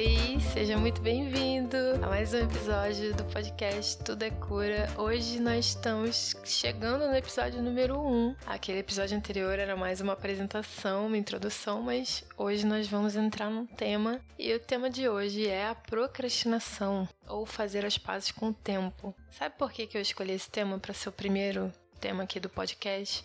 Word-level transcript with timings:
Oi, 0.00 0.40
seja 0.54 0.78
muito 0.78 1.02
bem-vindo 1.02 1.76
a 2.02 2.06
mais 2.06 2.32
um 2.32 2.38
episódio 2.38 3.14
do 3.14 3.22
podcast 3.24 4.02
Tudo 4.02 4.22
é 4.22 4.30
Cura. 4.30 4.88
Hoje 4.96 5.38
nós 5.38 5.66
estamos 5.66 6.34
chegando 6.42 7.06
no 7.06 7.14
episódio 7.14 7.62
número 7.62 8.00
1. 8.00 8.36
Aquele 8.46 8.78
episódio 8.78 9.14
anterior 9.14 9.58
era 9.58 9.76
mais 9.76 10.00
uma 10.00 10.14
apresentação, 10.14 11.06
uma 11.06 11.18
introdução, 11.18 11.82
mas 11.82 12.24
hoje 12.34 12.64
nós 12.64 12.88
vamos 12.88 13.14
entrar 13.14 13.50
num 13.50 13.66
tema 13.66 14.18
e 14.38 14.54
o 14.54 14.58
tema 14.58 14.88
de 14.88 15.06
hoje 15.06 15.46
é 15.46 15.66
a 15.66 15.74
procrastinação 15.74 17.06
ou 17.28 17.44
fazer 17.44 17.84
as 17.84 17.98
pazes 17.98 18.32
com 18.32 18.48
o 18.48 18.54
tempo. 18.54 19.14
Sabe 19.30 19.54
por 19.58 19.70
que, 19.70 19.86
eu 19.94 20.00
escolhi 20.00 20.32
esse 20.32 20.48
tema 20.48 20.78
para 20.78 20.94
ser 20.94 21.10
o 21.10 21.12
primeiro 21.12 21.70
tema 22.00 22.22
aqui 22.22 22.40
do 22.40 22.48
podcast? 22.48 23.22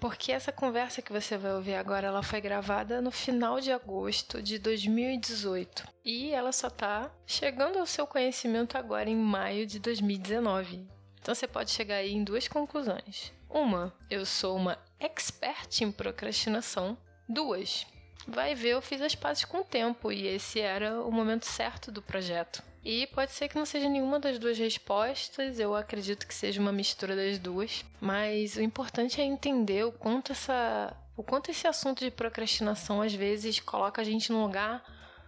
Porque 0.00 0.32
essa 0.32 0.50
conversa 0.50 1.02
que 1.02 1.12
você 1.12 1.36
vai 1.36 1.52
ouvir 1.52 1.74
agora, 1.74 2.06
ela 2.06 2.22
foi 2.22 2.40
gravada 2.40 3.02
no 3.02 3.10
final 3.10 3.60
de 3.60 3.70
agosto 3.70 4.42
de 4.42 4.58
2018 4.58 5.86
e 6.02 6.30
ela 6.30 6.52
só 6.52 6.70
tá 6.70 7.10
chegando 7.26 7.78
ao 7.78 7.86
seu 7.86 8.06
conhecimento 8.06 8.78
agora 8.78 9.10
em 9.10 9.16
maio 9.16 9.66
de 9.66 9.78
2019. 9.78 10.88
Então 11.20 11.34
você 11.34 11.46
pode 11.46 11.70
chegar 11.70 11.96
aí 11.96 12.12
em 12.12 12.24
duas 12.24 12.48
conclusões. 12.48 13.30
Uma, 13.48 13.92
eu 14.08 14.24
sou 14.24 14.56
uma 14.56 14.78
expert 14.98 15.82
em 15.82 15.92
procrastinação. 15.92 16.96
Duas, 17.28 17.86
vai 18.26 18.54
ver, 18.54 18.70
eu 18.70 18.82
fiz 18.82 19.02
as 19.02 19.14
pazes 19.14 19.44
com 19.44 19.58
o 19.58 19.64
tempo 19.64 20.10
e 20.10 20.26
esse 20.26 20.60
era 20.60 21.02
o 21.02 21.12
momento 21.12 21.44
certo 21.44 21.92
do 21.92 22.00
projeto. 22.00 22.62
E 22.84 23.06
pode 23.08 23.32
ser 23.32 23.48
que 23.48 23.56
não 23.56 23.66
seja 23.66 23.88
nenhuma 23.88 24.18
das 24.18 24.38
duas 24.38 24.58
respostas, 24.58 25.58
eu 25.58 25.74
acredito 25.74 26.26
que 26.26 26.34
seja 26.34 26.60
uma 26.60 26.72
mistura 26.72 27.14
das 27.14 27.38
duas, 27.38 27.84
mas 28.00 28.56
o 28.56 28.62
importante 28.62 29.20
é 29.20 29.24
entender 29.24 29.84
o 29.84 29.92
quanto 29.92 30.32
essa 30.32 30.96
o 31.16 31.22
quanto 31.22 31.50
esse 31.50 31.66
assunto 31.66 32.02
de 32.02 32.10
procrastinação 32.10 33.02
às 33.02 33.12
vezes 33.12 33.60
coloca 33.60 34.00
a 34.00 34.04
gente 34.04 34.32
num 34.32 34.42
lugar 34.42 34.82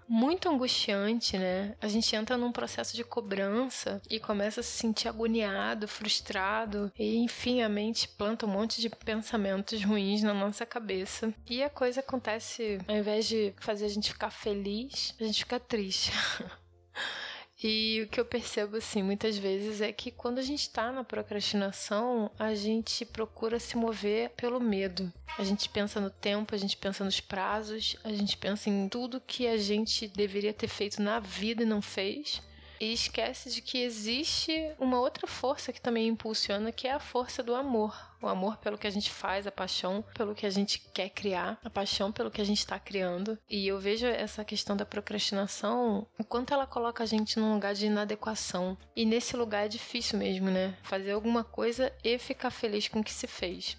muito 0.09 0.48
angustiante, 0.48 1.38
né? 1.38 1.74
A 1.80 1.88
gente 1.88 2.15
entra 2.15 2.37
num 2.37 2.52
processo 2.52 2.96
de 2.96 3.04
cobrança 3.04 4.01
e 4.10 4.21
começa 4.21 4.60
a 4.60 4.63
se 4.63 4.71
sentir 4.71 5.09
agoniado, 5.09 5.88
frustrado, 5.88 6.93
e 6.98 7.16
enfim, 7.16 7.63
a 7.63 7.69
mente 7.69 8.09
planta 8.09 8.46
um 8.46 8.51
monte 8.51 8.80
de 8.80 8.91
pensamentos 8.91 9.82
ruins 9.82 10.23
na 10.23 10.35
nossa 10.35 10.66
cabeça. 10.66 11.32
E 11.48 11.63
a 11.63 11.71
coisa 11.71 12.01
acontece, 12.01 12.79
ao 12.87 12.96
invés 12.96 13.26
de 13.26 13.54
fazer 13.59 13.87
a 13.87 13.88
gente 13.88 14.13
ficar 14.13 14.30
feliz, 14.30 15.15
a 15.21 15.24
gente 15.24 15.38
fica 15.41 15.59
triste. 15.59 16.13
E 17.63 18.02
o 18.02 18.09
que 18.09 18.18
eu 18.18 18.24
percebo, 18.24 18.77
assim, 18.77 19.02
muitas 19.02 19.38
vezes 19.38 19.80
é 19.80 19.93
que 19.93 20.10
quando 20.10 20.38
a 20.38 20.43
gente 20.43 20.63
está 20.63 20.91
na 20.91 21.05
procrastinação, 21.05 22.30
a 22.38 22.54
gente 22.54 23.04
procura 23.04 23.60
se 23.60 23.77
mover 23.77 24.30
pelo 24.30 24.59
medo. 24.59 25.13
A 25.38 25.45
gente 25.45 25.69
pensa 25.69 26.01
no 26.01 26.10
tempo, 26.10 26.54
a 26.54 26.59
gente 26.59 26.77
pensa 26.77 27.04
nos 27.04 27.21
prazos, 27.21 27.96
a 28.02 28.10
gente 28.10 28.37
pensa 28.37 28.69
em 28.69 28.88
tudo 28.88 29.21
que 29.21 29.46
a 29.46 29.57
gente 29.57 30.09
deveria 30.09 30.52
ter 30.52 30.69
feito 30.69 31.01
na 31.01 31.21
vida 31.21 31.63
e 31.63 31.66
não 31.66 31.80
fez 31.80 32.43
e 32.83 32.93
esquece 32.93 33.49
de 33.49 33.63
que 33.63 33.79
existe 33.80 34.52
uma 34.77 34.99
outra 34.99 35.29
força 35.29 35.73
que 35.73 35.80
também 35.80 36.09
impulsiona, 36.09 36.73
que 36.73 36.88
é 36.88 36.93
a 36.93 36.99
força 36.99 37.41
do 37.41 37.55
amor. 37.55 37.97
O 38.21 38.27
amor 38.27 38.57
pelo 38.57 38.77
que 38.77 38.88
a 38.88 38.91
gente 38.91 39.09
faz, 39.09 39.47
a 39.47 39.52
paixão 39.52 40.05
pelo 40.16 40.35
que 40.35 40.45
a 40.45 40.51
gente 40.51 40.80
quer 40.93 41.09
criar, 41.09 41.60
a 41.65 41.71
paixão 41.71 42.10
pelo 42.10 42.30
que 42.30 42.41
a 42.41 42.45
gente 42.45 42.59
está 42.59 42.80
criando. 42.80 43.38
E 43.49 43.69
eu 43.69 43.79
vejo 43.79 44.05
essa 44.05 44.45
questão 44.45 44.77
da 44.77 44.85
procrastinação, 44.85 46.09
o 46.19 46.25
quanto 46.25 46.53
ela 46.53 46.66
coloca 46.66 47.05
a 47.05 47.07
gente 47.07 47.38
num 47.38 47.55
lugar 47.55 47.73
de 47.73 47.87
inadequação. 47.87 48.77
E 48.97 49.07
nesse 49.07 49.37
lugar 49.37 49.66
é 49.66 49.69
difícil 49.69 50.19
mesmo, 50.19 50.51
né? 50.51 50.77
Fazer 50.83 51.13
alguma 51.13 51.45
coisa 51.45 51.93
e 52.03 52.19
ficar 52.19 52.51
feliz 52.51 52.88
com 52.88 52.99
o 52.99 53.05
que 53.05 53.13
se 53.13 53.29
fez. 53.29 53.77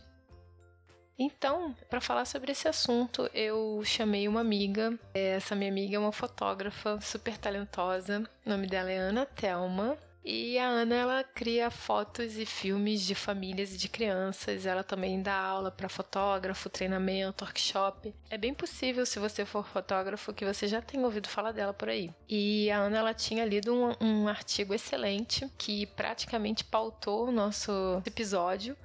Então, 1.17 1.75
para 1.89 2.01
falar 2.01 2.25
sobre 2.25 2.51
esse 2.51 2.67
assunto, 2.67 3.29
eu 3.33 3.81
chamei 3.85 4.27
uma 4.27 4.41
amiga. 4.41 4.97
Essa 5.13 5.55
minha 5.55 5.71
amiga 5.71 5.95
é 5.95 5.99
uma 5.99 6.11
fotógrafa 6.11 6.99
super 7.01 7.37
talentosa. 7.37 8.27
O 8.45 8.49
nome 8.49 8.67
dela 8.67 8.91
é 8.91 8.97
Ana 8.97 9.25
Telma. 9.25 9.97
E 10.25 10.57
a 10.57 10.65
Ana 10.65 10.95
ela 10.95 11.23
cria 11.23 11.69
fotos 11.69 12.37
e 12.37 12.45
filmes 12.45 13.01
de 13.01 13.13
famílias 13.13 13.73
e 13.73 13.77
de 13.77 13.89
crianças. 13.89 14.65
Ela 14.65 14.81
também 14.81 15.21
dá 15.21 15.35
aula 15.35 15.69
para 15.69 15.89
fotógrafo, 15.89 16.69
treinamento, 16.69 17.43
workshop. 17.43 18.13
É 18.29 18.37
bem 18.37 18.53
possível, 18.53 19.05
se 19.05 19.19
você 19.19 19.43
for 19.43 19.67
fotógrafo, 19.67 20.33
que 20.33 20.45
você 20.45 20.65
já 20.65 20.81
tenha 20.81 21.03
ouvido 21.03 21.27
falar 21.27 21.51
dela 21.51 21.73
por 21.73 21.89
aí. 21.89 22.09
E 22.29 22.71
a 22.71 22.77
Ana 22.77 22.99
ela 22.99 23.13
tinha 23.13 23.43
lido 23.43 23.73
um, 23.73 23.95
um 23.99 24.27
artigo 24.29 24.73
excelente 24.73 25.51
que 25.57 25.85
praticamente 25.87 26.63
pautou 26.63 27.27
o 27.27 27.31
nosso 27.31 28.01
episódio 28.05 28.77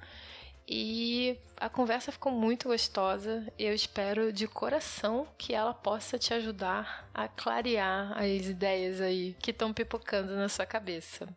e 0.69 1.35
a 1.57 1.67
conversa 1.67 2.11
ficou 2.11 2.31
muito 2.31 2.67
gostosa. 2.67 3.51
Eu 3.57 3.73
espero 3.73 4.31
de 4.31 4.47
coração 4.47 5.27
que 5.35 5.53
ela 5.53 5.73
possa 5.73 6.19
te 6.19 6.31
ajudar 6.33 7.09
a 7.11 7.27
clarear 7.27 8.15
as 8.15 8.45
ideias 8.45 9.01
aí 9.01 9.35
que 9.39 9.49
estão 9.49 9.73
pipocando 9.73 10.35
na 10.35 10.47
sua 10.47 10.67
cabeça. 10.67 11.27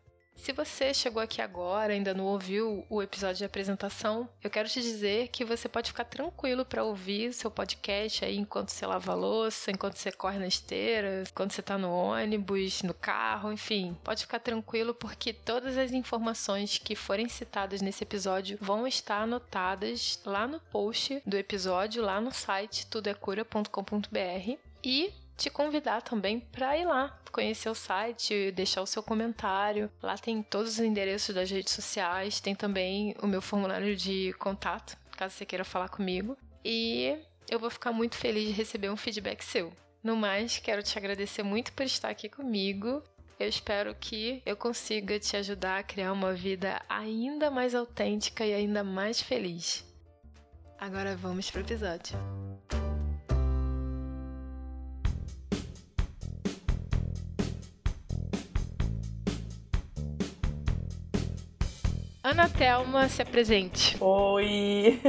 Se 0.43 0.51
você 0.51 0.93
chegou 0.93 1.23
aqui 1.23 1.41
agora, 1.41 1.93
ainda 1.93 2.13
não 2.13 2.25
ouviu 2.25 2.85
o 2.89 3.01
episódio 3.01 3.37
de 3.37 3.45
apresentação, 3.45 4.27
eu 4.43 4.49
quero 4.49 4.67
te 4.67 4.81
dizer 4.81 5.29
que 5.29 5.45
você 5.45 5.69
pode 5.69 5.91
ficar 5.91 6.03
tranquilo 6.03 6.65
para 6.65 6.83
ouvir 6.83 7.29
o 7.29 7.33
seu 7.33 7.49
podcast 7.49 8.25
aí 8.25 8.37
enquanto 8.37 8.67
você 8.67 8.85
lava 8.85 9.13
a 9.13 9.15
louça, 9.15 9.71
enquanto 9.71 9.95
você 9.95 10.11
corre 10.11 10.37
na 10.37 10.45
esteira, 10.45 11.23
enquanto 11.25 11.53
você 11.53 11.61
tá 11.61 11.77
no 11.77 11.89
ônibus, 11.89 12.83
no 12.83 12.93
carro, 12.93 13.53
enfim. 13.53 13.97
Pode 14.03 14.23
ficar 14.23 14.39
tranquilo 14.39 14.93
porque 14.93 15.31
todas 15.31 15.77
as 15.77 15.93
informações 15.93 16.77
que 16.77 16.93
forem 16.93 17.29
citadas 17.29 17.81
nesse 17.81 18.03
episódio 18.03 18.57
vão 18.59 18.85
estar 18.85 19.21
anotadas 19.21 20.19
lá 20.25 20.45
no 20.45 20.59
post 20.59 21.21
do 21.25 21.37
episódio, 21.37 22.03
lá 22.03 22.19
no 22.19 22.33
site 22.33 22.85
tudecura.com.br. 22.87 24.57
E 24.83 25.13
te 25.37 25.49
convidar 25.49 26.01
também 26.01 26.39
para 26.39 26.77
ir 26.77 26.85
lá, 26.85 27.19
conhecer 27.31 27.69
o 27.69 27.75
site, 27.75 28.51
deixar 28.51 28.81
o 28.81 28.87
seu 28.87 29.01
comentário. 29.01 29.89
Lá 30.01 30.17
tem 30.17 30.41
todos 30.41 30.73
os 30.73 30.79
endereços 30.79 31.33
das 31.33 31.49
redes 31.49 31.73
sociais, 31.73 32.39
tem 32.39 32.55
também 32.55 33.15
o 33.21 33.27
meu 33.27 33.41
formulário 33.41 33.95
de 33.95 34.33
contato, 34.39 34.97
caso 35.17 35.35
você 35.35 35.45
queira 35.45 35.65
falar 35.65 35.89
comigo. 35.89 36.37
E 36.63 37.17
eu 37.49 37.59
vou 37.59 37.69
ficar 37.69 37.91
muito 37.91 38.15
feliz 38.15 38.47
de 38.47 38.53
receber 38.53 38.89
um 38.89 38.97
feedback 38.97 39.43
seu. 39.43 39.73
No 40.03 40.15
mais, 40.15 40.57
quero 40.57 40.83
te 40.83 40.97
agradecer 40.97 41.43
muito 41.43 41.71
por 41.73 41.85
estar 41.85 42.09
aqui 42.09 42.29
comigo. 42.29 43.01
Eu 43.39 43.47
espero 43.47 43.95
que 43.95 44.41
eu 44.45 44.55
consiga 44.55 45.19
te 45.19 45.35
ajudar 45.35 45.79
a 45.79 45.83
criar 45.83 46.13
uma 46.13 46.33
vida 46.33 46.81
ainda 46.87 47.49
mais 47.49 47.73
autêntica 47.73 48.45
e 48.45 48.53
ainda 48.53 48.83
mais 48.83 49.21
feliz. 49.21 49.85
Agora 50.77 51.15
vamos 51.15 51.49
pro 51.49 51.61
episódio. 51.61 52.17
Ana 62.33 62.49
Thelma, 62.49 63.07
se 63.09 63.21
apresente. 63.21 63.95
Oi! 64.01 64.99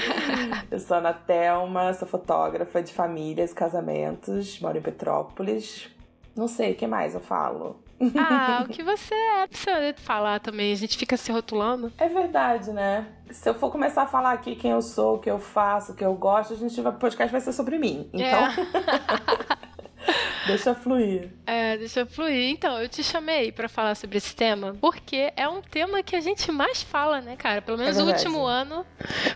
eu 0.70 0.80
sou 0.80 0.96
Ana 0.96 1.12
Thelma, 1.12 1.92
sou 1.92 2.08
fotógrafa 2.08 2.82
de 2.82 2.90
famílias, 2.90 3.52
casamentos, 3.52 4.58
moro 4.60 4.78
em 4.78 4.80
Petrópolis. 4.80 5.90
Não 6.34 6.48
sei, 6.48 6.72
o 6.72 6.74
que 6.74 6.86
mais 6.86 7.12
eu 7.12 7.20
falo? 7.20 7.84
Ah, 8.16 8.64
o 8.64 8.68
que 8.72 8.82
você 8.82 9.14
é, 9.14 9.46
precisa 9.46 9.94
falar 9.98 10.40
também. 10.40 10.72
A 10.72 10.76
gente 10.76 10.96
fica 10.96 11.18
se 11.18 11.30
rotulando. 11.30 11.92
É 11.98 12.08
verdade, 12.08 12.72
né? 12.72 13.08
Se 13.30 13.46
eu 13.46 13.54
for 13.54 13.70
começar 13.70 14.04
a 14.04 14.06
falar 14.06 14.32
aqui 14.32 14.56
quem 14.56 14.70
eu 14.70 14.80
sou, 14.80 15.16
o 15.16 15.18
que 15.18 15.30
eu 15.30 15.38
faço, 15.38 15.92
o 15.92 15.94
que 15.94 16.04
eu 16.04 16.14
gosto, 16.14 16.54
a 16.54 16.56
gente 16.56 16.80
vai, 16.80 16.92
o 16.92 16.96
podcast 16.96 17.30
vai 17.30 17.42
ser 17.42 17.52
sobre 17.52 17.76
mim. 17.76 18.08
Então. 18.10 18.26
É. 18.26 18.54
Deixa 20.46 20.74
fluir. 20.74 21.30
É, 21.46 21.76
deixa 21.76 22.04
fluir. 22.06 22.50
Então, 22.50 22.80
eu 22.80 22.88
te 22.88 23.02
chamei 23.02 23.50
para 23.50 23.68
falar 23.68 23.94
sobre 23.94 24.18
esse 24.18 24.34
tema 24.34 24.76
porque 24.80 25.32
é 25.36 25.48
um 25.48 25.62
tema 25.62 26.02
que 26.02 26.16
a 26.16 26.20
gente 26.20 26.50
mais 26.52 26.82
fala, 26.82 27.20
né, 27.20 27.36
cara? 27.36 27.62
Pelo 27.62 27.78
menos 27.78 27.96
é 27.96 28.02
o 28.02 28.06
último 28.06 28.44
ano 28.44 28.84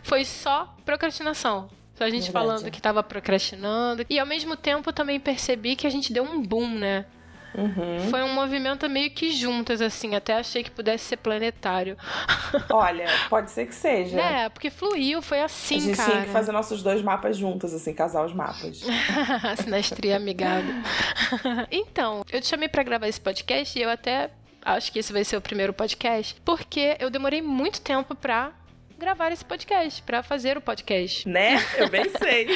foi 0.02 0.24
só 0.24 0.74
procrastinação. 0.84 1.68
Só 1.94 2.04
a 2.04 2.10
gente 2.10 2.30
verdade. 2.30 2.46
falando 2.46 2.70
que 2.70 2.80
tava 2.80 3.02
procrastinando. 3.02 4.06
E 4.08 4.18
ao 4.18 4.26
mesmo 4.26 4.56
tempo 4.56 4.92
também 4.92 5.18
percebi 5.18 5.74
que 5.74 5.86
a 5.86 5.90
gente 5.90 6.12
deu 6.12 6.22
um 6.22 6.40
boom, 6.40 6.68
né? 6.68 7.06
Uhum. 7.54 8.10
Foi 8.10 8.22
um 8.22 8.32
movimento 8.32 8.88
meio 8.88 9.10
que 9.10 9.30
juntas, 9.30 9.80
assim. 9.80 10.14
Até 10.14 10.34
achei 10.34 10.62
que 10.62 10.70
pudesse 10.70 11.04
ser 11.04 11.16
planetário. 11.16 11.96
Olha, 12.70 13.06
pode 13.28 13.50
ser 13.50 13.66
que 13.66 13.74
seja. 13.74 14.20
É, 14.20 14.48
porque 14.48 14.70
fluiu, 14.70 15.22
foi 15.22 15.40
assim, 15.40 15.78
cara. 15.78 15.82
A 15.82 15.86
gente 15.86 15.96
cara. 15.96 16.10
tinha 16.10 16.24
que 16.26 16.30
fazer 16.30 16.52
nossos 16.52 16.82
dois 16.82 17.02
mapas 17.02 17.36
juntos, 17.36 17.72
assim, 17.72 17.92
casar 17.94 18.24
os 18.24 18.32
mapas. 18.32 18.82
Sinastria 19.62 20.16
amigável. 20.16 20.74
então, 21.70 22.24
eu 22.30 22.40
te 22.40 22.46
chamei 22.46 22.68
para 22.68 22.82
gravar 22.82 23.08
esse 23.08 23.20
podcast 23.20 23.78
e 23.78 23.82
eu 23.82 23.90
até 23.90 24.30
acho 24.64 24.92
que 24.92 24.98
esse 24.98 25.12
vai 25.12 25.24
ser 25.24 25.36
o 25.36 25.40
primeiro 25.40 25.72
podcast, 25.72 26.36
porque 26.44 26.96
eu 27.00 27.10
demorei 27.10 27.40
muito 27.40 27.80
tempo 27.80 28.14
pra 28.14 28.52
gravar 28.98 29.30
esse 29.32 29.44
podcast, 29.44 30.02
para 30.02 30.22
fazer 30.22 30.58
o 30.58 30.60
podcast. 30.60 31.28
Né? 31.28 31.56
Eu 31.76 31.88
bem 31.88 32.04
sei. 32.18 32.48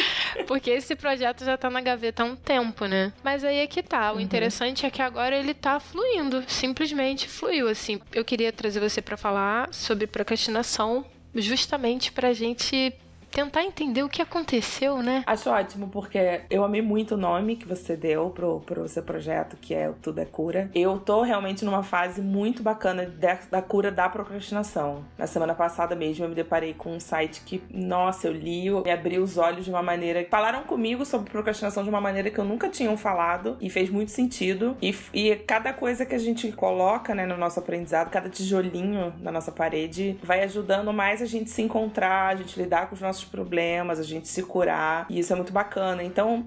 Porque 0.46 0.70
esse 0.70 0.96
projeto 0.96 1.44
já 1.44 1.56
tá 1.56 1.70
na 1.70 1.80
gaveta 1.80 2.22
há 2.22 2.26
um 2.26 2.36
tempo, 2.36 2.86
né? 2.86 3.12
Mas 3.22 3.44
aí 3.44 3.58
é 3.58 3.66
que 3.66 3.82
tá. 3.82 4.12
O 4.12 4.16
uhum. 4.16 4.20
interessante 4.20 4.84
é 4.84 4.90
que 4.90 5.00
agora 5.00 5.36
ele 5.36 5.54
tá 5.54 5.78
fluindo. 5.78 6.44
Simplesmente 6.48 7.28
fluiu, 7.28 7.68
assim. 7.68 8.00
Eu 8.12 8.24
queria 8.24 8.52
trazer 8.52 8.80
você 8.80 9.00
para 9.00 9.16
falar 9.16 9.72
sobre 9.72 10.06
procrastinação, 10.06 11.04
justamente 11.34 12.10
pra 12.10 12.32
gente 12.32 12.92
tentar 13.32 13.64
entender 13.64 14.02
o 14.02 14.08
que 14.08 14.20
aconteceu, 14.20 15.02
né? 15.02 15.24
Acho 15.26 15.50
ótimo, 15.50 15.88
porque 15.88 16.42
eu 16.50 16.62
amei 16.62 16.82
muito 16.82 17.14
o 17.14 17.16
nome 17.16 17.56
que 17.56 17.66
você 17.66 17.96
deu 17.96 18.30
pro, 18.30 18.60
pro 18.60 18.86
seu 18.86 19.02
projeto, 19.02 19.56
que 19.56 19.74
é 19.74 19.90
Tudo 20.02 20.20
é 20.20 20.24
Cura. 20.24 20.70
Eu 20.74 20.98
tô 20.98 21.22
realmente 21.22 21.64
numa 21.64 21.82
fase 21.82 22.20
muito 22.20 22.62
bacana 22.62 23.06
da, 23.06 23.38
da 23.50 23.62
cura 23.62 23.90
da 23.90 24.08
procrastinação. 24.08 25.04
Na 25.16 25.26
semana 25.26 25.54
passada 25.54 25.96
mesmo 25.96 26.24
eu 26.24 26.28
me 26.28 26.34
deparei 26.34 26.74
com 26.74 26.94
um 26.94 27.00
site 27.00 27.42
que, 27.44 27.62
nossa, 27.72 28.28
eu 28.28 28.32
li, 28.32 28.70
me 28.70 28.90
abriu 28.90 29.22
os 29.22 29.38
olhos 29.38 29.64
de 29.64 29.70
uma 29.70 29.82
maneira. 29.82 30.26
Falaram 30.30 30.64
comigo 30.64 31.04
sobre 31.06 31.30
procrastinação 31.30 31.82
de 31.82 31.88
uma 31.88 32.00
maneira 32.00 32.30
que 32.30 32.38
eu 32.38 32.44
nunca 32.44 32.68
tinha 32.68 32.94
falado 32.96 33.56
e 33.60 33.70
fez 33.70 33.88
muito 33.88 34.10
sentido. 34.10 34.76
E, 34.82 34.94
e 35.14 35.34
cada 35.36 35.72
coisa 35.72 36.04
que 36.04 36.14
a 36.14 36.18
gente 36.18 36.52
coloca 36.52 37.14
né, 37.14 37.24
no 37.24 37.38
nosso 37.38 37.58
aprendizado, 37.58 38.10
cada 38.10 38.28
tijolinho 38.28 39.14
na 39.20 39.32
nossa 39.32 39.50
parede, 39.50 40.18
vai 40.22 40.42
ajudando 40.42 40.92
mais 40.92 41.22
a 41.22 41.26
gente 41.26 41.48
se 41.48 41.62
encontrar, 41.62 42.28
a 42.28 42.36
gente 42.36 42.60
lidar 42.60 42.88
com 42.88 42.94
os 42.94 43.00
nossos 43.00 43.21
problemas, 43.24 43.98
a 43.98 44.02
gente 44.02 44.28
se 44.28 44.42
curar. 44.42 45.06
E 45.08 45.18
isso 45.18 45.32
é 45.32 45.36
muito 45.36 45.52
bacana. 45.52 46.02
Então, 46.02 46.46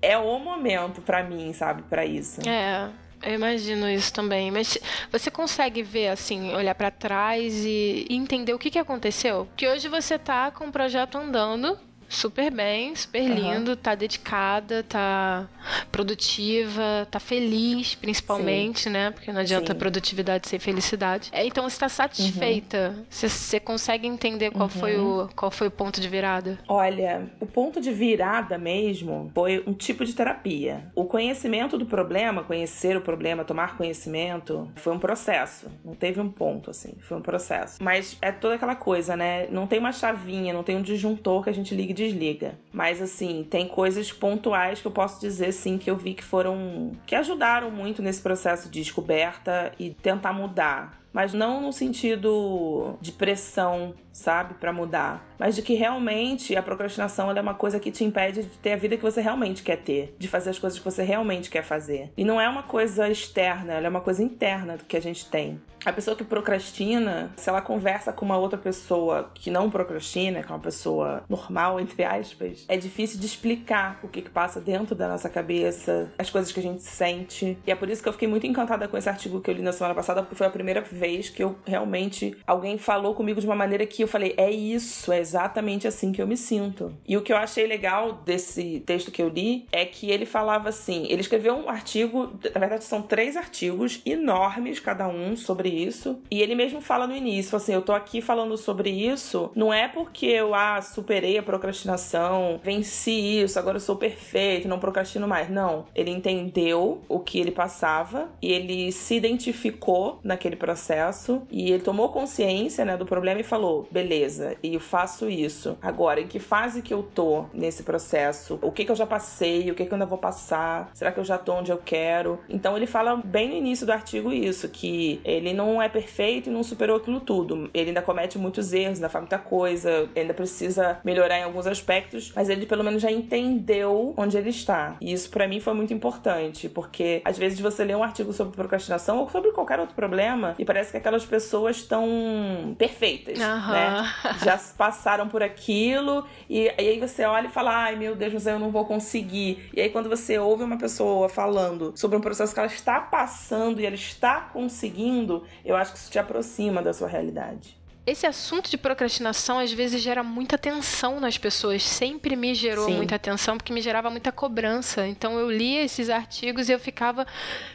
é 0.00 0.16
o 0.16 0.38
momento 0.38 1.00
para 1.00 1.22
mim, 1.22 1.52
sabe, 1.52 1.82
para 1.82 2.04
isso. 2.04 2.40
É. 2.48 2.88
Eu 3.20 3.34
imagino 3.34 3.90
isso 3.90 4.12
também, 4.12 4.50
mas 4.50 4.78
você 5.10 5.28
consegue 5.28 5.82
ver 5.82 6.08
assim, 6.08 6.54
olhar 6.54 6.74
para 6.74 6.88
trás 6.88 7.64
e 7.64 8.06
entender 8.08 8.54
o 8.54 8.58
que, 8.58 8.70
que 8.70 8.78
aconteceu? 8.78 9.48
Que 9.56 9.66
hoje 9.66 9.88
você 9.88 10.16
tá 10.16 10.52
com 10.52 10.68
o 10.68 10.72
projeto 10.72 11.18
andando, 11.18 11.76
super 12.08 12.50
bem, 12.50 12.94
super 12.94 13.22
lindo, 13.22 13.72
uhum. 13.72 13.76
tá 13.76 13.94
dedicada, 13.94 14.82
tá 14.82 15.46
produtiva, 15.92 17.06
tá 17.10 17.20
feliz, 17.20 17.94
principalmente, 17.94 18.84
Sim. 18.84 18.90
né? 18.90 19.10
Porque 19.10 19.30
não 19.32 19.40
adianta 19.40 19.72
Sim. 19.72 19.78
produtividade 19.78 20.48
sem 20.48 20.58
felicidade. 20.58 21.28
É, 21.32 21.44
então 21.44 21.68
você 21.68 21.78
tá 21.78 21.88
satisfeita? 21.88 22.94
Uhum. 22.96 23.04
Você, 23.10 23.28
você 23.28 23.60
consegue 23.60 24.06
entender 24.06 24.50
qual, 24.50 24.64
uhum. 24.64 24.68
foi 24.68 24.96
o, 24.98 25.28
qual 25.36 25.50
foi 25.50 25.66
o 25.66 25.70
ponto 25.70 26.00
de 26.00 26.08
virada? 26.08 26.58
Olha, 26.66 27.28
o 27.40 27.46
ponto 27.46 27.80
de 27.80 27.92
virada 27.92 28.56
mesmo 28.56 29.30
foi 29.34 29.62
um 29.66 29.74
tipo 29.74 30.04
de 30.04 30.14
terapia. 30.14 30.90
O 30.94 31.04
conhecimento 31.04 31.76
do 31.76 31.86
problema, 31.86 32.42
conhecer 32.42 32.96
o 32.96 33.00
problema, 33.00 33.44
tomar 33.44 33.76
conhecimento, 33.76 34.68
foi 34.76 34.92
um 34.94 34.98
processo. 34.98 35.66
Não 35.84 35.94
teve 35.94 36.20
um 36.20 36.30
ponto, 36.30 36.70
assim, 36.70 36.94
foi 37.00 37.16
um 37.16 37.22
processo. 37.22 37.82
Mas 37.82 38.16
é 38.22 38.32
toda 38.32 38.54
aquela 38.54 38.74
coisa, 38.74 39.16
né? 39.16 39.46
Não 39.50 39.66
tem 39.66 39.78
uma 39.78 39.92
chavinha, 39.92 40.52
não 40.52 40.62
tem 40.62 40.76
um 40.76 40.82
disjuntor 40.82 41.44
que 41.44 41.50
a 41.50 41.52
gente 41.52 41.74
ligue 41.74 41.97
desliga. 41.98 42.58
Mas 42.72 43.02
assim, 43.02 43.46
tem 43.48 43.68
coisas 43.68 44.10
pontuais 44.10 44.80
que 44.80 44.86
eu 44.86 44.92
posso 44.92 45.20
dizer 45.20 45.52
sim 45.52 45.76
que 45.76 45.90
eu 45.90 45.96
vi 45.96 46.14
que 46.14 46.24
foram 46.24 46.92
que 47.06 47.14
ajudaram 47.14 47.70
muito 47.70 48.00
nesse 48.00 48.22
processo 48.22 48.70
de 48.70 48.80
descoberta 48.80 49.72
e 49.78 49.90
tentar 49.90 50.32
mudar 50.32 50.98
mas 51.12 51.32
não 51.32 51.60
no 51.60 51.72
sentido 51.72 52.96
de 53.00 53.12
pressão, 53.12 53.94
sabe, 54.12 54.54
para 54.54 54.72
mudar, 54.72 55.26
mas 55.38 55.54
de 55.54 55.62
que 55.62 55.74
realmente 55.74 56.56
a 56.56 56.62
procrastinação 56.62 57.30
é 57.30 57.40
uma 57.40 57.54
coisa 57.54 57.78
que 57.78 57.90
te 57.90 58.04
impede 58.04 58.42
de 58.42 58.58
ter 58.58 58.72
a 58.72 58.76
vida 58.76 58.96
que 58.96 59.02
você 59.02 59.20
realmente 59.20 59.62
quer 59.62 59.76
ter, 59.76 60.14
de 60.18 60.28
fazer 60.28 60.50
as 60.50 60.58
coisas 60.58 60.78
que 60.78 60.84
você 60.84 61.02
realmente 61.02 61.50
quer 61.50 61.62
fazer. 61.62 62.10
E 62.16 62.24
não 62.24 62.40
é 62.40 62.48
uma 62.48 62.62
coisa 62.62 63.08
externa, 63.08 63.74
ela 63.74 63.86
é 63.86 63.90
uma 63.90 64.00
coisa 64.00 64.22
interna 64.22 64.78
que 64.86 64.96
a 64.96 65.00
gente 65.00 65.26
tem. 65.26 65.60
A 65.84 65.92
pessoa 65.92 66.16
que 66.16 66.24
procrastina, 66.24 67.32
se 67.36 67.48
ela 67.48 67.62
conversa 67.62 68.12
com 68.12 68.24
uma 68.24 68.36
outra 68.36 68.58
pessoa 68.58 69.30
que 69.32 69.50
não 69.50 69.70
procrastina, 69.70 70.42
que 70.42 70.50
é 70.50 70.54
uma 70.54 70.60
pessoa 70.60 71.22
normal, 71.28 71.78
entre 71.78 72.04
aspas, 72.04 72.64
é 72.68 72.76
difícil 72.76 73.18
de 73.20 73.26
explicar 73.26 74.00
o 74.02 74.08
que, 74.08 74.22
que 74.22 74.30
passa 74.30 74.60
dentro 74.60 74.94
da 74.94 75.08
nossa 75.08 75.28
cabeça, 75.28 76.12
as 76.18 76.28
coisas 76.30 76.52
que 76.52 76.58
a 76.58 76.62
gente 76.62 76.82
sente. 76.82 77.56
E 77.66 77.70
é 77.70 77.76
por 77.76 77.88
isso 77.88 78.02
que 78.02 78.08
eu 78.08 78.12
fiquei 78.12 78.28
muito 78.28 78.46
encantada 78.46 78.88
com 78.88 78.96
esse 78.96 79.08
artigo 79.08 79.40
que 79.40 79.48
eu 79.48 79.54
li 79.54 79.62
na 79.62 79.72
semana 79.72 79.94
passada, 79.94 80.20
porque 80.22 80.34
foi 80.34 80.46
a 80.46 80.50
primeira 80.50 80.80
vez 80.80 81.30
que 81.30 81.42
eu 81.42 81.56
realmente 81.64 82.36
alguém 82.46 82.76
falou 82.76 83.14
comigo 83.14 83.40
de 83.40 83.46
uma 83.46 83.56
maneira 83.56 83.86
que 83.86 84.02
eu 84.02 84.08
falei, 84.08 84.34
é 84.36 84.50
isso, 84.50 85.12
é 85.12 85.20
exatamente 85.28 85.86
assim 85.86 86.12
que 86.12 86.22
eu 86.22 86.26
me 86.26 86.36
sinto. 86.36 86.94
E 87.06 87.16
o 87.16 87.22
que 87.22 87.32
eu 87.32 87.36
achei 87.36 87.66
legal 87.66 88.14
desse 88.24 88.80
texto 88.80 89.10
que 89.10 89.22
eu 89.22 89.28
li 89.28 89.66
é 89.70 89.84
que 89.84 90.10
ele 90.10 90.24
falava 90.24 90.68
assim, 90.70 91.06
ele 91.08 91.20
escreveu 91.20 91.54
um 91.54 91.68
artigo, 91.68 92.32
na 92.54 92.60
verdade 92.60 92.84
são 92.84 93.02
três 93.02 93.36
artigos 93.36 94.00
enormes 94.06 94.80
cada 94.80 95.06
um 95.08 95.36
sobre 95.36 95.68
isso, 95.68 96.20
e 96.30 96.40
ele 96.40 96.54
mesmo 96.54 96.80
fala 96.80 97.06
no 97.06 97.14
início, 97.14 97.56
assim, 97.56 97.74
eu 97.74 97.82
tô 97.82 97.92
aqui 97.92 98.20
falando 98.20 98.56
sobre 98.56 98.90
isso, 98.90 99.50
não 99.54 99.72
é 99.72 99.86
porque 99.86 100.26
eu 100.26 100.54
ah, 100.54 100.80
superei 100.80 101.38
a 101.38 101.42
procrastinação, 101.42 102.60
venci 102.62 103.42
isso, 103.42 103.58
agora 103.58 103.76
eu 103.76 103.80
sou 103.80 103.96
perfeito, 103.96 104.68
não 104.68 104.78
procrastino 104.78 105.28
mais. 105.28 105.50
Não, 105.50 105.86
ele 105.94 106.10
entendeu 106.10 107.02
o 107.08 107.20
que 107.20 107.38
ele 107.38 107.50
passava 107.50 108.28
e 108.40 108.52
ele 108.52 108.92
se 108.92 109.14
identificou 109.14 110.20
naquele 110.22 110.56
processo 110.56 111.42
e 111.50 111.70
ele 111.70 111.82
tomou 111.82 112.10
consciência, 112.10 112.84
né, 112.84 112.96
do 112.96 113.06
problema 113.06 113.40
e 113.40 113.44
falou: 113.44 113.88
"Beleza, 113.90 114.56
e 114.62 114.74
eu 114.74 114.80
faço 114.80 115.17
isso. 115.26 115.78
Agora, 115.80 116.20
em 116.20 116.26
que 116.26 116.38
fase 116.38 116.82
que 116.82 116.92
eu 116.92 117.02
tô 117.02 117.46
nesse 117.54 117.82
processo? 117.82 118.58
O 118.60 118.70
que 118.70 118.84
que 118.84 118.92
eu 118.92 118.96
já 118.96 119.06
passei? 119.06 119.70
O 119.70 119.74
que 119.74 119.86
que 119.86 119.90
eu 119.90 119.94
ainda 119.94 120.06
vou 120.06 120.18
passar? 120.18 120.90
Será 120.92 121.10
que 121.10 121.18
eu 121.18 121.24
já 121.24 121.38
tô 121.38 121.54
onde 121.54 121.70
eu 121.70 121.78
quero?" 121.78 122.38
Então 122.48 122.76
ele 122.76 122.86
fala 122.86 123.16
bem 123.16 123.48
no 123.48 123.54
início 123.54 123.86
do 123.86 123.92
artigo 123.92 124.32
isso, 124.32 124.68
que 124.68 125.20
ele 125.24 125.52
não 125.52 125.80
é 125.80 125.88
perfeito 125.88 126.48
e 126.48 126.52
não 126.52 126.62
superou 126.62 126.96
aquilo 126.96 127.20
tudo. 127.20 127.70
Ele 127.72 127.88
ainda 127.88 128.02
comete 128.02 128.38
muitos 128.38 128.72
erros, 128.72 128.98
ainda 128.98 129.08
faz 129.08 129.22
muita 129.22 129.38
coisa, 129.38 130.08
ainda 130.14 130.34
precisa 130.34 131.00
melhorar 131.04 131.38
em 131.38 131.42
alguns 131.42 131.66
aspectos, 131.66 132.32
mas 132.34 132.48
ele 132.48 132.66
pelo 132.66 132.84
menos 132.84 133.00
já 133.00 133.10
entendeu 133.10 134.14
onde 134.16 134.36
ele 134.36 134.50
está. 134.50 134.96
E 135.00 135.12
isso 135.12 135.30
para 135.30 135.48
mim 135.48 135.60
foi 135.60 135.74
muito 135.74 135.92
importante, 135.94 136.68
porque 136.68 137.22
às 137.24 137.38
vezes 137.38 137.58
você 137.60 137.84
lê 137.84 137.94
um 137.94 138.02
artigo 138.02 138.32
sobre 138.32 138.54
procrastinação 138.54 139.18
ou 139.18 139.30
sobre 139.30 139.52
qualquer 139.52 139.80
outro 139.80 139.94
problema 139.94 140.54
e 140.58 140.64
parece 140.64 140.90
que 140.90 140.96
aquelas 140.96 141.24
pessoas 141.24 141.76
estão 141.76 142.74
perfeitas, 142.76 143.38
uhum. 143.38 143.72
né? 143.72 144.14
Já 144.44 144.58
passaram 144.76 145.07
por 145.28 145.42
aquilo 145.42 146.26
e, 146.48 146.64
e, 146.64 146.70
aí 146.70 146.98
você 146.98 147.24
olha 147.24 147.46
e 147.46 147.50
fala, 147.50 147.84
ai 147.84 147.96
meu 147.96 148.14
Deus, 148.14 148.34
mas 148.34 148.46
eu 148.46 148.58
não 148.58 148.70
vou 148.70 148.84
conseguir. 148.84 149.70
E 149.74 149.80
aí 149.80 149.88
quando 149.88 150.08
você 150.08 150.38
ouve 150.38 150.64
uma 150.64 150.76
pessoa 150.76 151.28
falando 151.28 151.92
sobre 151.96 152.16
um 152.16 152.20
processo 152.20 152.52
que 152.52 152.60
ela 152.60 152.66
está 152.66 153.00
passando 153.00 153.80
e 153.80 153.86
ela 153.86 153.94
está 153.94 154.40
conseguindo, 154.52 155.44
eu 155.64 155.76
acho 155.76 155.92
que 155.92 155.98
isso 155.98 156.10
te 156.10 156.18
aproxima 156.18 156.82
da 156.82 156.92
sua 156.92 157.08
realidade. 157.08 157.77
Esse 158.08 158.26
assunto 158.26 158.70
de 158.70 158.78
procrastinação 158.78 159.58
às 159.58 159.70
vezes 159.70 160.00
gera 160.00 160.22
muita 160.22 160.56
tensão 160.56 161.20
nas 161.20 161.36
pessoas. 161.36 161.82
Sempre 161.82 162.34
me 162.36 162.54
gerou 162.54 162.86
Sim. 162.86 162.96
muita 162.96 163.18
tensão 163.18 163.58
porque 163.58 163.70
me 163.70 163.82
gerava 163.82 164.08
muita 164.08 164.32
cobrança. 164.32 165.06
Então 165.06 165.38
eu 165.38 165.50
lia 165.50 165.82
esses 165.82 166.08
artigos 166.08 166.70
e 166.70 166.72
eu 166.72 166.78
ficava 166.78 167.26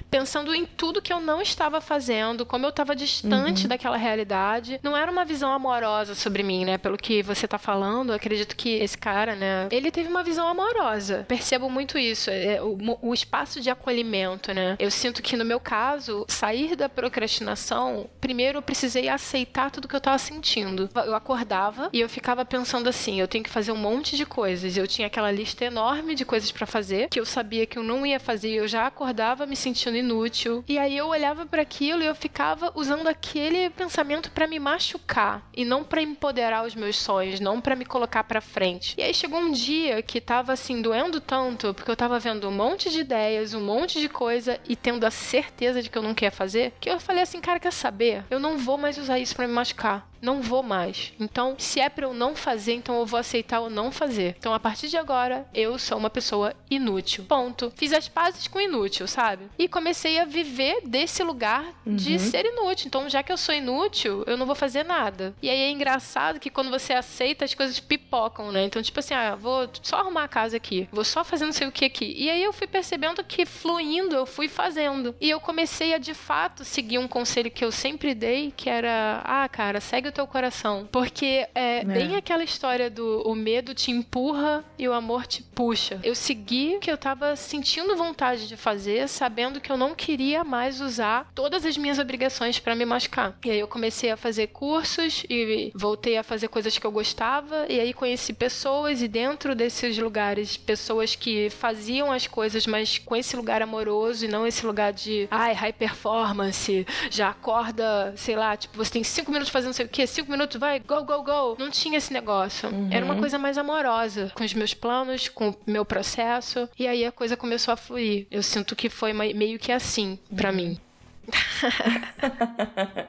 pensando 0.09 0.55
em 0.55 0.65
tudo 0.65 1.03
que 1.03 1.13
eu 1.13 1.19
não 1.19 1.39
estava 1.39 1.79
fazendo, 1.79 2.47
como 2.47 2.65
eu 2.65 2.71
estava 2.71 2.95
distante 2.95 3.63
uhum. 3.63 3.69
daquela 3.69 3.95
realidade. 3.95 4.79
Não 4.81 4.97
era 4.97 5.11
uma 5.11 5.23
visão 5.23 5.51
amorosa 5.53 6.15
sobre 6.15 6.41
mim, 6.41 6.65
né? 6.65 6.79
Pelo 6.79 6.97
que 6.97 7.21
você 7.21 7.45
está 7.45 7.59
falando, 7.59 8.09
eu 8.09 8.15
acredito 8.15 8.55
que 8.55 8.69
esse 8.69 8.97
cara, 8.97 9.35
né? 9.35 9.67
Ele 9.69 9.91
teve 9.91 10.09
uma 10.09 10.23
visão 10.23 10.47
amorosa. 10.47 11.25
Percebo 11.27 11.69
muito 11.69 11.95
isso. 11.95 12.31
É, 12.31 12.59
o, 12.59 12.75
o 13.03 13.13
espaço 13.13 13.61
de 13.61 13.69
acolhimento, 13.69 14.51
né? 14.51 14.75
Eu 14.79 14.89
sinto 14.89 15.21
que 15.21 15.37
no 15.37 15.45
meu 15.45 15.59
caso, 15.59 16.25
sair 16.27 16.75
da 16.75 16.89
procrastinação, 16.89 18.09
primeiro 18.19 18.57
eu 18.57 18.61
precisei 18.63 19.07
aceitar 19.09 19.69
tudo 19.69 19.87
que 19.87 19.93
eu 19.93 19.99
estava 19.99 20.22
sentindo. 20.23 20.89
Eu 20.95 21.15
acordava 21.15 21.89
e 21.91 21.99
eu 21.99 22.09
ficava 22.09 22.45
pensando 22.45 22.89
assim: 22.89 23.19
eu 23.19 23.27
tenho 23.27 23.43
que 23.43 23.49
fazer 23.49 23.71
um 23.71 23.77
monte 23.77 24.15
de 24.15 24.25
coisas. 24.25 24.77
Eu 24.77 24.87
tinha 24.87 25.07
aquela 25.07 25.31
lista 25.31 25.65
enorme 25.65 26.15
de 26.15 26.25
coisas 26.25 26.51
para 26.51 26.65
fazer 26.65 27.09
que 27.09 27.19
eu 27.19 27.25
sabia 27.25 27.65
que 27.65 27.77
eu 27.77 27.83
não 27.83 28.05
ia 28.05 28.19
fazer. 28.19 28.51
Eu 28.51 28.67
já 28.67 28.87
acordava 28.87 29.45
me 29.45 29.55
sentindo 29.55 29.97
inútil. 29.97 30.63
E 30.67 30.77
aí 30.77 30.97
eu 30.97 31.07
olhava 31.07 31.45
para 31.45 31.61
aquilo 31.61 32.01
e 32.01 32.05
eu 32.05 32.15
ficava 32.15 32.71
usando 32.75 33.07
aquele 33.07 33.69
pensamento 33.69 34.31
para 34.31 34.47
me 34.47 34.59
machucar 34.59 35.47
e 35.53 35.65
não 35.65 35.83
para 35.83 36.01
empoderar 36.01 36.65
os 36.65 36.75
meus 36.75 36.97
sonhos, 36.97 37.39
não 37.39 37.59
para 37.59 37.75
me 37.75 37.85
colocar 37.85 38.23
para 38.23 38.41
frente. 38.41 38.95
E 38.97 39.03
aí 39.03 39.13
chegou 39.13 39.39
um 39.39 39.51
dia 39.51 40.01
que 40.01 40.21
tava 40.21 40.53
assim 40.53 40.81
doendo 40.81 41.19
tanto 41.19 41.73
porque 41.73 41.91
eu 41.91 41.95
tava 41.95 42.19
vendo 42.19 42.47
um 42.47 42.51
monte 42.51 42.89
de 42.89 43.01
ideias, 43.01 43.53
um 43.53 43.61
monte 43.61 43.99
de 43.99 44.09
coisa 44.09 44.59
e 44.67 44.75
tendo 44.75 45.05
a 45.05 45.11
certeza 45.11 45.81
de 45.81 45.89
que 45.89 45.97
eu 45.97 46.01
não 46.01 46.13
queria 46.13 46.31
fazer, 46.31 46.73
que 46.79 46.89
eu 46.89 46.99
falei 46.99 47.23
assim, 47.23 47.41
cara, 47.41 47.59
quer 47.59 47.73
saber? 47.73 48.23
Eu 48.29 48.39
não 48.39 48.57
vou 48.57 48.77
mais 48.77 48.97
usar 48.97 49.19
isso 49.19 49.35
para 49.35 49.47
me 49.47 49.53
machucar 49.53 50.12
não 50.23 50.41
vou 50.41 50.63
mais. 50.63 51.11
Então, 51.19 51.55
se 51.57 51.81
é 51.81 51.89
para 51.89 52.05
eu 52.05 52.13
não 52.13 52.33
fazer, 52.33 52.73
então 52.73 52.97
eu 52.97 53.05
vou 53.05 53.19
aceitar 53.19 53.59
o 53.59 53.69
não 53.69 53.91
fazer. 53.91 54.35
Então, 54.39 54.53
a 54.53 54.59
partir 54.59 54.87
de 54.87 54.95
agora, 54.95 55.45
eu 55.53 55.77
sou 55.77 55.97
uma 55.97 56.09
pessoa 56.09 56.55
inútil. 56.71 57.25
Ponto. 57.25 57.71
Fiz 57.75 57.91
as 57.91 58.07
pazes 58.07 58.47
com 58.47 58.59
inútil, 58.59 59.05
sabe? 59.05 59.49
E 59.59 59.67
comecei 59.67 60.17
a 60.19 60.25
viver 60.25 60.81
desse 60.85 61.21
lugar 61.23 61.65
uhum. 61.85 61.95
de 61.95 62.17
ser 62.19 62.45
inútil. 62.45 62.87
Então, 62.87 63.09
já 63.09 63.21
que 63.21 63.33
eu 63.33 63.37
sou 63.37 63.53
inútil, 63.53 64.23
eu 64.25 64.37
não 64.37 64.45
vou 64.45 64.55
fazer 64.55 64.85
nada. 64.85 65.35
E 65.41 65.49
aí 65.49 65.59
é 65.59 65.69
engraçado 65.69 66.39
que 66.39 66.49
quando 66.49 66.69
você 66.69 66.93
aceita, 66.93 67.43
as 67.43 67.53
coisas 67.53 67.79
pipocam, 67.81 68.49
né? 68.49 68.63
Então, 68.63 68.81
tipo 68.81 68.99
assim, 68.99 69.13
ah, 69.13 69.35
vou 69.35 69.69
só 69.81 69.97
arrumar 69.97 70.23
a 70.23 70.27
casa 70.29 70.55
aqui, 70.55 70.87
vou 70.91 71.03
só 71.03 71.25
fazer 71.25 71.45
não 71.45 71.51
sei 71.51 71.67
o 71.67 71.71
que 71.71 71.83
aqui. 71.83 72.13
E 72.17 72.29
aí 72.29 72.41
eu 72.41 72.53
fui 72.53 72.67
percebendo 72.67 73.21
que 73.25 73.45
fluindo, 73.45 74.15
eu 74.15 74.25
fui 74.25 74.47
fazendo. 74.47 75.13
E 75.19 75.29
eu 75.29 75.41
comecei 75.41 75.93
a 75.93 75.97
de 75.97 76.13
fato 76.13 76.63
seguir 76.63 76.97
um 76.97 77.07
conselho 77.09 77.51
que 77.51 77.65
eu 77.65 77.71
sempre 77.71 78.15
dei, 78.15 78.53
que 78.55 78.69
era: 78.69 79.21
ah, 79.25 79.49
cara, 79.49 79.81
segue 79.81 80.07
o 80.07 80.12
teu 80.13 80.25
coração. 80.25 80.87
Porque 80.91 81.45
é, 81.53 81.79
é, 81.79 81.83
bem 81.83 82.15
aquela 82.15 82.43
história 82.43 82.89
do 82.89 83.21
o 83.25 83.35
medo 83.35 83.73
te 83.73 83.91
empurra 83.91 84.63
e 84.77 84.87
o 84.87 84.93
amor 84.93 85.27
te 85.27 85.43
puxa. 85.43 85.99
Eu 86.03 86.15
segui 86.15 86.77
o 86.77 86.79
que 86.79 86.91
eu 86.91 86.97
tava 86.97 87.35
sentindo 87.35 87.95
vontade 87.95 88.47
de 88.47 88.55
fazer, 88.55 89.07
sabendo 89.09 89.59
que 89.59 89.71
eu 89.71 89.77
não 89.77 89.93
queria 89.93 90.43
mais 90.43 90.79
usar 90.79 91.29
todas 91.35 91.65
as 91.65 91.77
minhas 91.77 91.99
obrigações 91.99 92.59
para 92.59 92.75
me 92.75 92.85
machucar. 92.85 93.37
E 93.43 93.51
aí 93.51 93.59
eu 93.59 93.67
comecei 93.67 94.11
a 94.11 94.17
fazer 94.17 94.47
cursos 94.47 95.25
e 95.29 95.71
voltei 95.75 96.17
a 96.17 96.23
fazer 96.23 96.47
coisas 96.47 96.77
que 96.77 96.85
eu 96.85 96.91
gostava. 96.91 97.65
E 97.69 97.79
aí 97.79 97.93
conheci 97.93 98.33
pessoas 98.33 99.01
e 99.01 99.07
dentro 99.07 99.55
desses 99.55 99.97
lugares, 99.97 100.55
pessoas 100.57 101.15
que 101.15 101.49
faziam 101.49 102.11
as 102.11 102.27
coisas, 102.27 102.65
mas 102.65 102.97
com 102.97 103.15
esse 103.15 103.35
lugar 103.35 103.61
amoroso 103.61 104.25
e 104.25 104.27
não 104.27 104.47
esse 104.47 104.65
lugar 104.65 104.93
de 104.93 105.27
ai, 105.29 105.53
high 105.53 105.73
performance, 105.73 106.85
já 107.09 107.29
acorda, 107.29 108.13
sei 108.15 108.35
lá, 108.35 108.55
tipo, 108.55 108.77
você 108.77 108.91
tem 108.91 109.03
cinco 109.03 109.31
minutos 109.31 109.51
fazendo 109.51 109.73
sei 109.73 109.85
o 109.85 109.89
que, 109.93 110.05
cinco 110.07 110.31
minutos, 110.31 110.59
vai, 110.59 110.79
go, 110.79 111.05
go, 111.05 111.23
go. 111.23 111.55
Não 111.59 111.69
tinha 111.69 111.99
esse 111.99 112.11
negócio. 112.11 112.69
Uhum. 112.69 112.89
Era 112.91 113.05
uma 113.05 113.15
coisa 113.15 113.37
mais 113.37 113.57
amorosa 113.57 114.31
com 114.33 114.43
os 114.43 114.53
meus 114.53 114.73
planos, 114.73 115.29
com 115.29 115.49
o 115.49 115.55
meu 115.67 115.85
processo. 115.85 116.67
E 116.77 116.87
aí 116.87 117.05
a 117.05 117.11
coisa 117.11 117.37
começou 117.37 117.71
a 117.71 117.77
fluir. 117.77 118.25
Eu 118.31 118.41
sinto 118.41 118.75
que 118.75 118.89
foi 118.89 119.13
meio 119.13 119.59
que 119.59 119.71
assim 119.71 120.17
para 120.35 120.49
uhum. 120.49 120.55
mim. 120.55 120.79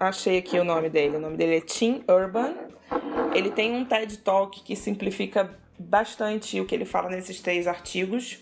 Achei 0.00 0.38
aqui 0.38 0.58
o 0.58 0.64
nome 0.64 0.88
dele. 0.88 1.16
O 1.16 1.20
nome 1.20 1.36
dele 1.36 1.56
é 1.56 1.60
Tim 1.60 2.02
Urban. 2.08 2.54
Ele 3.34 3.50
tem 3.50 3.74
um 3.74 3.84
TED 3.84 4.18
Talk 4.18 4.62
que 4.62 4.74
simplifica 4.74 5.54
bastante 5.78 6.58
o 6.58 6.64
que 6.64 6.74
ele 6.74 6.86
fala 6.86 7.10
nesses 7.10 7.40
três 7.40 7.66
artigos. 7.66 8.38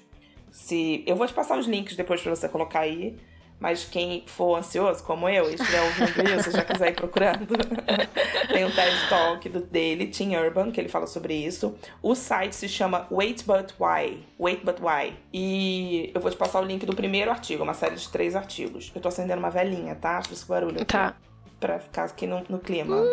Se 0.53 1.03
eu 1.05 1.17
vou 1.17 1.27
te 1.27 1.35
passar 1.35 1.59
os 1.59 1.67
links 1.67 1.97
depois 1.97 2.21
para 2.21 2.35
você 2.35 2.49
colocar 2.49 2.81
aí. 2.81 3.17
Mas 3.59 3.85
quem 3.85 4.25
for 4.27 4.57
ansioso, 4.57 5.03
como 5.05 5.29
eu, 5.29 5.51
e 5.51 5.55
estiver 5.55 5.81
ouvindo 5.81 6.39
isso, 6.39 6.51
já 6.51 6.65
quiser 6.65 6.91
ir 6.91 6.95
procurando, 6.95 7.47
tem 8.53 8.65
um 8.65 8.71
TED 8.71 9.09
Talk 9.09 9.49
do, 9.49 9.61
dele, 9.61 10.09
Tim 10.09 10.37
Urban, 10.37 10.71
que 10.71 10.81
ele 10.81 10.89
fala 10.89 11.07
sobre 11.07 11.35
isso. 11.35 11.75
O 12.03 12.15
site 12.15 12.55
se 12.55 12.69
chama 12.69 13.07
Wait 13.11 13.45
But 13.45 13.73
Why. 13.79 14.23
Wait 14.39 14.65
But 14.65 14.81
Why. 14.81 15.15
E 15.33 16.11
eu 16.15 16.21
vou 16.21 16.31
te 16.31 16.37
passar 16.37 16.61
o 16.61 16.65
link 16.65 16.85
do 16.85 16.95
primeiro 16.95 17.31
artigo, 17.31 17.63
uma 17.63 17.75
série 17.75 17.97
de 17.97 18.09
três 18.09 18.37
artigos. 18.37 18.93
Eu 18.95 19.01
tô 19.01 19.09
acendendo 19.09 19.39
uma 19.39 19.51
velhinha, 19.51 19.95
tá? 19.95 20.21
Por 20.21 20.33
isso 20.33 20.47
barulho. 20.47 20.83
Aqui. 20.83 20.87
Tá 20.87 21.15
para 21.65 21.79
ficar 21.79 22.05
aqui 22.05 22.27
no, 22.27 22.45
no 22.47 22.59
clima. 22.59 22.95
Uh. 22.95 23.07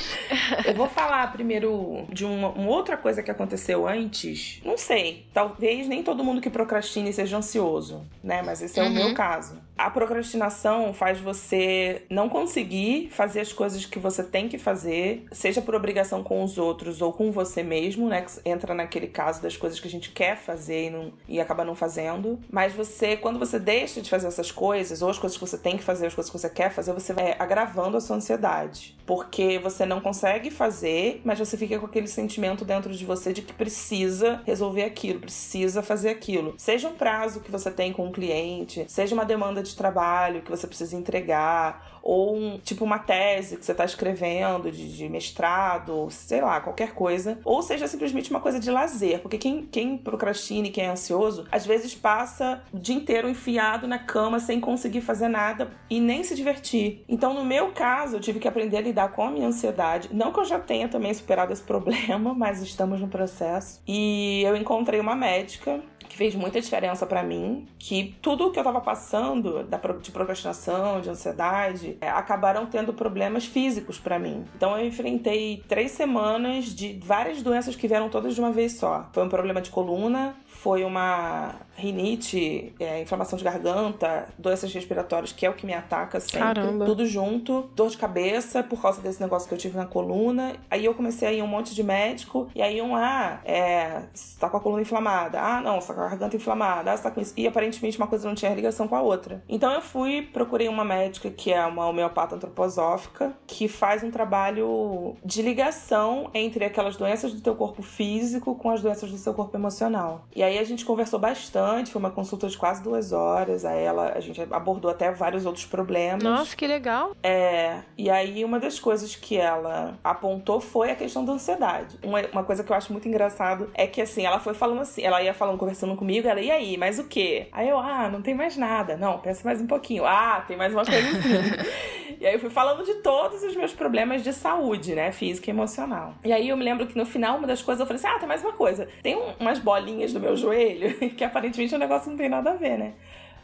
eu 0.64 0.72
vou 0.74 0.88
falar 0.88 1.30
primeiro 1.30 2.06
de 2.10 2.24
uma, 2.24 2.48
uma, 2.48 2.70
outra 2.70 2.96
coisa 2.96 3.22
que 3.22 3.30
aconteceu 3.30 3.86
antes. 3.86 4.62
Não 4.64 4.78
sei, 4.78 5.26
talvez 5.34 5.86
nem 5.86 6.02
todo 6.02 6.24
mundo 6.24 6.40
que 6.40 6.48
procrastine 6.48 7.12
seja 7.12 7.36
ansioso, 7.36 8.06
né? 8.24 8.40
Mas 8.40 8.62
esse 8.62 8.80
é 8.80 8.82
uhum. 8.82 8.88
o 8.88 8.94
meu 8.94 9.14
caso. 9.14 9.58
A 9.76 9.90
procrastinação 9.90 10.94
faz 10.94 11.20
você 11.20 12.04
não 12.08 12.30
conseguir 12.30 13.10
fazer 13.10 13.40
as 13.40 13.52
coisas 13.52 13.84
que 13.84 13.98
você 13.98 14.22
tem 14.22 14.48
que 14.48 14.56
fazer, 14.56 15.26
seja 15.30 15.60
por 15.60 15.74
obrigação 15.74 16.22
com 16.22 16.42
os 16.42 16.56
outros 16.56 17.02
ou 17.02 17.12
com 17.12 17.30
você 17.30 17.62
mesmo, 17.62 18.08
né? 18.08 18.22
Que 18.22 18.48
entra 18.48 18.72
naquele 18.72 19.06
caso 19.06 19.42
das 19.42 19.54
coisas 19.54 19.78
que 19.78 19.86
a 19.86 19.90
gente 19.90 20.12
quer 20.12 20.38
fazer 20.38 20.86
e, 20.86 20.90
não, 20.90 21.12
e 21.28 21.38
acaba 21.38 21.62
não 21.62 21.74
fazendo. 21.74 22.40
Mas 22.50 22.72
você, 22.72 23.18
quando 23.18 23.38
você 23.38 23.58
deixa 23.58 24.00
de 24.00 24.08
fazer 24.08 24.28
essas 24.28 24.50
coisas, 24.50 25.02
ou 25.02 25.10
as 25.10 25.18
coisas 25.18 25.36
que 25.36 25.46
você 25.46 25.58
tem 25.58 25.76
que 25.76 25.84
fazer, 25.84 26.06
as 26.06 26.14
coisas 26.14 26.32
que 26.32 26.38
você 26.38 26.48
quer 26.48 26.70
fazer, 26.70 26.94
você 26.94 27.12
vai 27.12 27.36
agravando 27.66 27.96
a 27.96 28.00
sua 28.00 28.16
ansiedade. 28.16 28.96
Porque 29.04 29.58
você 29.58 29.84
não 29.86 30.00
consegue 30.00 30.50
fazer, 30.50 31.20
mas 31.24 31.38
você 31.38 31.56
fica 31.56 31.78
com 31.78 31.86
aquele 31.86 32.08
sentimento 32.08 32.64
dentro 32.64 32.92
de 32.92 33.04
você 33.04 33.32
de 33.32 33.42
que 33.42 33.52
precisa 33.52 34.42
resolver 34.44 34.84
aquilo, 34.84 35.20
precisa 35.20 35.82
fazer 35.82 36.08
aquilo. 36.08 36.54
Seja 36.58 36.88
um 36.88 36.94
prazo 36.94 37.40
que 37.40 37.50
você 37.50 37.70
tem 37.70 37.92
com 37.92 38.06
um 38.06 38.12
cliente, 38.12 38.84
seja 38.88 39.14
uma 39.14 39.24
demanda 39.24 39.62
de 39.62 39.76
trabalho 39.76 40.42
que 40.42 40.50
você 40.50 40.66
precisa 40.66 40.96
entregar, 40.96 41.95
ou 42.06 42.36
um, 42.36 42.58
tipo 42.58 42.84
uma 42.84 43.00
tese 43.00 43.56
que 43.56 43.66
você 43.66 43.72
está 43.72 43.84
escrevendo 43.84 44.70
de, 44.70 44.96
de, 44.96 45.08
mestrado, 45.08 46.06
sei 46.08 46.40
lá, 46.40 46.60
qualquer 46.60 46.92
coisa, 46.92 47.40
ou 47.44 47.60
seja 47.62 47.88
simplesmente 47.88 48.30
uma 48.30 48.38
coisa 48.38 48.60
de 48.60 48.70
lazer, 48.70 49.18
porque 49.20 49.36
quem, 49.36 49.66
quem 49.66 49.98
procrastina 49.98 50.68
e 50.68 50.70
quem 50.70 50.84
é 50.84 50.88
ansioso, 50.88 51.46
às 51.50 51.66
vezes 51.66 51.96
passa 51.96 52.62
o 52.72 52.78
dia 52.78 52.94
inteiro 52.94 53.28
enfiado 53.28 53.88
na 53.88 53.98
cama 53.98 54.38
sem 54.38 54.60
conseguir 54.60 55.00
fazer 55.00 55.26
nada 55.26 55.72
e 55.90 55.98
nem 55.98 56.22
se 56.22 56.36
divertir. 56.36 57.02
Então, 57.08 57.34
no 57.34 57.44
meu 57.44 57.72
caso, 57.72 58.16
eu 58.16 58.20
tive 58.20 58.38
que 58.38 58.46
aprender 58.46 58.76
a 58.76 58.82
lidar 58.82 59.08
com 59.08 59.24
a 59.24 59.30
minha 59.30 59.48
ansiedade. 59.48 60.08
Não 60.12 60.32
que 60.32 60.38
eu 60.38 60.44
já 60.44 60.60
tenha 60.60 60.88
também 60.88 61.12
superado 61.12 61.52
esse 61.52 61.62
problema, 61.64 62.32
mas 62.32 62.62
estamos 62.62 63.00
no 63.00 63.08
processo. 63.08 63.82
E 63.84 64.42
eu 64.44 64.54
encontrei 64.54 65.00
uma 65.00 65.16
médica 65.16 65.82
que 66.06 66.16
fez 66.16 66.34
muita 66.34 66.60
diferença 66.60 67.04
para 67.04 67.22
mim, 67.22 67.66
que 67.78 68.16
tudo 68.22 68.50
que 68.50 68.58
eu 68.58 68.64
tava 68.64 68.80
passando 68.80 69.66
de 70.00 70.10
procrastinação, 70.10 71.00
de 71.00 71.10
ansiedade, 71.10 71.95
é, 72.00 72.08
acabaram 72.08 72.66
tendo 72.66 72.92
problemas 72.92 73.46
físicos 73.46 73.98
para 73.98 74.18
mim. 74.18 74.44
Então 74.54 74.78
eu 74.78 74.86
enfrentei 74.86 75.62
três 75.68 75.92
semanas 75.92 76.66
de 76.66 76.98
várias 77.02 77.42
doenças 77.42 77.76
que 77.76 77.88
vieram 77.88 78.08
todas 78.08 78.34
de 78.34 78.40
uma 78.40 78.52
vez 78.52 78.72
só. 78.72 79.08
Foi 79.12 79.24
um 79.24 79.28
problema 79.28 79.60
de 79.60 79.70
coluna, 79.70 80.34
foi 80.46 80.84
uma 80.84 81.54
rinite, 81.76 82.74
é, 82.80 83.00
inflamação 83.00 83.38
de 83.38 83.44
garganta, 83.44 84.28
doenças 84.38 84.72
respiratórias, 84.72 85.32
que 85.32 85.44
é 85.44 85.50
o 85.50 85.54
que 85.54 85.66
me 85.66 85.74
ataca 85.74 86.18
sempre. 86.20 86.40
Caramba. 86.40 86.84
Tudo 86.86 87.06
junto, 87.06 87.70
dor 87.74 87.90
de 87.90 87.98
cabeça 87.98 88.62
por 88.62 88.80
causa 88.80 89.00
desse 89.00 89.20
negócio 89.20 89.48
que 89.48 89.54
eu 89.54 89.58
tive 89.58 89.76
na 89.76 89.86
coluna. 89.86 90.54
Aí 90.70 90.84
eu 90.84 90.94
comecei 90.94 91.28
a 91.28 91.32
ir 91.32 91.42
um 91.42 91.46
monte 91.46 91.74
de 91.74 91.82
médico, 91.82 92.48
e 92.54 92.62
aí 92.62 92.80
um, 92.80 92.96
ah, 92.96 93.40
é, 93.44 94.02
você 94.12 94.38
tá 94.38 94.48
com 94.48 94.56
a 94.56 94.60
coluna 94.60 94.82
inflamada. 94.82 95.40
Ah, 95.40 95.60
não, 95.60 95.80
você 95.80 95.88
tá 95.88 95.94
com 95.94 96.00
a 96.00 96.08
garganta 96.08 96.36
inflamada. 96.36 96.92
Ah, 96.92 96.96
você 96.96 97.02
tá 97.02 97.10
com 97.10 97.20
isso. 97.20 97.34
E 97.36 97.46
aparentemente 97.46 97.98
uma 97.98 98.06
coisa 98.06 98.26
não 98.26 98.34
tinha 98.34 98.54
ligação 98.54 98.88
com 98.88 98.96
a 98.96 99.02
outra. 99.02 99.42
Então 99.48 99.72
eu 99.72 99.82
fui, 99.82 100.22
procurei 100.22 100.68
uma 100.68 100.84
médica 100.84 101.30
que 101.30 101.52
é 101.52 101.64
uma 101.64 101.86
homeopata 101.86 102.34
antroposófica, 102.34 103.34
que 103.46 103.68
faz 103.68 104.02
um 104.02 104.10
trabalho 104.10 105.16
de 105.24 105.42
ligação 105.42 106.30
entre 106.32 106.64
aquelas 106.64 106.96
doenças 106.96 107.32
do 107.32 107.40
teu 107.40 107.54
corpo 107.54 107.82
físico 107.82 108.54
com 108.54 108.70
as 108.70 108.80
doenças 108.80 109.10
do 109.10 109.18
seu 109.18 109.34
corpo 109.34 109.56
emocional. 109.56 110.26
E 110.34 110.42
aí 110.42 110.58
a 110.58 110.64
gente 110.64 110.84
conversou 110.84 111.18
bastante, 111.18 111.65
foi 111.90 111.98
uma 111.98 112.10
consulta 112.10 112.48
de 112.48 112.56
quase 112.56 112.82
duas 112.82 113.12
horas. 113.12 113.64
Aí 113.64 113.82
ela, 113.82 114.12
a 114.14 114.20
gente 114.20 114.40
abordou 114.50 114.90
até 114.90 115.10
vários 115.10 115.46
outros 115.46 115.66
problemas. 115.66 116.22
Nossa, 116.22 116.56
que 116.56 116.66
legal! 116.66 117.14
É, 117.22 117.80
e 117.96 118.10
aí 118.10 118.44
uma 118.44 118.58
das 118.58 118.78
coisas 118.78 119.14
que 119.14 119.36
ela 119.36 119.98
apontou 120.02 120.60
foi 120.60 120.90
a 120.90 120.96
questão 120.96 121.24
da 121.24 121.32
ansiedade. 121.32 121.98
Uma, 122.02 122.20
uma 122.32 122.44
coisa 122.44 122.62
que 122.62 122.70
eu 122.70 122.76
acho 122.76 122.92
muito 122.92 123.08
engraçado 123.08 123.70
é 123.74 123.86
que 123.86 124.00
assim, 124.00 124.24
ela 124.24 124.38
foi 124.38 124.54
falando 124.54 124.80
assim, 124.80 125.02
ela 125.02 125.22
ia 125.22 125.34
falando, 125.34 125.58
conversando 125.58 125.96
comigo, 125.96 126.28
ela, 126.28 126.40
e 126.40 126.50
aí, 126.50 126.76
mas 126.76 126.98
o 126.98 127.04
quê? 127.04 127.48
Aí 127.52 127.68
eu, 127.68 127.78
ah, 127.78 128.08
não 128.08 128.22
tem 128.22 128.34
mais 128.34 128.56
nada. 128.56 128.96
Não, 128.96 129.18
pensa 129.18 129.42
mais 129.44 129.60
um 129.60 129.66
pouquinho. 129.66 130.04
Ah, 130.06 130.44
tem 130.46 130.56
mais 130.56 130.72
uma 130.72 130.84
coisa 130.84 131.08
assim. 131.08 132.16
e 132.20 132.26
aí 132.26 132.34
eu 132.34 132.40
fui 132.40 132.50
falando 132.50 132.84
de 132.84 132.94
todos 132.96 133.42
os 133.42 133.56
meus 133.56 133.72
problemas 133.72 134.22
de 134.22 134.32
saúde, 134.32 134.94
né? 134.94 135.12
Física 135.12 135.50
e 135.50 135.52
emocional. 135.52 136.14
E 136.24 136.32
aí 136.32 136.48
eu 136.48 136.56
me 136.56 136.64
lembro 136.64 136.86
que 136.86 136.96
no 136.96 137.06
final, 137.06 137.38
uma 137.38 137.46
das 137.46 137.62
coisas, 137.62 137.80
eu 137.80 137.86
falei 137.86 138.00
assim, 138.00 138.14
ah, 138.14 138.18
tem 138.18 138.28
mais 138.28 138.42
uma 138.42 138.52
coisa. 138.52 138.88
Tem 139.02 139.16
um, 139.16 139.34
umas 139.40 139.58
bolinhas 139.58 140.12
no 140.12 140.20
meu 140.20 140.36
joelho, 140.36 140.94
que 141.16 141.24
aparentemente 141.24 141.55
o 141.58 141.78
negócio 141.78 142.10
não 142.10 142.16
tem 142.16 142.28
nada 142.28 142.50
a 142.50 142.54
ver, 142.54 142.78
né? 142.78 142.94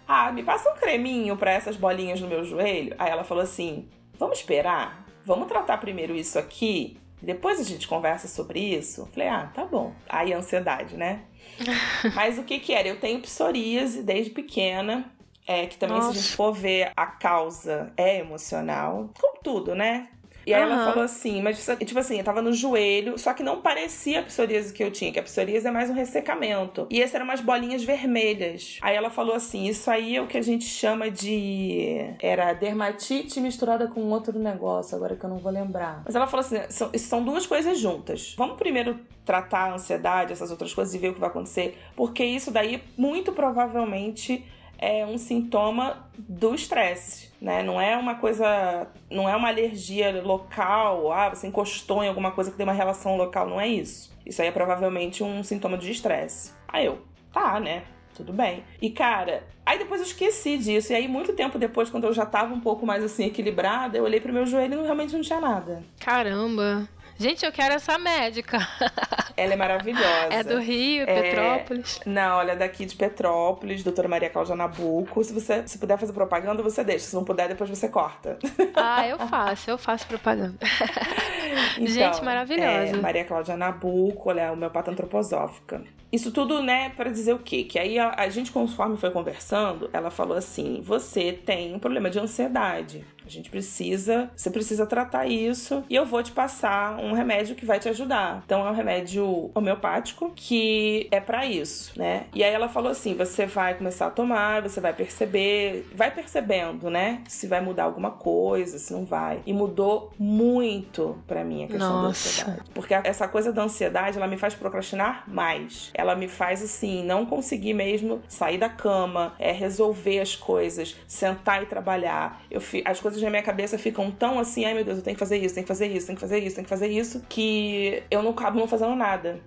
Ah, 0.07 0.31
me 0.33 0.43
passa 0.43 0.71
um 0.71 0.77
creminho 0.77 1.37
para 1.37 1.53
essas 1.53 1.77
bolinhas 1.77 2.21
no 2.21 2.29
meu 2.29 2.45
joelho. 2.45 2.95
Aí 2.99 3.11
ela 3.11 3.25
falou 3.25 3.43
assim: 3.43 3.89
vamos 4.19 4.39
esperar? 4.39 5.07
Vamos 5.25 5.49
tratar 5.49 5.79
primeiro 5.79 6.15
isso 6.17 6.39
aqui, 6.39 6.99
depois 7.23 7.61
a 7.61 7.63
gente 7.63 7.87
conversa 7.87 8.27
sobre 8.27 8.59
isso. 8.59 9.09
Falei, 9.13 9.29
ah, 9.29 9.49
tá 9.55 9.65
bom. 9.65 9.95
Aí 10.09 10.33
ansiedade, 10.33 10.97
né? 10.97 11.23
Mas 12.15 12.37
o 12.37 12.43
que 12.43 12.59
que 12.59 12.75
era? 12.75 12.89
Eu 12.89 12.99
tenho 12.99 13.21
psoríase 13.21 14.03
desde 14.03 14.31
pequena. 14.33 15.11
É, 15.47 15.67
que 15.67 15.77
também, 15.77 15.97
Nossa. 15.97 16.13
se 16.13 16.19
a 16.19 16.23
gente 16.23 16.37
for 16.37 16.53
ver, 16.53 16.93
a 16.97 17.07
causa 17.07 17.93
é 17.97 18.19
emocional. 18.19 19.11
Como 19.21 19.41
tudo, 19.43 19.75
né? 19.75 20.09
E 20.47 20.53
aí 20.53 20.65
uhum. 20.65 20.73
ela 20.73 20.85
falou 20.85 21.05
assim, 21.05 21.43
mas 21.43 21.65
tipo 21.85 21.99
assim, 21.99 22.19
eu 22.19 22.25
tava 22.25 22.43
no 22.43 22.53
joelho, 22.53 23.19
só 23.19 23.33
que 23.35 23.43
não 23.43 23.61
parecia 23.61 24.21
a 24.21 24.23
psoríase 24.23 24.73
que 24.73 24.83
eu 24.83 24.91
tinha, 24.91 25.13
que 25.13 25.19
a 25.19 25.23
psoríase 25.23 25.67
é 25.67 25.71
mais 25.71 25.91
um 25.91 25.95
ressecamento. 25.95 26.87
E 26.91 27.01
esse 27.01 27.15
eram 27.15 27.25
umas 27.25 27.41
bolinhas 27.41 27.85
vermelhas. 27.85 28.79
Aí 28.83 28.97
ela 28.97 29.11
falou 29.11 29.35
assim, 29.35 29.67
isso 29.67 29.91
aí 29.91 30.17
é 30.17 30.21
o 30.21 30.27
que 30.27 30.39
a 30.39 30.43
gente 30.43 30.65
chama 30.65 31.11
de... 31.11 32.15
Era 32.21 32.53
dermatite 32.53 33.41
misturada 33.41 33.89
com 33.89 34.01
outro 34.11 34.39
negócio, 34.39 34.97
agora 34.97 35.17
que 35.17 35.25
eu 35.25 35.31
não 35.31 35.39
vou 35.39 35.53
lembrar. 35.53 36.03
Mas 36.05 36.15
ela 36.15 36.27
falou 36.27 36.45
assim, 36.45 36.57
são, 36.69 36.91
são 36.97 37.25
duas 37.25 37.47
coisas 37.47 37.79
juntas. 37.79 38.35
Vamos 38.37 38.57
primeiro 38.57 38.99
tratar 39.25 39.71
a 39.71 39.75
ansiedade, 39.75 40.33
essas 40.33 40.51
outras 40.51 40.75
coisas 40.75 40.95
e 40.95 40.99
ver 40.99 41.11
o 41.11 41.15
que 41.15 41.21
vai 41.21 41.29
acontecer, 41.29 41.79
porque 41.95 42.25
isso 42.25 42.51
daí 42.51 42.83
muito 42.97 43.33
provavelmente 43.33 44.45
é 44.83 45.07
um 45.07 45.17
sintoma 45.17 46.11
do 46.19 46.53
estresse, 46.57 47.31
né? 47.41 47.63
Não 47.63 47.81
é 47.81 47.97
uma 47.97 48.17
coisa, 48.17 48.89
não 49.09 49.29
é 49.29 49.37
uma 49.37 49.47
alergia 49.47 50.21
local, 50.21 51.13
ah, 51.13 51.29
você 51.29 51.47
encostou 51.47 52.03
em 52.03 52.09
alguma 52.09 52.33
coisa 52.33 52.51
que 52.51 52.57
tem 52.57 52.67
uma 52.67 52.73
relação 52.73 53.17
local, 53.17 53.49
não 53.49 53.61
é 53.61 53.69
isso. 53.69 54.13
Isso 54.27 54.43
aí 54.43 54.49
é 54.49 54.51
provavelmente 54.51 55.23
um 55.23 55.45
sintoma 55.45 55.79
de 55.79 55.89
estresse. 55.89 56.53
Aí 56.67 56.87
eu, 56.87 57.01
tá, 57.33 57.61
né? 57.61 57.85
Tudo 58.13 58.33
bem. 58.33 58.65
E 58.81 58.91
cara, 58.91 59.45
aí 59.65 59.79
depois 59.79 60.01
eu 60.01 60.07
esqueci 60.07 60.59
disso. 60.59 60.93
E 60.93 60.97
aí, 60.97 61.07
muito 61.07 61.33
tempo 61.33 61.59
depois, 61.59 61.89
quando 61.89 62.05
eu 62.05 62.13
já 62.13 62.27
tava 62.27 62.53
um 62.53 62.61
pouco 62.61 62.85
mais 62.85 63.05
assim 63.05 63.25
equilibrada, 63.25 63.97
eu 63.97 64.05
olhei 64.05 64.21
pro 64.21 64.33
meu 64.33 64.45
joelho 64.45 64.81
e 64.81 64.85
realmente 64.85 65.15
não 65.15 65.23
tinha 65.23 65.41
nada. 65.41 65.83
Caramba! 66.01 66.89
Gente, 67.23 67.47
eu 67.47 67.53
quero 67.53 67.75
essa 67.75 67.97
médica. 67.99 68.59
Ela 69.37 69.53
é 69.53 69.57
maravilhosa. 69.57 70.27
É 70.29 70.43
do 70.43 70.59
Rio, 70.59 71.05
é... 71.05 71.23
Petrópolis? 71.23 72.01
Não, 72.05 72.39
olha, 72.39 72.51
é 72.51 72.57
daqui 72.57 72.85
de 72.85 72.97
Petrópolis, 72.97 73.85
doutora 73.85 74.09
Maria 74.09 74.29
Cláudia 74.29 74.57
Nabuco. 74.57 75.23
Se 75.23 75.33
você 75.33 75.65
se 75.69 75.79
puder 75.79 75.97
fazer 75.97 76.13
propaganda, 76.13 76.65
você 76.65 76.83
deixa. 76.83 77.05
Se 77.05 77.15
não 77.15 77.23
puder, 77.23 77.47
depois 77.47 77.71
você 77.71 77.89
corta. 77.89 78.39
Ah, 78.75 79.07
eu 79.07 79.19
faço, 79.19 79.71
eu 79.71 79.79
faço 79.79 80.07
propaganda. 80.09 80.59
Então, 81.77 81.87
Gente, 81.87 82.25
maravilhosa. 82.25 82.97
É, 82.97 82.97
Maria 82.97 83.25
Cláudia 83.25 83.57
Nabuco, 83.57 84.31
ela 84.31 84.41
é 84.41 84.51
homeopata 84.51 84.91
antroposófica. 84.91 85.83
Isso 86.11 86.31
tudo, 86.31 86.63
né, 86.63 86.91
para 86.91 87.11
dizer 87.11 87.35
o 87.35 87.39
quê? 87.39 87.65
Que 87.65 87.79
aí 87.79 87.99
a, 87.99 88.15
a, 88.17 88.29
gente, 88.29 88.51
conforme 88.51 88.97
foi 88.97 89.11
conversando, 89.11 89.89
ela 89.93 90.11
falou 90.11 90.37
assim: 90.37 90.81
você 90.83 91.33
tem 91.33 91.75
um 91.75 91.79
problema 91.79 92.11
de 92.11 92.19
ansiedade. 92.19 93.05
A 93.25 93.31
gente 93.31 93.51
precisa, 93.51 94.31
você 94.37 94.51
precisa 94.51 94.87
tratar 94.87 95.27
isso 95.27 95.85
e 95.89 95.95
eu 95.95 96.05
vou 96.05 96.23
te 96.23 96.33
passar 96.33 96.99
um 96.99 97.13
remédio 97.13 97.55
que 97.55 97.65
vai 97.65 97.79
te 97.79 97.89
ajudar. 97.89 98.43
Então 98.45 98.67
é 98.67 98.71
um 98.71 98.75
remédio 98.75 99.51
homeopático 99.55 100.33
que 100.35 101.09
é 101.11 101.21
para 101.21 101.47
isso, 101.47 101.99
né? 101.99 102.27
E 102.35 102.43
aí 102.43 102.53
ela 102.53 102.69
falou 102.69 102.91
assim: 102.91 103.15
você 103.15 103.47
vai 103.47 103.75
começar 103.75 104.07
a 104.07 104.11
tomar, 104.11 104.63
você 104.63 104.81
vai 104.81 104.93
perceber, 104.93 105.89
vai 105.95 106.11
percebendo, 106.11 106.91
né? 106.91 107.23
Se 107.29 107.47
vai 107.47 107.61
mudar 107.61 107.85
alguma 107.85 108.11
coisa, 108.11 108.79
se 108.79 108.93
não 108.93 109.05
vai. 109.05 109.41
E 109.47 109.53
mudou 109.53 110.13
muito 110.19 111.19
para 111.27 111.45
mim 111.45 111.65
a 111.65 111.69
questão 111.69 112.03
Nossa. 112.03 112.03
da 112.03 112.09
ansiedade. 112.09 112.71
Porque 112.75 112.95
essa 112.95 113.29
coisa 113.29 113.53
da 113.53 113.63
ansiedade, 113.63 114.17
ela 114.17 114.27
me 114.27 114.37
faz 114.37 114.55
procrastinar 114.55 115.25
mais 115.27 115.83
ela 115.95 116.15
me 116.15 116.29
faz 116.29 116.63
assim, 116.63 117.05
não 117.05 117.25
conseguir 117.25 117.75
mesmo 117.75 118.21
sair 118.29 118.59
da 118.59 118.69
cama, 118.69 119.35
é, 119.39 119.53
resolver 119.53 120.21
as 120.21 120.35
coisas, 120.35 120.97
sentar 121.07 121.63
e 121.63 121.67
trabalhar. 121.67 122.43
Eu, 122.51 122.61
as 122.85 123.01
coisas 123.01 123.12
na 123.21 123.31
minha 123.31 123.43
cabeça 123.43 123.77
ficam 123.77 124.11
tão 124.11 124.39
assim, 124.39 124.65
ai 124.65 124.75
meu 124.75 124.85
Deus, 124.85 124.99
eu 124.99 125.05
tenho 125.05 125.17
que 125.17 125.21
fazer 125.21 125.39
isso, 125.39 125.55
tenho 125.55 125.65
que 125.65 125.69
fazer 125.69 125.89
isso, 125.89 126.07
tenho 126.07 126.17
que 126.17 126.21
fazer 126.21 126.39
isso, 126.39 126.55
tenho 126.55 126.65
que 126.65 126.71
fazer 126.71 126.89
isso, 126.89 127.25
que 127.29 128.03
eu 128.11 128.23
não 128.23 128.31
acabo 128.31 128.59
não 128.59 128.69
fazendo 128.69 128.95
nada. 128.95 129.41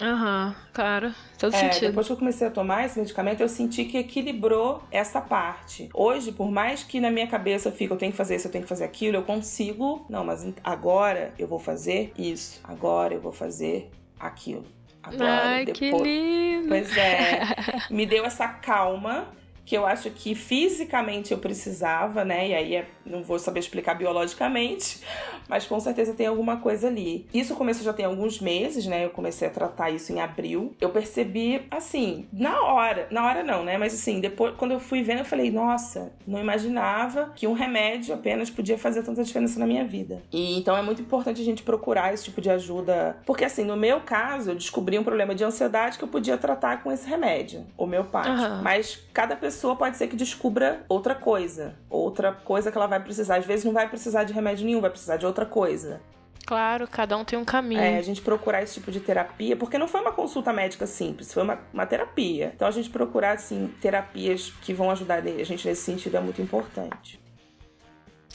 Aham, 0.00 0.48
uhum, 0.48 0.54
claro. 0.72 1.14
Todo 1.38 1.54
é, 1.54 1.58
sentido. 1.58 1.88
Depois 1.88 2.06
que 2.06 2.12
eu 2.12 2.16
comecei 2.16 2.46
a 2.46 2.50
tomar 2.50 2.84
esse 2.84 2.98
medicamento, 2.98 3.40
eu 3.40 3.48
senti 3.48 3.84
que 3.84 3.98
equilibrou 3.98 4.82
essa 4.92 5.20
parte. 5.20 5.88
Hoje, 5.92 6.30
por 6.30 6.50
mais 6.50 6.84
que 6.84 7.00
na 7.00 7.10
minha 7.10 7.26
cabeça 7.26 7.72
fique, 7.72 7.92
eu 7.92 7.96
tenho 7.96 8.12
que 8.12 8.18
fazer 8.18 8.36
isso, 8.36 8.46
eu 8.46 8.52
tenho 8.52 8.62
que 8.62 8.68
fazer 8.68 8.84
aquilo, 8.84 9.16
eu 9.16 9.24
consigo. 9.24 10.06
Não, 10.08 10.24
mas 10.24 10.46
agora 10.62 11.34
eu 11.36 11.48
vou 11.48 11.58
fazer 11.58 12.12
isso. 12.16 12.60
Agora 12.62 13.14
eu 13.14 13.20
vou 13.20 13.32
fazer 13.32 13.90
aquilo. 14.20 14.64
Agora, 15.02 15.48
Ai, 15.48 15.64
depois... 15.64 15.78
que 15.78 15.90
lindo! 15.90 16.68
Pois 16.68 16.96
é, 16.96 17.40
me 17.90 18.06
deu 18.06 18.24
essa 18.24 18.46
calma 18.46 19.28
que 19.68 19.76
eu 19.76 19.84
acho 19.84 20.10
que 20.10 20.34
fisicamente 20.34 21.30
eu 21.30 21.36
precisava, 21.36 22.24
né? 22.24 22.48
E 22.48 22.54
aí 22.54 22.74
é, 22.74 22.88
não 23.04 23.22
vou 23.22 23.38
saber 23.38 23.60
explicar 23.60 23.92
biologicamente, 23.92 25.02
mas 25.46 25.66
com 25.66 25.78
certeza 25.78 26.14
tem 26.14 26.26
alguma 26.26 26.56
coisa 26.56 26.86
ali. 26.88 27.28
Isso 27.34 27.54
começou 27.54 27.84
já 27.84 27.92
tem 27.92 28.06
alguns 28.06 28.40
meses, 28.40 28.86
né? 28.86 29.04
Eu 29.04 29.10
comecei 29.10 29.46
a 29.46 29.50
tratar 29.50 29.90
isso 29.90 30.10
em 30.10 30.20
abril. 30.22 30.74
Eu 30.80 30.88
percebi, 30.88 31.66
assim, 31.70 32.26
na 32.32 32.62
hora, 32.62 33.08
na 33.10 33.26
hora 33.26 33.44
não, 33.44 33.62
né? 33.62 33.76
Mas 33.76 33.92
assim, 33.92 34.20
depois, 34.20 34.54
quando 34.56 34.70
eu 34.70 34.80
fui 34.80 35.02
vendo, 35.02 35.18
eu 35.18 35.24
falei, 35.26 35.50
nossa, 35.50 36.14
não 36.26 36.40
imaginava 36.40 37.30
que 37.36 37.46
um 37.46 37.52
remédio 37.52 38.14
apenas 38.14 38.48
podia 38.48 38.78
fazer 38.78 39.02
tanta 39.02 39.22
diferença 39.22 39.60
na 39.60 39.66
minha 39.66 39.84
vida. 39.84 40.22
E 40.32 40.58
então 40.58 40.74
é 40.78 40.80
muito 40.80 41.02
importante 41.02 41.42
a 41.42 41.44
gente 41.44 41.62
procurar 41.62 42.14
esse 42.14 42.24
tipo 42.24 42.40
de 42.40 42.48
ajuda, 42.48 43.18
porque 43.26 43.44
assim, 43.44 43.64
no 43.64 43.76
meu 43.76 44.00
caso, 44.00 44.52
eu 44.52 44.54
descobri 44.54 44.98
um 44.98 45.04
problema 45.04 45.34
de 45.34 45.44
ansiedade 45.44 45.98
que 45.98 46.04
eu 46.04 46.08
podia 46.08 46.38
tratar 46.38 46.82
com 46.82 46.90
esse 46.90 47.06
remédio, 47.06 47.66
homeopático. 47.76 48.34
Uhum. 48.34 48.62
Mas 48.62 49.06
cada 49.12 49.36
pessoa 49.36 49.57
pessoa 49.58 49.74
pode 49.74 49.96
ser 49.96 50.06
que 50.06 50.14
descubra 50.14 50.84
outra 50.88 51.16
coisa, 51.16 51.74
outra 51.90 52.32
coisa 52.32 52.70
que 52.70 52.78
ela 52.78 52.86
vai 52.86 53.00
precisar. 53.00 53.38
Às 53.38 53.44
vezes 53.44 53.64
não 53.64 53.72
vai 53.72 53.88
precisar 53.88 54.22
de 54.22 54.32
remédio 54.32 54.64
nenhum, 54.64 54.80
vai 54.80 54.90
precisar 54.90 55.16
de 55.16 55.26
outra 55.26 55.44
coisa. 55.44 56.00
Claro, 56.46 56.86
cada 56.86 57.16
um 57.16 57.24
tem 57.24 57.36
um 57.36 57.44
caminho. 57.44 57.80
É, 57.80 57.98
a 57.98 58.02
gente 58.02 58.22
procurar 58.22 58.62
esse 58.62 58.74
tipo 58.74 58.92
de 58.92 59.00
terapia, 59.00 59.56
porque 59.56 59.76
não 59.76 59.88
foi 59.88 60.00
uma 60.00 60.12
consulta 60.12 60.52
médica 60.52 60.86
simples, 60.86 61.34
foi 61.34 61.42
uma, 61.42 61.58
uma 61.74 61.84
terapia. 61.84 62.52
Então 62.54 62.68
a 62.68 62.70
gente 62.70 62.88
procurar, 62.88 63.32
assim, 63.32 63.74
terapias 63.80 64.52
que 64.62 64.72
vão 64.72 64.90
ajudar 64.92 65.18
a 65.18 65.44
gente 65.44 65.66
nesse 65.66 65.82
sentido 65.82 66.16
é 66.16 66.20
muito 66.20 66.40
importante. 66.40 67.20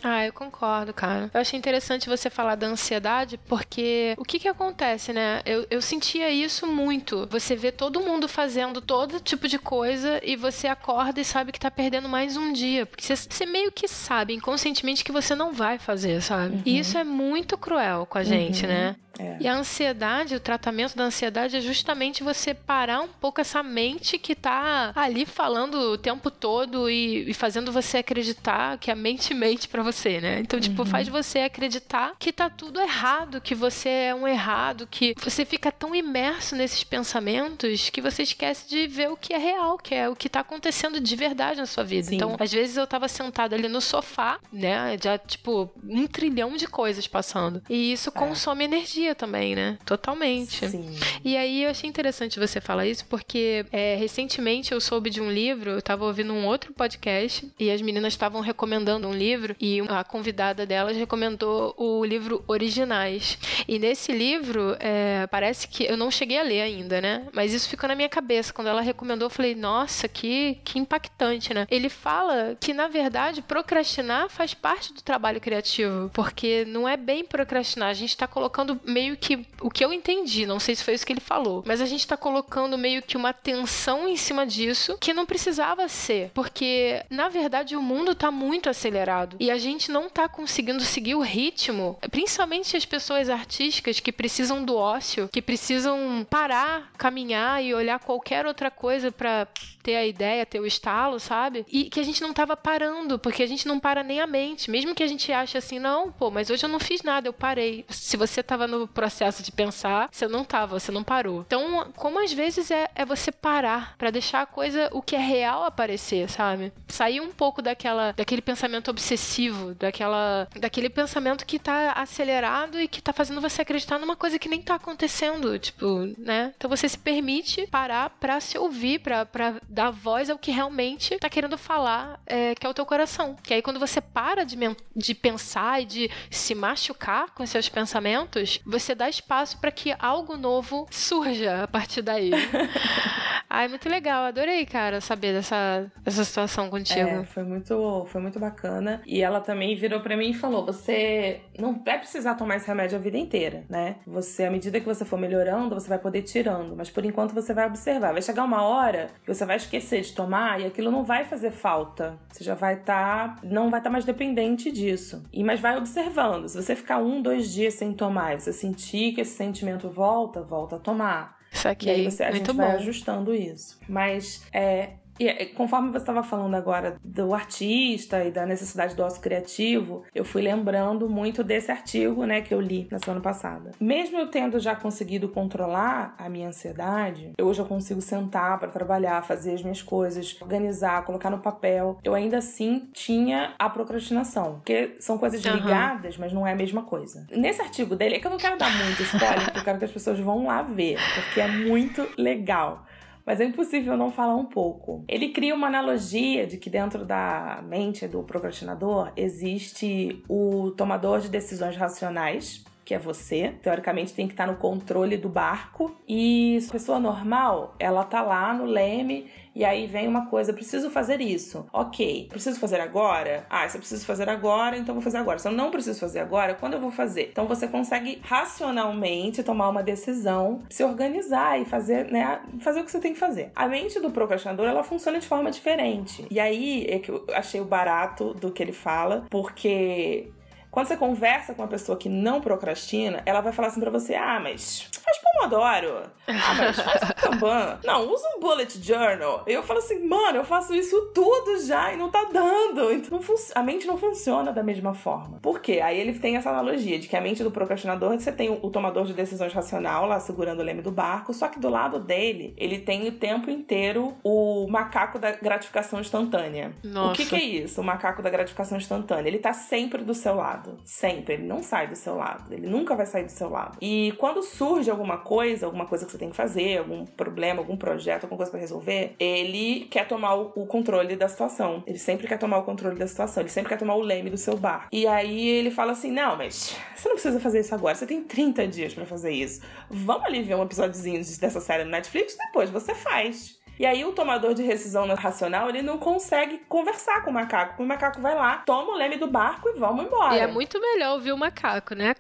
Ah, 0.04 0.26
eu 0.26 0.34
concordo, 0.34 0.94
cara. 0.94 1.32
Eu 1.34 1.40
achei 1.40 1.58
interessante 1.58 2.10
você 2.10 2.30
falar 2.30 2.56
da 2.56 2.68
ansiedade, 2.68 3.40
porque 3.48 4.14
o 4.18 4.26
que 4.26 4.38
que 4.38 4.48
acontece, 4.50 5.14
né? 5.14 5.42
Eu, 5.46 5.66
eu 5.72 5.82
sentia 5.82 6.30
isso 6.30 6.68
muito. 6.68 7.26
Você 7.32 7.56
vê 7.56 7.72
todo 7.72 8.02
mundo 8.02 8.28
fazendo 8.28 8.82
todo 8.82 9.22
tipo 9.22 9.48
de 9.48 9.58
coisa 9.58 10.20
e 10.22 10.36
você 10.36 10.68
acorda 10.68 11.22
e 11.22 11.26
sabe 11.26 11.54
que 11.54 11.60
tá 11.60 11.72
perdendo 11.72 12.10
mais 12.10 12.36
um 12.36 12.52
dia. 12.52 12.86
Porque 12.86 13.04
você, 13.04 13.16
você 13.16 13.46
meio 13.46 13.72
que 13.72 13.88
sabe 13.88 14.34
inconscientemente 14.34 15.06
que 15.06 15.12
você 15.12 15.34
não 15.34 15.54
vai 15.54 15.80
fazer, 15.80 16.22
sabe? 16.22 16.56
Uhum. 16.56 16.62
E 16.66 16.80
isso 16.80 16.98
é 16.98 17.04
muito 17.06 17.58
cruel 17.58 18.06
com 18.06 18.18
a 18.18 18.24
gente, 18.24 18.64
uhum. 18.64 18.72
né? 18.72 18.96
É. 19.20 19.38
E 19.42 19.48
a 19.48 19.54
ansiedade, 19.54 20.36
o 20.36 20.40
tratamento 20.40 20.96
da 20.96 21.04
ansiedade 21.04 21.58
é 21.58 21.62
justamente 21.62 22.24
você 22.24 22.54
parar 22.54 23.02
um 23.02 23.08
pouco 23.08 23.42
essa 23.42 23.62
mente 23.62 24.18
que 24.18 24.36
tá 24.36 24.92
ali 24.96 25.26
falando 25.26 25.76
o 25.76 25.98
tempo 25.98 26.32
todo 26.32 26.90
e, 26.90 27.30
e 27.30 27.34
fazendo 27.34 27.72
você 27.72 27.98
acreditar 27.98 28.78
que 28.78 28.90
a 28.90 28.96
mente 28.96 29.34
mente 29.34 29.68
para 29.68 29.84
você, 29.84 30.20
né? 30.20 30.40
Então, 30.40 30.60
tipo, 30.60 30.82
uhum. 30.82 30.88
faz 30.88 31.08
você 31.08 31.40
acreditar 31.40 32.14
que 32.18 32.32
tá 32.32 32.50
tudo 32.50 32.80
errado, 32.80 33.42
que 33.42 33.54
você 33.54 33.90
é 33.90 34.16
um 34.16 34.28
errado, 34.28 34.88
que 34.90 35.14
você 35.22 35.46
fica 35.46 35.72
tão 35.72 35.94
imerso 35.94 36.56
nesses 36.56 36.84
pensamentos 36.84 37.90
que 37.90 38.02
você 38.02 38.24
esquece 38.24 38.68
de 38.68 38.88
ver 38.88 39.10
o 39.10 39.18
que 39.18 39.34
é 39.34 39.38
real, 39.38 39.78
que 39.78 39.94
é 39.94 40.10
o 40.10 40.16
que 40.16 40.30
tá 40.30 40.40
acontecendo 40.40 41.00
de 41.00 41.16
verdade 41.16 41.60
na 41.60 41.66
sua 41.66 41.84
vida. 41.84 42.08
Sim. 42.08 42.16
Então, 42.16 42.36
às 42.40 42.52
vezes 42.52 42.78
eu 42.78 42.88
tava 42.88 43.08
sentada 43.08 43.56
ali 43.56 43.68
no 43.68 43.82
sofá, 43.82 44.40
né? 44.52 44.98
Já, 45.02 45.18
tipo, 45.18 45.70
um 45.88 46.08
trilhão 46.08 46.56
de 46.56 46.68
coisas 46.68 47.08
passando. 47.08 47.62
E 47.70 47.94
isso 47.94 48.10
é. 48.10 48.12
consome 48.12 48.64
energia 48.64 49.03
também, 49.14 49.56
né? 49.56 49.78
Totalmente. 49.86 50.68
Sim. 50.68 50.98
E 51.24 51.36
aí 51.36 51.64
eu 51.64 51.70
achei 51.70 51.90
interessante 51.90 52.40
você 52.40 52.62
falar 52.62 52.86
isso, 52.86 53.06
porque 53.06 53.66
é, 53.72 53.96
recentemente 53.96 54.72
eu 54.72 54.80
soube 54.80 55.10
de 55.10 55.20
um 55.20 55.32
livro, 55.32 55.72
eu 55.72 55.82
tava 55.82 56.06
ouvindo 56.06 56.34
um 56.34 56.46
outro 56.46 56.74
podcast 56.74 57.52
e 57.60 57.70
as 57.70 57.82
meninas 57.82 58.14
estavam 58.14 58.42
recomendando 58.42 59.08
um 59.08 59.14
livro 59.14 59.56
e 59.60 59.82
a 59.90 60.04
convidada 60.04 60.66
delas 60.66 60.96
recomendou 60.96 61.74
o 61.78 62.04
livro 62.06 62.44
Originais. 62.48 63.38
E 63.68 63.80
nesse 63.80 64.12
livro, 64.12 64.76
é, 64.80 65.28
parece 65.28 65.68
que 65.68 65.84
eu 65.84 65.98
não 65.98 66.10
cheguei 66.10 66.40
a 66.40 66.44
ler 66.44 66.62
ainda, 66.62 67.02
né? 67.02 67.28
Mas 67.34 67.54
isso 67.54 67.68
ficou 67.68 67.88
na 67.88 67.96
minha 67.96 68.10
cabeça. 68.10 68.54
Quando 68.54 68.68
ela 68.68 68.82
recomendou, 68.82 69.26
eu 69.26 69.30
falei, 69.30 69.56
nossa, 69.56 70.08
que, 70.08 70.58
que 70.64 70.80
impactante, 70.80 71.54
né? 71.54 71.68
Ele 71.70 71.90
fala 71.90 72.58
que, 72.60 72.74
na 72.74 72.88
verdade, 72.88 73.42
procrastinar 73.42 74.30
faz 74.30 74.54
parte 74.54 74.94
do 74.94 75.02
trabalho 75.02 75.42
criativo, 75.42 76.10
porque 76.14 76.66
não 76.66 76.88
é 76.88 76.96
bem 76.96 77.24
procrastinar, 77.24 77.90
a 77.90 77.94
gente 77.94 78.16
tá 78.16 78.28
colocando 78.28 78.80
meio 78.94 79.18
que 79.18 79.46
o 79.60 79.70
que 79.70 79.84
eu 79.84 79.92
entendi, 79.92 80.46
não 80.46 80.60
sei 80.60 80.76
se 80.76 80.84
foi 80.84 80.94
isso 80.94 81.06
que 81.06 81.12
ele 81.12 81.20
falou, 81.20 81.64
mas 81.66 81.82
a 81.82 81.86
gente 81.86 82.08
tá 82.08 82.16
colocando 82.16 82.78
meio 82.78 83.02
que 83.02 83.18
uma 83.18 83.34
tensão 83.34 84.08
em 84.08 84.16
cima 84.16 84.46
disso 84.46 84.98
que 85.00 85.14
não 85.14 85.26
precisava 85.26 85.88
ser, 85.88 86.32
porque 86.34 87.04
na 87.10 87.28
verdade 87.28 87.76
o 87.76 87.82
mundo 87.82 88.14
tá 88.14 88.30
muito 88.30 88.70
acelerado 88.70 89.38
e 89.40 89.50
a 89.50 89.58
gente 89.58 89.92
não 89.92 90.10
tá 90.10 90.30
conseguindo 90.30 90.84
seguir 90.84 91.16
o 91.16 91.22
ritmo, 91.22 91.98
principalmente 92.12 92.78
as 92.78 92.86
pessoas 92.86 93.30
artísticas 93.30 94.00
que 94.00 94.12
precisam 94.12 94.64
do 94.64 94.76
ócio, 94.76 95.30
que 95.32 95.42
precisam 95.42 96.26
parar, 96.30 96.92
caminhar 96.98 97.64
e 97.64 97.74
olhar 97.74 98.00
qualquer 98.00 98.46
outra 98.46 98.70
coisa 98.70 99.12
para 99.12 99.48
ter 99.84 99.96
a 99.98 100.06
ideia, 100.06 100.46
ter 100.46 100.60
o 100.60 100.66
estalo, 100.66 101.20
sabe? 101.20 101.66
E 101.70 101.90
que 101.90 102.00
a 102.00 102.04
gente 102.04 102.22
não 102.22 102.34
tava 102.34 102.56
parando, 102.56 103.20
porque 103.20 103.44
a 103.44 103.48
gente 103.48 103.68
não 103.68 103.80
para 103.80 104.02
nem 104.02 104.22
a 104.22 104.26
mente. 104.26 104.72
Mesmo 104.72 104.96
que 104.96 105.04
a 105.04 105.08
gente 105.08 105.32
ache 105.32 105.58
assim, 105.58 105.78
não, 105.78 106.12
pô, 106.12 106.32
mas 106.32 106.50
hoje 106.50 106.66
eu 106.66 106.70
não 106.70 106.80
fiz 106.80 107.04
nada, 107.04 107.28
eu 107.28 107.34
parei. 107.34 107.86
Se 107.90 108.16
você 108.16 108.42
tava 108.42 108.66
no 108.66 108.83
processo 108.88 109.44
de 109.44 109.52
pensar, 109.52 110.10
você 110.12 110.28
não 110.28 110.44
tava, 110.44 110.80
você 110.80 110.92
não 110.92 111.04
parou. 111.04 111.42
Então, 111.42 111.92
como 111.96 112.24
às 112.24 112.32
vezes 112.32 112.72
é, 112.72 112.88
é 112.96 113.06
você 113.06 113.32
parar 113.32 113.96
para 113.98 114.12
deixar 114.12 114.42
a 114.42 114.46
coisa, 114.46 114.90
o 114.92 115.02
que 115.02 115.16
é 115.16 115.20
real 115.20 115.64
aparecer, 115.64 116.30
sabe? 116.30 116.72
Sair 116.88 117.22
um 117.22 117.32
pouco 117.32 117.62
daquela, 117.62 118.12
daquele 118.14 118.42
pensamento 118.42 118.90
obsessivo, 118.90 119.74
daquela, 119.76 120.48
daquele 120.60 120.90
pensamento 120.90 121.46
que 121.46 121.60
tá 121.60 121.94
acelerado 121.94 122.80
e 122.80 122.88
que 122.88 123.02
tá 123.02 123.14
fazendo 123.14 123.42
você 123.42 123.62
acreditar 123.62 124.00
numa 124.00 124.16
coisa 124.16 124.40
que 124.40 124.50
nem 124.50 124.62
tá 124.62 124.76
acontecendo, 124.76 125.58
tipo, 125.60 126.14
né? 126.18 126.54
Então 126.56 126.70
você 126.70 126.88
se 126.88 126.98
permite 126.98 127.68
parar 127.68 128.10
para 128.10 128.40
se 128.40 128.58
ouvir, 128.58 129.00
para 129.00 129.28
dar 129.68 129.92
voz 129.92 130.30
ao 130.30 130.38
que 130.38 130.52
realmente 130.52 131.18
tá 131.18 131.30
querendo 131.30 131.58
falar, 131.58 132.20
é, 132.26 132.56
que 132.56 132.66
é 132.66 132.70
o 132.70 132.74
teu 132.74 132.86
coração. 132.86 133.36
Que 133.44 133.54
aí 133.54 133.62
quando 133.62 133.80
você 133.80 134.02
para 134.02 134.44
de, 134.44 134.58
de 134.96 135.14
pensar 135.16 135.82
e 135.82 135.86
de 135.86 136.12
se 136.30 136.54
machucar 136.54 137.32
com 137.32 137.46
seus 137.46 137.70
pensamentos, 137.70 138.60
você 138.74 138.96
dá 138.96 139.08
espaço 139.08 139.60
para 139.60 139.72
que 139.72 139.96
algo 140.00 140.36
novo 140.36 140.88
surja 140.90 141.64
a 141.64 141.68
partir 141.68 142.02
daí. 142.02 142.32
Ai, 143.56 143.68
muito 143.68 143.88
legal. 143.88 144.24
Adorei, 144.24 144.66
cara, 144.66 145.00
saber 145.00 145.32
dessa, 145.32 145.86
dessa 146.02 146.24
situação 146.24 146.72
contigo. 146.72 147.08
É, 147.08 147.24
foi 147.24 147.44
muito, 147.44 148.04
foi 148.08 148.20
muito 148.20 148.40
bacana. 148.40 149.00
E 149.06 149.22
ela 149.22 149.40
também 149.40 149.76
virou 149.76 150.00
para 150.00 150.18
mim 150.18 150.32
e 150.32 150.34
falou: 150.34 150.66
você 150.66 151.40
não 151.60 151.84
vai 151.84 152.00
precisar 152.00 152.34
tomar 152.34 152.56
esse 152.56 152.68
remédio 152.68 152.98
a 152.98 153.00
vida 153.00 153.16
inteira, 153.16 153.64
né? 153.70 153.98
Você, 154.08 154.44
à 154.46 154.50
medida 154.50 154.80
que 154.80 154.88
você 154.88 155.06
for 155.06 155.20
melhorando, 155.20 155.76
você 155.76 155.88
vai 155.88 156.00
poder 156.00 156.20
ir 156.20 156.24
tirando. 156.24 156.76
Mas 156.76 156.90
por 156.90 157.06
enquanto 157.06 157.36
você 157.36 157.54
vai 157.54 157.68
observar. 157.68 158.12
Vai 158.12 158.24
chegar 158.24 158.44
uma 158.44 158.64
hora 158.64 159.12
que 159.24 159.32
você 159.32 159.46
vai 159.46 159.58
esquecer 159.58 160.02
de 160.02 160.14
tomar 160.14 160.60
e 160.60 160.66
aquilo 160.66 160.90
não 160.90 161.04
vai 161.04 161.24
fazer 161.24 161.52
falta. 161.52 162.18
Você 162.32 162.44
já 162.44 162.56
vai 162.56 162.74
estar. 162.74 163.36
Tá, 163.36 163.42
não 163.44 163.70
vai 163.70 163.82
estar 163.82 163.92
tá 163.92 163.92
mais 163.92 164.04
dependente 164.04 164.72
disso. 164.72 165.24
E 165.32 165.44
mas 165.44 165.60
vai 165.60 165.78
observando. 165.78 166.50
Se 166.50 166.60
você 166.60 166.76
ficar 166.76 166.98
um, 166.98 167.22
dois 167.22 167.54
dias 167.54 167.76
sem 167.76 167.94
tomar 167.94 168.34
e 168.34 168.40
você 168.40 168.52
sentir 168.52 169.14
que 169.14 169.22
esse 169.22 169.38
sentimento 169.38 169.92
volta, 169.92 170.42
volta 170.42 170.78
a 170.78 170.80
tomar. 170.80 171.43
Isso 171.54 171.68
aqui, 171.68 171.88
e 171.88 171.92
aí 171.92 172.04
você, 172.04 172.24
a 172.24 172.32
muito 172.32 172.40
gente 172.48 172.56
bom. 172.58 172.64
vai 172.64 172.76
ajustando 172.76 173.34
isso. 173.34 173.78
Mas 173.88 174.44
é, 174.52 174.90
e 175.20 175.28
é, 175.28 175.46
conforme 175.46 175.92
você 175.92 175.98
estava 175.98 176.24
falando 176.24 176.56
agora 176.56 176.96
do 177.04 177.34
artista 177.34 178.24
e 178.24 178.32
da 178.32 178.46
necessidade 178.46 178.96
do 178.96 179.04
ócio 179.04 179.22
criativo, 179.22 180.04
eu 180.14 180.26
fui 180.26 180.42
lembrando 180.42 181.10
muito 181.10 181.44
desse 181.44 181.72
artigo, 181.72 182.26
né, 182.26 182.42
que 182.42 182.54
eu 182.54 182.60
li 182.60 182.88
na 182.92 183.00
semana 183.00 183.22
passada. 183.22 183.72
Mesmo 183.80 184.18
eu 184.18 184.28
tendo 184.28 184.60
já 184.60 184.76
conseguido 184.76 185.30
controlar 185.30 186.16
a 186.18 186.28
minha 186.30 186.48
ansiedade, 186.48 187.34
eu 187.38 187.48
hoje 187.48 187.62
eu 187.62 187.66
consigo 187.66 188.02
sentar 188.02 188.60
para 188.60 188.70
trabalhar, 188.70 189.24
fazer 189.24 189.54
as 189.54 189.62
minhas 189.62 189.82
coisas, 189.82 190.36
organizar, 190.42 191.06
colocar 191.06 191.30
no 191.30 191.40
papel. 191.40 192.00
Eu 192.04 192.16
ainda 192.16 192.38
assim 192.38 192.90
tinha 192.94 193.54
a 193.60 193.70
procrastinação, 193.70 194.56
porque 194.56 194.96
são 195.00 195.18
coisas 195.18 195.46
Aham. 195.46 195.56
ligadas, 195.56 196.18
mas 196.18 196.34
não 196.34 196.46
é 196.48 196.54
a 196.54 196.56
mesma 196.56 196.84
coisa. 196.84 197.26
Nesse 197.32 197.62
artigo 197.62 197.96
dele, 197.96 198.16
é 198.16 198.20
que 198.20 198.28
eu 198.28 198.32
não 198.32 198.38
quero 198.38 198.58
dar 198.58 198.70
muito 198.70 199.02
spoiler, 199.04 199.46
porque 199.46 199.60
eu 199.60 199.64
quero 199.64 199.80
que 199.80 199.86
as 199.86 199.92
pessoas 199.92 200.20
vão 200.20 200.48
lá 200.48 200.62
ver, 200.62 200.98
porque 201.14 201.42
é 201.42 201.48
muito 201.48 202.08
legal 202.18 202.86
mas 203.26 203.40
é 203.40 203.46
impossível 203.46 203.96
não 203.98 204.12
falar 204.12 204.36
um 204.36 204.46
pouco. 204.46 205.04
Ele 205.08 205.30
cria 205.30 205.56
uma 205.56 205.68
analogia 205.68 206.46
de 206.46 206.58
que 206.58 206.70
dentro 206.70 207.06
da 207.06 207.64
mente 207.68 208.08
do 208.08 208.24
procrastinador 208.24 209.12
existe 209.16 210.24
o 210.28 210.72
tomador 210.72 211.20
de 211.20 211.30
decisões 211.30 211.76
racionais, 211.76 212.64
que 212.84 212.94
é 212.94 213.00
você. 213.00 213.56
Teoricamente 213.62 214.14
tem 214.14 214.28
que 214.28 214.34
estar 214.34 214.46
no 214.46 214.56
controle 214.56 215.18
do 215.18 215.30
barco. 215.30 215.96
E 216.08 216.60
a 216.68 216.72
pessoa 216.72 217.00
normal, 217.00 217.76
ela 217.80 218.04
tá 218.04 218.22
lá 218.22 218.54
no 218.54 218.66
leme 218.66 219.28
e 219.56 219.64
aí 219.64 219.88
vem 219.88 220.08
uma 220.08 220.28
coisa, 220.28 220.54
preciso 220.54 220.90
fazer 220.90 221.22
isso. 221.22 221.66
Ok, 221.72 222.28
preciso 222.30 222.60
fazer 222.60 222.80
agora? 222.80 223.46
Ah, 223.50 223.68
se 223.68 223.78
eu 223.78 223.80
preciso 223.80 224.06
fazer 224.06 224.30
agora, 224.30 224.78
então 224.78 224.96
vou 224.96 225.04
fazer 225.04 225.18
agora. 225.18 225.40
Se 225.40 225.48
eu 225.48 225.52
não 225.52 225.70
preciso 225.70 226.00
fazer 226.00 226.20
agora, 226.20 226.56
quando 226.56 226.74
eu 226.74 226.80
vou 226.80 226.92
fazer? 226.92 227.30
Então 227.32 227.46
você 227.46 227.68
consegue 227.68 228.20
racionalmente 228.24 229.44
tomar 229.44 229.70
uma 229.70 229.84
decisão, 229.84 230.60
se 230.70 230.84
organizar 230.84 231.60
e 231.62 231.66
fazer, 231.66 232.12
né, 232.12 232.42
fazer 232.60 232.82
o 232.82 232.84
que 232.84 232.92
você 232.92 233.00
tem 233.00 233.14
que 233.14 233.20
fazer. 233.20 233.52
A 233.56 233.68
mente 233.68 234.00
do 234.00 234.12
procrastinador, 234.12 234.68
ela 234.68 234.84
funciona 234.84 235.20
de 235.20 235.28
forma 235.28 235.52
diferente. 235.52 236.26
E 236.30 236.40
aí 236.40 236.86
é 236.90 237.00
que 237.00 237.12
eu 237.12 237.26
achei 237.34 237.62
o 237.62 237.66
barato 237.66 238.34
do 238.34 238.52
que 238.52 238.64
ele 238.64 238.74
fala, 238.74 239.26
porque 239.30 240.32
quando 240.74 240.88
você 240.88 240.98
conversa 240.98 241.54
com 241.54 241.62
uma 241.62 241.68
pessoa 241.68 241.96
que 241.96 242.10
não 242.10 242.42
procrastina, 242.42 243.22
ela 243.28 243.42
vai 243.42 243.54
falar 243.54 243.68
assim 243.68 243.80
pra 243.80 243.92
você: 243.92 244.16
ah, 244.16 244.40
mas 244.42 244.90
faz 245.04 245.20
Pomodoro. 245.34 246.04
Ah, 246.28 246.56
mas 246.58 246.80
faz 246.80 247.02
um 247.04 247.14
Kanban. 247.22 247.80
Não, 247.84 248.10
usa 248.10 248.28
um 248.36 248.40
bullet 248.40 248.82
journal. 248.82 249.44
E 249.48 249.54
eu 249.54 249.64
falo 249.64 249.80
assim, 249.80 250.08
mano, 250.08 250.38
eu 250.38 250.46
faço 250.46 250.74
isso 250.74 251.12
tudo 251.14 251.60
já 251.66 251.92
e 251.92 251.98
não 251.98 252.10
tá 252.10 252.26
dando. 252.32 252.92
Então 252.94 253.20
a 253.56 253.64
mente 253.64 253.86
não 253.88 253.98
funciona 253.98 254.52
da 254.52 254.64
mesma 254.64 254.94
forma. 254.94 255.40
Por 255.42 255.60
quê? 255.60 255.82
Aí 255.84 256.00
ele 256.00 256.18
tem 256.18 256.38
essa 256.38 256.50
analogia 256.50 257.00
de 257.00 257.08
que 257.08 257.16
a 257.16 257.22
mente 257.22 257.44
do 257.44 257.52
procrastinador, 257.52 258.14
você 258.18 258.32
tem 258.32 258.50
o 258.50 258.70
tomador 258.70 259.06
de 259.06 259.14
decisões 259.14 259.54
racional 259.54 260.06
lá 260.06 260.20
segurando 260.20 260.60
o 260.60 260.64
leme 260.64 260.82
do 260.82 260.92
barco, 260.92 261.34
só 261.34 261.48
que 261.48 261.60
do 261.60 261.70
lado 261.70 262.00
dele, 262.00 262.54
ele 262.58 262.80
tem 262.80 263.08
o 263.08 263.12
tempo 263.14 263.50
inteiro 263.50 264.16
o 264.24 264.68
macaco 264.70 265.20
da 265.20 265.32
gratificação 265.32 266.00
instantânea. 266.00 266.74
Nossa. 266.84 267.12
O 267.12 267.16
que, 267.16 267.26
que 267.26 267.36
é 267.36 267.44
isso? 267.44 267.82
O 267.82 267.84
macaco 267.84 268.22
da 268.22 268.30
gratificação 268.30 268.78
instantânea. 268.78 269.30
Ele 269.30 269.40
tá 269.40 269.54
sempre 269.54 270.04
do 270.04 270.14
seu 270.14 270.36
lado. 270.36 270.78
Sempre. 270.86 271.36
Ele 271.36 271.44
não 271.44 271.62
sai 271.64 271.88
do 271.88 271.96
seu 271.96 272.16
lado. 272.16 272.54
Ele 272.54 272.68
nunca 272.68 272.96
vai 272.96 273.06
sair 273.06 273.26
do 273.26 273.32
seu 273.32 273.50
lado. 273.50 273.78
E 273.82 274.14
quando 274.18 274.42
surge 274.42 274.90
alguma 274.90 275.18
coisa, 275.24 275.66
alguma 275.66 275.86
coisa 275.86 276.06
que 276.06 276.12
você 276.12 276.18
tem 276.18 276.30
que 276.30 276.36
fazer, 276.36 276.78
algum 276.78 277.06
problema, 277.06 277.60
algum 277.60 277.76
projeto, 277.76 278.24
alguma 278.24 278.38
coisa 278.38 278.52
para 278.52 278.60
resolver, 278.60 279.16
ele 279.20 279.88
quer 279.90 280.08
tomar 280.08 280.36
o, 280.36 280.66
controle 280.68 281.16
da 281.16 281.28
situação. 281.28 281.84
Ele 281.88 281.98
sempre 281.98 282.28
quer 282.28 282.38
tomar 282.38 282.58
o 282.58 282.64
controle 282.64 282.98
da 282.98 283.08
situação. 283.08 283.42
Ele 283.42 283.50
sempre 283.50 283.70
quer 283.70 283.78
tomar 283.78 283.96
o 283.96 284.02
leme 284.02 284.30
do 284.30 284.38
seu 284.38 284.58
bar. 284.58 284.88
E 284.92 285.08
aí 285.08 285.48
ele 285.48 285.72
fala 285.72 285.94
assim: 285.94 286.12
não, 286.12 286.38
mas 286.38 286.76
você 286.96 287.08
não 287.08 287.16
precisa 287.16 287.40
fazer 287.40 287.60
isso 287.60 287.74
agora. 287.74 287.96
Você 287.96 288.06
tem 288.06 288.24
30 288.24 288.68
dias 288.68 288.94
para 288.94 289.06
fazer 289.06 289.32
isso. 289.32 289.62
Vamos 289.90 290.26
ali 290.26 290.42
ver 290.44 290.56
um 290.56 290.64
episódiozinho 290.64 291.20
dessa 291.40 291.60
série 291.60 291.84
no 291.84 291.92
Netflix, 291.92 292.36
depois 292.38 292.70
você 292.70 292.94
faz. 292.94 293.63
E 293.80 293.86
aí 293.86 294.06
o 294.06 294.12
tomador 294.12 294.54
de 294.54 294.64
decisão 294.64 295.08
racional, 295.16 295.70
ele 295.70 295.82
não 295.82 295.98
consegue 295.98 296.60
conversar 296.70 297.24
com 297.24 297.32
o 297.32 297.34
macaco. 297.34 297.82
O 297.82 297.86
macaco 297.86 298.22
vai 298.22 298.36
lá, 298.36 298.58
toma 298.66 298.94
o 298.94 298.96
leme 298.96 299.18
do 299.18 299.28
barco 299.28 299.70
e 299.70 299.80
vamos 299.80 300.06
embora. 300.06 300.36
E 300.36 300.40
é 300.40 300.48
muito 300.48 300.80
melhor 300.80 301.16
ouvir 301.16 301.32
o 301.32 301.38
macaco, 301.38 301.96
né? 301.96 302.14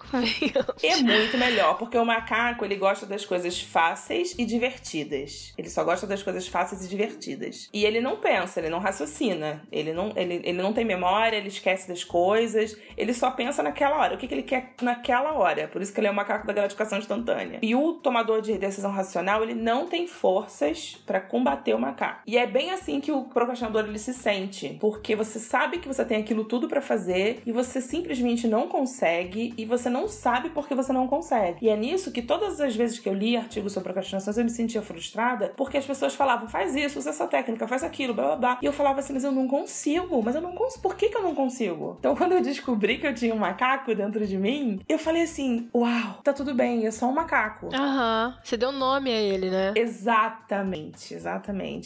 É 0.82 0.98
muito 0.98 1.38
melhor, 1.38 1.78
porque 1.78 1.98
o 1.98 2.06
macaco, 2.06 2.66
ele 2.66 2.76
gosta 2.76 3.06
das 3.06 3.26
coisas 3.26 3.62
fáceis 3.62 4.36
e 4.38 4.46
divertidas. 4.46 5.54
Ele 5.58 5.70
só 5.70 5.84
gosta 5.84 6.06
das 6.08 6.24
coisas 6.24 6.48
fáceis 6.48 6.86
e 6.86 6.89
divertidas. 6.89 7.70
E 7.72 7.86
ele 7.86 8.02
não 8.02 8.18
pensa, 8.18 8.60
ele 8.60 8.70
não 8.70 8.80
raciocina. 8.80 9.63
Ele 9.72 9.94
não, 9.94 10.12
ele, 10.16 10.42
ele 10.44 10.62
não 10.62 10.74
tem 10.74 10.84
memória, 10.84 11.38
ele 11.38 11.48
esquece 11.48 11.88
das 11.88 12.04
coisas. 12.04 12.78
Ele 12.98 13.13
só 13.13 13.32
pensa 13.32 13.63
naquela 13.63 13.98
hora. 13.98 14.16
O 14.16 14.18
que, 14.18 14.28
que 14.28 14.34
ele 14.34 14.44
quer 14.44 14.74
naquela 14.82 15.34
hora. 15.34 15.68
Por 15.68 15.82
isso 15.82 15.94
que 15.94 16.00
ele 16.00 16.08
é 16.08 16.12
o 16.12 16.16
macaco 16.16 16.46
da 16.46 16.54
gratificação 16.54 16.98
instantânea. 16.98 17.60
E 17.62 17.76
o 17.76 17.94
tomador 17.94 18.42
de 18.42 18.58
decisão 18.58 18.92
racional, 18.92 19.44
ele 19.44 19.54
não 19.54 19.88
tem 19.88 20.08
forças 20.08 21.02
para 21.06 21.20
combater 21.20 21.53
o 21.74 21.80
macaco. 21.80 22.22
E 22.26 22.38
é 22.38 22.46
bem 22.46 22.72
assim 22.72 23.00
que 23.00 23.12
o 23.12 23.24
procrastinador 23.24 23.86
ele 23.86 24.00
se 24.00 24.13
sente, 24.13 24.78
porque 24.80 25.16
você 25.16 25.39
sabe 25.39 25.78
que 25.80 25.88
você 25.88 26.04
tem 26.04 26.18
aquilo 26.18 26.46
tudo 26.46 26.68
para 26.68 26.82
fazer 26.82 27.42
e 27.46 27.52
você 27.52 27.82
simplesmente 27.82 28.48
não 28.48 28.68
consegue 28.68 29.54
e 29.58 29.66
você 29.66 29.89
não 29.89 30.08
sabe 30.08 30.50
porque 30.50 30.76
você 30.76 30.92
não 30.92 31.08
consegue. 31.08 31.66
E 31.66 31.70
é 31.70 31.76
nisso 31.76 32.12
que 32.12 32.22
todas 32.22 32.60
as 32.60 32.76
vezes 32.76 33.00
que 33.00 33.08
eu 33.08 33.13
li 33.13 33.38
artigos 33.38 33.74
sobre 33.74 33.86
procrastinação 33.86 34.34
eu 34.36 34.44
me 34.44 34.50
sentia 34.50 34.82
frustrada, 34.82 35.54
porque 35.56 35.78
as 35.78 35.86
pessoas 35.86 36.16
falavam: 36.16 36.48
"Faz 36.48 36.76
isso, 36.76 36.98
usa 37.00 37.12
essa 37.12 37.28
técnica, 37.28 37.68
faz 37.68 37.84
aquilo, 37.84 38.13
blá 38.13 38.28
blá 38.28 38.36
blá". 38.36 38.60
E 38.62 38.66
eu 38.66 38.74
falava 38.74 39.00
assim: 39.00 39.13
"Mas 39.13 39.24
eu 39.24 39.32
não 39.32 39.48
consigo, 39.48 40.22
mas 40.24 40.36
eu 40.36 40.42
não 40.42 40.54
consigo. 40.54 40.82
Por 40.82 40.96
que 40.96 41.10
que 41.10 41.18
eu 41.18 41.22
não 41.22 41.36
consigo?". 41.36 41.98
Então 42.00 42.16
quando 42.18 42.32
eu 42.34 42.42
descobri 42.42 42.98
que 42.98 43.06
eu 43.08 43.13
tinha 43.13 43.34
um 43.34 43.38
macaco 43.38 43.94
dentro 43.94 44.26
de 44.26 44.38
mim, 44.38 44.82
eu 44.88 44.98
falei 44.98 45.24
assim: 45.24 45.70
"Uau, 45.74 46.20
tá 46.24 46.34
tudo 46.34 46.54
bem, 46.54 46.86
é 46.86 46.92
só 46.92 47.08
um 47.08 47.13
macaco". 47.13 47.70
Aham. 47.74 48.38
Você 48.44 48.58
deu 48.58 48.72
nome 48.72 49.12
a 49.12 49.20
ele, 49.20 49.50
né? 49.50 49.74
Exatamente, 49.76 51.13
exatamente. 51.13 51.33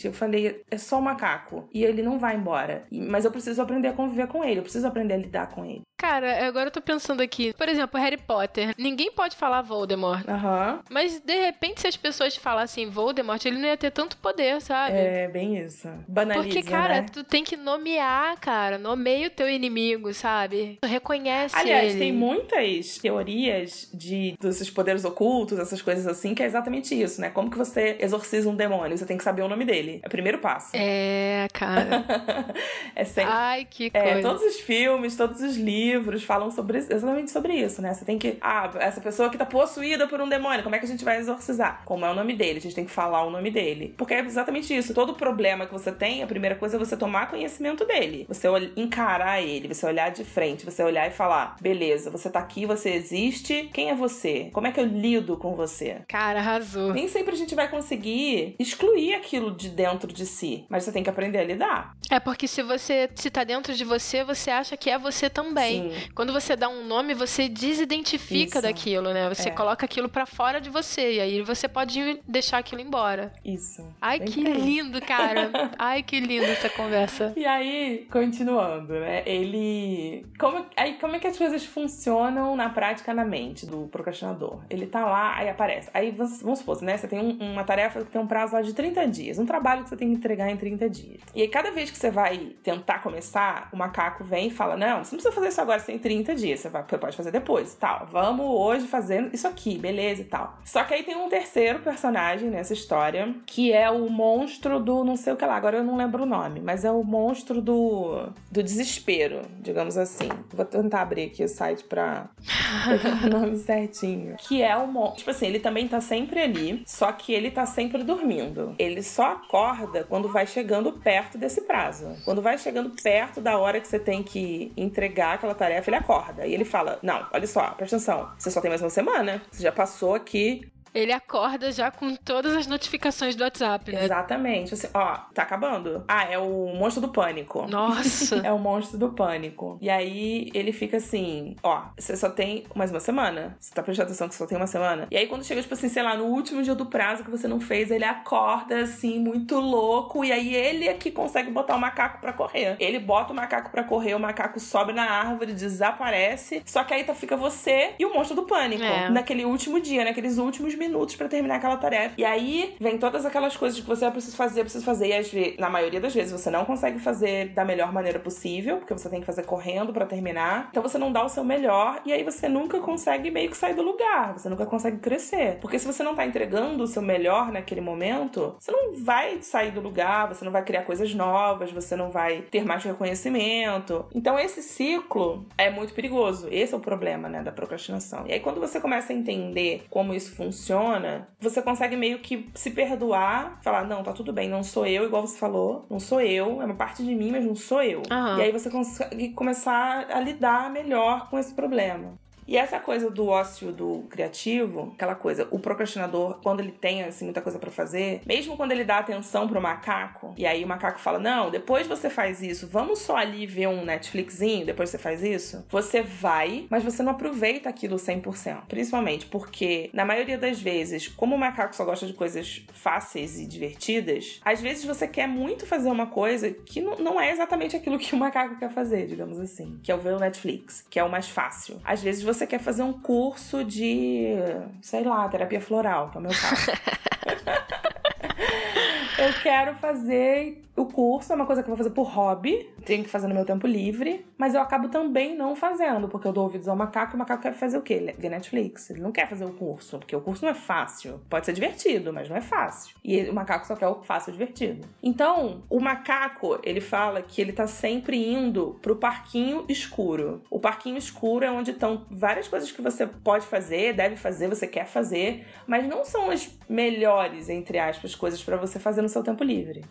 Eu 0.05 0.13
falei, 0.13 0.63
é 0.69 0.77
só 0.77 0.99
um 0.99 1.01
macaco. 1.01 1.67
E 1.73 1.83
ele 1.83 2.01
não 2.01 2.17
vai 2.17 2.35
embora. 2.35 2.85
Mas 2.91 3.25
eu 3.25 3.31
preciso 3.31 3.61
aprender 3.61 3.89
a 3.89 3.93
conviver 3.93 4.27
com 4.27 4.43
ele. 4.43 4.59
Eu 4.59 4.63
preciso 4.63 4.87
aprender 4.87 5.13
a 5.13 5.17
lidar 5.17 5.49
com 5.49 5.65
ele. 5.65 5.81
Cara, 5.97 6.45
agora 6.47 6.67
eu 6.67 6.71
tô 6.71 6.79
pensando 6.79 7.21
aqui. 7.21 7.53
Por 7.53 7.67
exemplo, 7.67 7.99
Harry 7.99 8.17
Potter. 8.17 8.75
Ninguém 8.77 9.11
pode 9.11 9.35
falar 9.35 9.63
Voldemort. 9.63 10.23
Aham. 10.27 10.79
Mas, 10.91 11.19
de 11.19 11.33
repente, 11.35 11.81
se 11.81 11.87
as 11.87 11.97
pessoas 11.97 12.35
falassem 12.35 12.87
Voldemort, 12.87 13.43
ele 13.43 13.57
não 13.57 13.67
ia 13.67 13.75
ter 13.75 13.89
tanto 13.89 14.15
poder, 14.17 14.61
sabe? 14.61 14.95
É, 14.95 15.27
bem 15.27 15.57
isso. 15.57 15.89
Banaliza, 16.07 16.45
Porque, 16.45 16.61
cara, 16.61 17.01
né? 17.01 17.05
tu 17.11 17.23
tem 17.23 17.43
que 17.43 17.57
nomear, 17.57 18.39
cara. 18.39 18.77
Nomeia 18.77 19.25
o 19.27 19.31
teu 19.31 19.49
inimigo, 19.49 20.13
sabe? 20.13 20.77
Tu 20.81 20.87
reconhece 20.87 21.55
Aliás, 21.57 21.89
ele. 21.91 21.99
tem 21.99 22.11
muitas 22.13 22.99
teorias 22.99 23.89
de 23.91 24.35
desses 24.39 24.69
poderes 24.69 25.03
ocultos, 25.03 25.57
essas 25.57 25.81
coisas 25.81 26.05
assim, 26.05 26.35
que 26.35 26.43
é 26.43 26.45
exatamente 26.45 26.93
isso, 26.93 27.19
né? 27.19 27.31
Como 27.31 27.49
que 27.49 27.57
você 27.57 27.97
exorciza 27.99 28.47
um 28.47 28.55
demônio? 28.55 28.95
Você 28.95 29.05
tem 29.05 29.17
que 29.17 29.23
saber 29.23 29.41
o 29.41 29.47
nome 29.47 29.65
dele. 29.65 29.99
É 30.03 30.07
o 30.07 30.11
primeiro 30.11 30.37
passo. 30.37 30.69
É, 30.75 31.47
cara. 31.51 32.05
é 32.95 33.03
sempre. 33.03 33.33
Ai, 33.33 33.65
que 33.67 33.89
É, 33.91 34.13
coisa. 34.13 34.21
todos 34.21 34.43
os 34.43 34.59
filmes, 34.59 35.15
todos 35.17 35.41
os 35.41 35.57
livros 35.57 35.86
falam 36.25 36.51
sobre 36.51 36.77
exatamente 36.77 37.31
sobre 37.31 37.53
isso, 37.53 37.81
né? 37.81 37.93
Você 37.93 38.05
tem 38.05 38.17
que. 38.17 38.37
Ah, 38.41 38.69
essa 38.79 39.01
pessoa 39.01 39.29
que 39.29 39.37
tá 39.37 39.45
possuída 39.45 40.07
por 40.07 40.21
um 40.21 40.29
demônio, 40.29 40.63
como 40.63 40.75
é 40.75 40.79
que 40.79 40.85
a 40.85 40.87
gente 40.87 41.03
vai 41.03 41.17
exorcizar? 41.17 41.81
Como 41.85 42.05
é 42.05 42.11
o 42.11 42.15
nome 42.15 42.35
dele? 42.35 42.59
A 42.59 42.61
gente 42.61 42.75
tem 42.75 42.85
que 42.85 42.91
falar 42.91 43.23
o 43.25 43.29
nome 43.29 43.51
dele. 43.51 43.93
Porque 43.97 44.13
é 44.13 44.19
exatamente 44.19 44.75
isso. 44.75 44.93
Todo 44.93 45.13
problema 45.13 45.65
que 45.65 45.73
você 45.73 45.91
tem, 45.91 46.23
a 46.23 46.27
primeira 46.27 46.55
coisa 46.55 46.75
é 46.75 46.79
você 46.79 46.95
tomar 46.97 47.29
conhecimento 47.29 47.85
dele. 47.85 48.25
Você 48.27 48.47
encarar 48.75 49.41
ele, 49.41 49.67
você 49.67 49.85
olhar 49.85 50.09
de 50.09 50.23
frente, 50.23 50.65
você 50.65 50.83
olhar 50.83 51.07
e 51.07 51.11
falar: 51.11 51.55
beleza, 51.61 52.09
você 52.09 52.29
tá 52.29 52.39
aqui, 52.39 52.65
você 52.65 52.91
existe. 52.91 53.69
Quem 53.73 53.89
é 53.89 53.95
você? 53.95 54.49
Como 54.53 54.67
é 54.67 54.71
que 54.71 54.79
eu 54.79 54.85
lido 54.85 55.37
com 55.37 55.55
você? 55.55 56.01
Cara, 56.07 56.39
arrasou. 56.39 56.93
Nem 56.93 57.07
sempre 57.07 57.33
a 57.33 57.37
gente 57.37 57.55
vai 57.55 57.69
conseguir 57.69 58.55
excluir 58.59 59.13
aquilo 59.13 59.55
de 59.55 59.69
dentro 59.69 60.11
de 60.11 60.25
si, 60.25 60.65
mas 60.69 60.83
você 60.83 60.91
tem 60.91 61.03
que 61.03 61.09
aprender 61.09 61.39
a 61.39 61.43
lidar. 61.43 61.95
É 62.09 62.19
porque 62.19 62.47
se 62.47 62.61
você 62.63 63.09
se 63.15 63.29
tá 63.29 63.43
dentro 63.43 63.73
de 63.73 63.83
você, 63.83 64.23
você 64.23 64.49
acha 64.49 64.77
que 64.77 64.89
é 64.89 64.97
você 64.97 65.29
também. 65.29 65.76
Quando 66.13 66.33
você 66.33 66.55
dá 66.55 66.69
um 66.69 66.85
nome, 66.85 67.13
você 67.13 67.47
desidentifica 67.49 68.59
Isso. 68.59 68.61
daquilo, 68.61 69.13
né? 69.13 69.29
Você 69.29 69.49
é. 69.49 69.51
coloca 69.51 69.85
aquilo 69.85 70.09
para 70.09 70.25
fora 70.25 70.59
de 70.59 70.69
você 70.69 71.15
e 71.15 71.19
aí 71.19 71.41
você 71.41 71.67
pode 71.67 72.19
deixar 72.27 72.57
aquilo 72.57 72.81
embora. 72.81 73.33
Isso. 73.43 73.85
Ai, 74.01 74.19
Bem 74.19 74.27
que 74.27 74.43
bem. 74.43 74.53
lindo, 74.53 75.01
cara. 75.01 75.51
Ai, 75.77 76.03
que 76.03 76.19
lindo 76.19 76.45
essa 76.45 76.69
conversa. 76.69 77.33
E 77.35 77.45
aí, 77.45 78.07
continuando, 78.11 78.93
né? 78.93 79.23
Ele. 79.25 80.25
Como... 80.39 80.65
Aí, 80.75 80.93
como 80.95 81.15
é 81.15 81.19
que 81.19 81.27
as 81.27 81.37
coisas 81.37 81.65
funcionam 81.65 82.55
na 82.55 82.69
prática 82.69 83.13
na 83.13 83.25
mente 83.25 83.65
do 83.65 83.87
procrastinador? 83.87 84.59
Ele 84.69 84.85
tá 84.85 85.05
lá, 85.05 85.35
aí 85.35 85.49
aparece. 85.49 85.89
Aí, 85.93 86.11
vamos 86.11 86.59
supor, 86.59 86.81
né? 86.81 86.97
Você 86.97 87.07
tem 87.07 87.19
um, 87.19 87.53
uma 87.53 87.63
tarefa 87.63 88.03
que 88.03 88.11
tem 88.11 88.21
um 88.21 88.27
prazo 88.27 88.53
lá 88.53 88.61
de 88.61 88.73
30 88.73 89.07
dias. 89.07 89.39
Um 89.39 89.45
trabalho 89.45 89.83
que 89.83 89.89
você 89.89 89.97
tem 89.97 90.09
que 90.09 90.17
entregar 90.17 90.49
em 90.49 90.57
30 90.57 90.89
dias. 90.89 91.21
E 91.33 91.41
aí, 91.41 91.47
cada 91.47 91.71
vez 91.71 91.89
que 91.91 91.97
você 91.97 92.11
vai 92.11 92.55
tentar 92.63 92.99
começar, 92.99 93.69
o 93.71 93.77
macaco 93.77 94.23
vem 94.23 94.47
e 94.47 94.51
fala: 94.51 94.75
Não, 94.75 95.03
você 95.03 95.15
não 95.15 95.21
precisa 95.21 95.31
fazer 95.31 95.47
isso 95.49 95.61
agora, 95.67 95.79
você 95.79 95.87
tem 95.87 95.99
30 95.99 96.35
dias. 96.35 96.61
Você, 96.61 96.69
vai, 96.69 96.83
você 96.87 96.97
pode 96.97 97.17
fazer 97.17 97.31
depois, 97.31 97.75
tal. 97.75 98.07
Vamos 98.09 98.45
hoje 98.45 98.87
fazer 98.87 99.29
isso 99.33 99.47
aqui, 99.47 99.77
beleza 99.77 100.21
e 100.21 100.25
tal. 100.25 100.57
Só 100.63 100.83
que 100.83 100.93
aí 100.93 101.03
tem 101.03 101.15
um 101.15 101.29
terceiro 101.29 101.79
personagem 101.79 102.49
nessa 102.49 102.73
história, 102.73 103.35
que 103.45 103.71
é 103.73 103.89
o 103.89 104.09
monstro 104.09 104.79
do 104.79 105.03
não 105.03 105.15
sei 105.15 105.33
o 105.33 105.35
que 105.35 105.45
lá. 105.45 105.55
Agora 105.55 105.77
eu 105.77 105.83
não 105.83 105.97
lembro 105.97 106.23
o 106.23 106.25
nome, 106.25 106.61
mas 106.61 106.85
é 106.85 106.91
o 106.91 107.03
monstro 107.03 107.61
do, 107.61 108.29
do 108.51 108.63
desespero, 108.63 109.41
digamos 109.59 109.97
assim. 109.97 110.29
Vou 110.51 110.65
tentar 110.65 111.01
abrir 111.01 111.25
aqui 111.25 111.43
o 111.43 111.47
site 111.47 111.83
pra 111.83 112.29
o 113.25 113.29
nome 113.29 113.57
certinho. 113.57 114.35
Que 114.37 114.61
é 114.61 114.75
o 114.75 114.87
monstro. 114.87 115.17
Tipo 115.17 115.31
assim, 115.31 115.47
ele 115.47 115.59
também 115.59 115.87
tá 115.87 115.99
sempre 115.99 116.41
ali, 116.41 116.83
só 116.85 117.11
que 117.11 117.33
ele 117.33 117.51
tá 117.51 117.65
sempre 117.65 118.03
dormindo. 118.03 118.73
Ele 118.79 119.03
só 119.03 119.33
acorda 119.33 120.05
quando 120.05 120.29
vai 120.29 120.47
chegando 120.47 120.93
perto 120.93 121.37
desse 121.37 121.61
prazo. 121.61 122.15
Quando 122.23 122.41
vai 122.41 122.57
chegando 122.57 122.91
perto 123.01 123.41
da 123.41 123.57
hora 123.57 123.79
que 123.79 123.87
você 123.87 123.99
tem 123.99 124.23
que 124.23 124.71
entregar 124.77 125.35
aquela 125.35 125.55
tarefa, 125.57 125.89
ele 125.89 125.97
acorda. 125.97 126.45
E 126.45 126.53
ele 126.53 126.65
fala: 126.65 126.99
Não, 127.01 127.27
olha 127.33 127.47
só, 127.47 127.71
presta 127.71 127.97
atenção. 127.97 128.31
Você 128.37 128.49
só 128.51 128.61
tem 128.61 128.69
mais 128.69 128.81
uma 128.81 128.89
semana. 128.89 129.41
Você 129.51 129.63
já 129.63 129.71
passou 129.71 130.15
aqui 130.15 130.71
ele 130.93 131.11
acorda 131.11 131.71
já 131.71 131.91
com 131.91 132.15
todas 132.15 132.55
as 132.55 132.67
notificações 132.67 133.35
do 133.35 133.43
WhatsApp, 133.43 133.91
né? 133.91 134.03
Exatamente. 134.03 134.73
Assim, 134.73 134.87
ó, 134.93 135.17
tá 135.33 135.43
acabando. 135.43 136.03
Ah, 136.07 136.23
é 136.23 136.37
o 136.37 136.73
monstro 136.73 137.01
do 137.01 137.09
pânico. 137.09 137.67
Nossa! 137.67 138.37
é 138.43 138.51
o 138.51 138.57
monstro 138.57 138.97
do 138.97 139.09
pânico. 139.09 139.77
E 139.81 139.89
aí 139.89 140.49
ele 140.53 140.71
fica 140.71 140.97
assim: 140.97 141.55
ó, 141.61 141.83
você 141.97 142.15
só 142.17 142.29
tem 142.29 142.65
mais 142.75 142.91
uma 142.91 142.99
semana? 142.99 143.55
Você 143.59 143.73
tá 143.73 143.83
prestando 143.83 144.07
atenção 144.07 144.27
que 144.27 144.35
você 144.35 144.39
só 144.39 144.47
tem 144.47 144.57
uma 144.57 144.67
semana? 144.67 145.07
E 145.11 145.17
aí 145.17 145.27
quando 145.27 145.43
chega, 145.43 145.61
tipo 145.61 145.73
assim, 145.73 145.89
sei 145.89 146.03
lá, 146.03 146.15
no 146.15 146.25
último 146.25 146.63
dia 146.63 146.75
do 146.75 146.85
prazo 146.85 147.23
que 147.23 147.29
você 147.29 147.47
não 147.47 147.59
fez, 147.59 147.91
ele 147.91 148.05
acorda 148.05 148.81
assim, 148.81 149.19
muito 149.19 149.59
louco. 149.59 150.23
E 150.25 150.31
aí 150.31 150.55
ele 150.55 150.87
é 150.87 150.93
que 150.93 151.11
consegue 151.11 151.51
botar 151.51 151.75
o 151.75 151.79
macaco 151.79 152.19
para 152.19 152.33
correr. 152.33 152.75
Ele 152.79 152.99
bota 152.99 153.33
o 153.33 153.35
macaco 153.35 153.69
para 153.69 153.83
correr, 153.83 154.15
o 154.15 154.19
macaco 154.19 154.59
sobe 154.59 154.93
na 154.93 155.03
árvore, 155.03 155.53
desaparece. 155.53 156.63
Só 156.65 156.83
que 156.83 156.93
aí 156.93 157.03
tá, 157.03 157.13
fica 157.13 157.37
você 157.37 157.93
e 157.99 158.05
o 158.05 158.13
monstro 158.13 158.35
do 158.35 158.43
pânico. 158.43 158.83
É. 158.83 159.09
Naquele 159.09 159.45
último 159.45 159.79
dia, 159.79 160.03
naqueles 160.03 160.37
últimos 160.37 160.73
minutos 160.73 160.86
minutos 160.87 161.15
para 161.15 161.27
terminar 161.27 161.55
aquela 161.55 161.77
tarefa. 161.77 162.15
E 162.17 162.25
aí 162.25 162.75
vem 162.79 162.97
todas 162.97 163.25
aquelas 163.25 163.55
coisas 163.55 163.79
que 163.79 163.85
você 163.85 164.09
precisa 164.09 164.35
fazer, 164.35 164.61
precisa 164.61 164.83
fazer. 164.83 165.07
E 165.07 165.13
às 165.13 165.31
vezes, 165.31 165.57
na 165.57 165.69
maioria 165.69 165.99
das 165.99 166.13
vezes 166.13 166.31
você 166.31 166.49
não 166.49 166.65
consegue 166.65 166.99
fazer 166.99 167.49
da 167.49 167.65
melhor 167.65 167.91
maneira 167.91 168.19
possível, 168.19 168.77
porque 168.77 168.93
você 168.93 169.09
tem 169.09 169.19
que 169.19 169.25
fazer 169.25 169.43
correndo 169.43 169.93
para 169.93 170.05
terminar. 170.05 170.67
Então 170.71 170.81
você 170.81 170.97
não 170.97 171.11
dá 171.11 171.23
o 171.23 171.29
seu 171.29 171.43
melhor 171.43 172.01
e 172.05 172.13
aí 172.13 172.23
você 172.23 172.47
nunca 172.47 172.79
consegue 172.79 173.29
meio 173.29 173.49
que 173.49 173.57
sair 173.57 173.73
do 173.73 173.81
lugar. 173.81 174.33
Você 174.33 174.49
nunca 174.49 174.65
consegue 174.65 174.97
crescer. 174.97 175.57
Porque 175.61 175.77
se 175.77 175.85
você 175.85 176.03
não 176.03 176.15
tá 176.15 176.25
entregando 176.25 176.83
o 176.83 176.87
seu 176.87 177.01
melhor 177.01 177.51
naquele 177.51 177.81
momento, 177.81 178.55
você 178.59 178.71
não 178.71 178.93
vai 178.93 179.41
sair 179.41 179.71
do 179.71 179.81
lugar, 179.81 180.27
você 180.27 180.43
não 180.43 180.51
vai 180.51 180.63
criar 180.63 180.83
coisas 180.83 181.13
novas, 181.13 181.71
você 181.71 181.95
não 181.95 182.09
vai 182.09 182.41
ter 182.41 182.65
mais 182.65 182.83
reconhecimento. 182.83 184.05
Então 184.13 184.39
esse 184.39 184.61
ciclo 184.61 185.45
é 185.57 185.69
muito 185.69 185.93
perigoso. 185.93 186.47
Esse 186.51 186.73
é 186.73 186.77
o 186.77 186.79
problema, 186.79 187.27
né, 187.29 187.43
da 187.43 187.51
procrastinação. 187.51 188.25
E 188.27 188.33
aí 188.33 188.39
quando 188.39 188.59
você 188.59 188.79
começa 188.79 189.11
a 189.11 189.15
entender 189.15 189.85
como 189.89 190.13
isso 190.13 190.35
funciona, 190.35 190.66
funciona, 190.67 191.27
você 191.39 191.61
consegue 191.61 191.95
meio 191.95 192.19
que 192.19 192.49
se 192.53 192.71
perdoar, 192.71 193.59
falar, 193.63 193.85
não, 193.85 194.03
tá 194.03 194.11
tudo 194.11 194.33
bem, 194.33 194.49
não 194.49 194.63
sou 194.63 194.85
eu, 194.85 195.05
igual 195.05 195.25
você 195.25 195.37
falou, 195.37 195.85
não 195.89 195.99
sou 195.99 196.19
eu, 196.19 196.61
é 196.61 196.65
uma 196.65 196.75
parte 196.75 197.03
de 197.03 197.15
mim, 197.15 197.31
mas 197.31 197.45
não 197.45 197.55
sou 197.55 197.81
eu. 197.81 197.99
Uhum. 197.99 198.37
E 198.37 198.41
aí 198.41 198.51
você 198.51 198.69
consegue 198.69 199.29
começar 199.29 200.07
a 200.11 200.19
lidar 200.19 200.69
melhor 200.69 201.29
com 201.29 201.39
esse 201.39 201.53
problema. 201.53 202.17
E 202.47 202.55
essa 202.55 202.79
coisa 202.79 203.09
do 203.09 203.27
ócio 203.27 203.71
do 203.71 204.05
criativo, 204.09 204.93
aquela 204.95 205.15
coisa, 205.15 205.47
o 205.51 205.59
procrastinador, 205.59 206.39
quando 206.41 206.61
ele 206.61 206.71
tem 206.71 207.03
assim 207.03 207.25
muita 207.25 207.41
coisa 207.41 207.59
para 207.59 207.69
fazer, 207.69 208.21
mesmo 208.25 208.55
quando 208.55 208.71
ele 208.71 208.83
dá 208.83 208.99
atenção 208.99 209.47
pro 209.47 209.61
macaco, 209.61 210.33
e 210.37 210.45
aí 210.45 210.63
o 210.63 210.67
macaco 210.67 210.99
fala: 210.99 211.19
"Não, 211.19 211.51
depois 211.51 211.87
você 211.87 212.09
faz 212.09 212.41
isso, 212.41 212.67
vamos 212.67 212.99
só 212.99 213.17
ali 213.17 213.45
ver 213.45 213.67
um 213.67 213.83
Netflixinho, 213.83 214.65
depois 214.65 214.89
você 214.89 214.97
faz 214.97 215.23
isso". 215.23 215.65
Você 215.69 216.01
vai, 216.01 216.65
mas 216.69 216.83
você 216.83 217.03
não 217.03 217.11
aproveita 217.11 217.69
aquilo 217.69 217.97
100%. 217.97 218.67
Principalmente 218.67 219.25
porque 219.25 219.89
na 219.93 220.05
maioria 220.05 220.37
das 220.37 220.61
vezes, 220.61 221.07
como 221.07 221.35
o 221.35 221.39
macaco 221.39 221.75
só 221.75 221.83
gosta 221.83 222.05
de 222.05 222.13
coisas 222.13 222.65
fáceis 222.71 223.39
e 223.39 223.45
divertidas, 223.45 224.39
às 224.43 224.61
vezes 224.61 224.85
você 224.85 225.07
quer 225.07 225.27
muito 225.27 225.65
fazer 225.65 225.89
uma 225.89 226.07
coisa 226.07 226.51
que 226.51 226.79
não 226.79 227.19
é 227.19 227.31
exatamente 227.31 227.75
aquilo 227.75 227.97
que 227.97 228.13
o 228.15 228.17
macaco 228.17 228.57
quer 228.57 228.69
fazer, 228.69 229.07
digamos 229.07 229.39
assim, 229.39 229.79
que 229.83 229.91
é 229.91 229.95
o 229.95 229.99
ver 229.99 230.13
o 230.13 230.19
Netflix, 230.19 230.85
que 230.89 230.99
é 230.99 231.03
o 231.03 231.09
mais 231.09 231.27
fácil. 231.27 231.81
Às 231.83 232.01
vezes 232.01 232.23
você 232.23 232.36
quer 232.45 232.59
fazer 232.59 232.83
um 232.83 232.93
curso 232.93 233.63
de, 233.63 234.35
sei 234.81 235.03
lá, 235.03 235.27
terapia 235.29 235.61
floral, 235.61 236.11
que 236.11 236.17
é 236.17 236.19
o 236.19 236.23
meu 236.23 236.31
caso. 236.31 236.71
eu 239.17 239.33
quero 239.41 239.75
fazer 239.75 240.63
o 240.77 240.85
curso, 240.85 241.33
é 241.33 241.35
uma 241.35 241.45
coisa 241.45 241.63
que 241.63 241.69
eu 241.69 241.75
vou 241.75 241.77
fazer 241.77 241.89
por 241.89 242.03
hobby, 242.03 242.69
tenho 242.85 243.03
que 243.03 243.09
fazer 243.09 243.27
no 243.27 243.33
meu 243.33 243.43
tempo 243.43 243.65
livre, 243.65 244.23
mas 244.37 244.53
eu 244.53 244.61
acabo 244.61 244.89
também 244.89 245.35
não 245.35 245.55
fazendo, 245.55 246.07
porque 246.07 246.27
eu 246.27 246.31
dou 246.31 246.43
ouvidos 246.43 246.67
ao 246.67 246.75
macaco 246.75 247.13
e 247.13 247.15
o 247.15 247.19
macaco 247.19 247.41
quer 247.41 247.53
fazer 247.53 247.79
o 247.79 247.81
quê? 247.81 248.13
Ver 248.17 248.29
Netflix. 248.29 248.91
Ele 248.91 249.01
não 249.01 249.11
quer 249.11 249.27
fazer 249.27 249.43
o 249.43 249.51
curso, 249.51 249.97
porque 249.97 250.15
o 250.15 250.21
curso 250.21 250.45
não 250.45 250.51
é 250.51 250.53
fácil. 250.53 251.19
Pode 251.27 251.47
ser 251.47 251.53
divertido, 251.53 252.13
mas 252.13 252.29
não 252.29 252.37
é 252.37 252.41
fácil. 252.41 252.95
E 253.03 253.23
o 253.23 253.33
macaco 253.33 253.65
só 253.65 253.75
quer 253.75 253.87
o 253.87 254.03
fácil 254.03 254.31
divertido. 254.31 254.87
Então, 255.01 255.63
o 255.67 255.79
macaco, 255.79 256.59
ele 256.63 256.79
fala 256.79 257.23
que 257.23 257.41
ele 257.41 257.51
tá 257.51 257.65
sempre 257.65 258.31
indo 258.31 258.77
pro 258.79 258.95
parquinho 258.95 259.65
escuro. 259.67 260.43
O 260.51 260.59
parquinho 260.59 260.97
escuro 260.97 261.43
é 261.43 261.49
onde 261.49 261.71
estão 261.71 262.05
várias 262.11 262.47
coisas 262.47 262.71
que 262.71 262.83
você 262.83 263.07
pode 263.07 263.47
fazer, 263.47 263.93
deve 263.93 264.15
fazer, 264.15 264.47
você 264.47 264.67
quer 264.67 264.85
fazer, 264.85 265.47
mas 265.65 265.87
não 265.87 266.05
são 266.05 266.29
as 266.29 266.55
melhores, 266.69 267.49
entre 267.49 267.79
aspas, 267.79 268.13
coisas 268.13 268.26
para 268.43 268.57
você 268.57 268.79
fazer 268.79 269.01
no 269.01 269.09
seu 269.09 269.23
tempo 269.23 269.43
livre. 269.43 269.83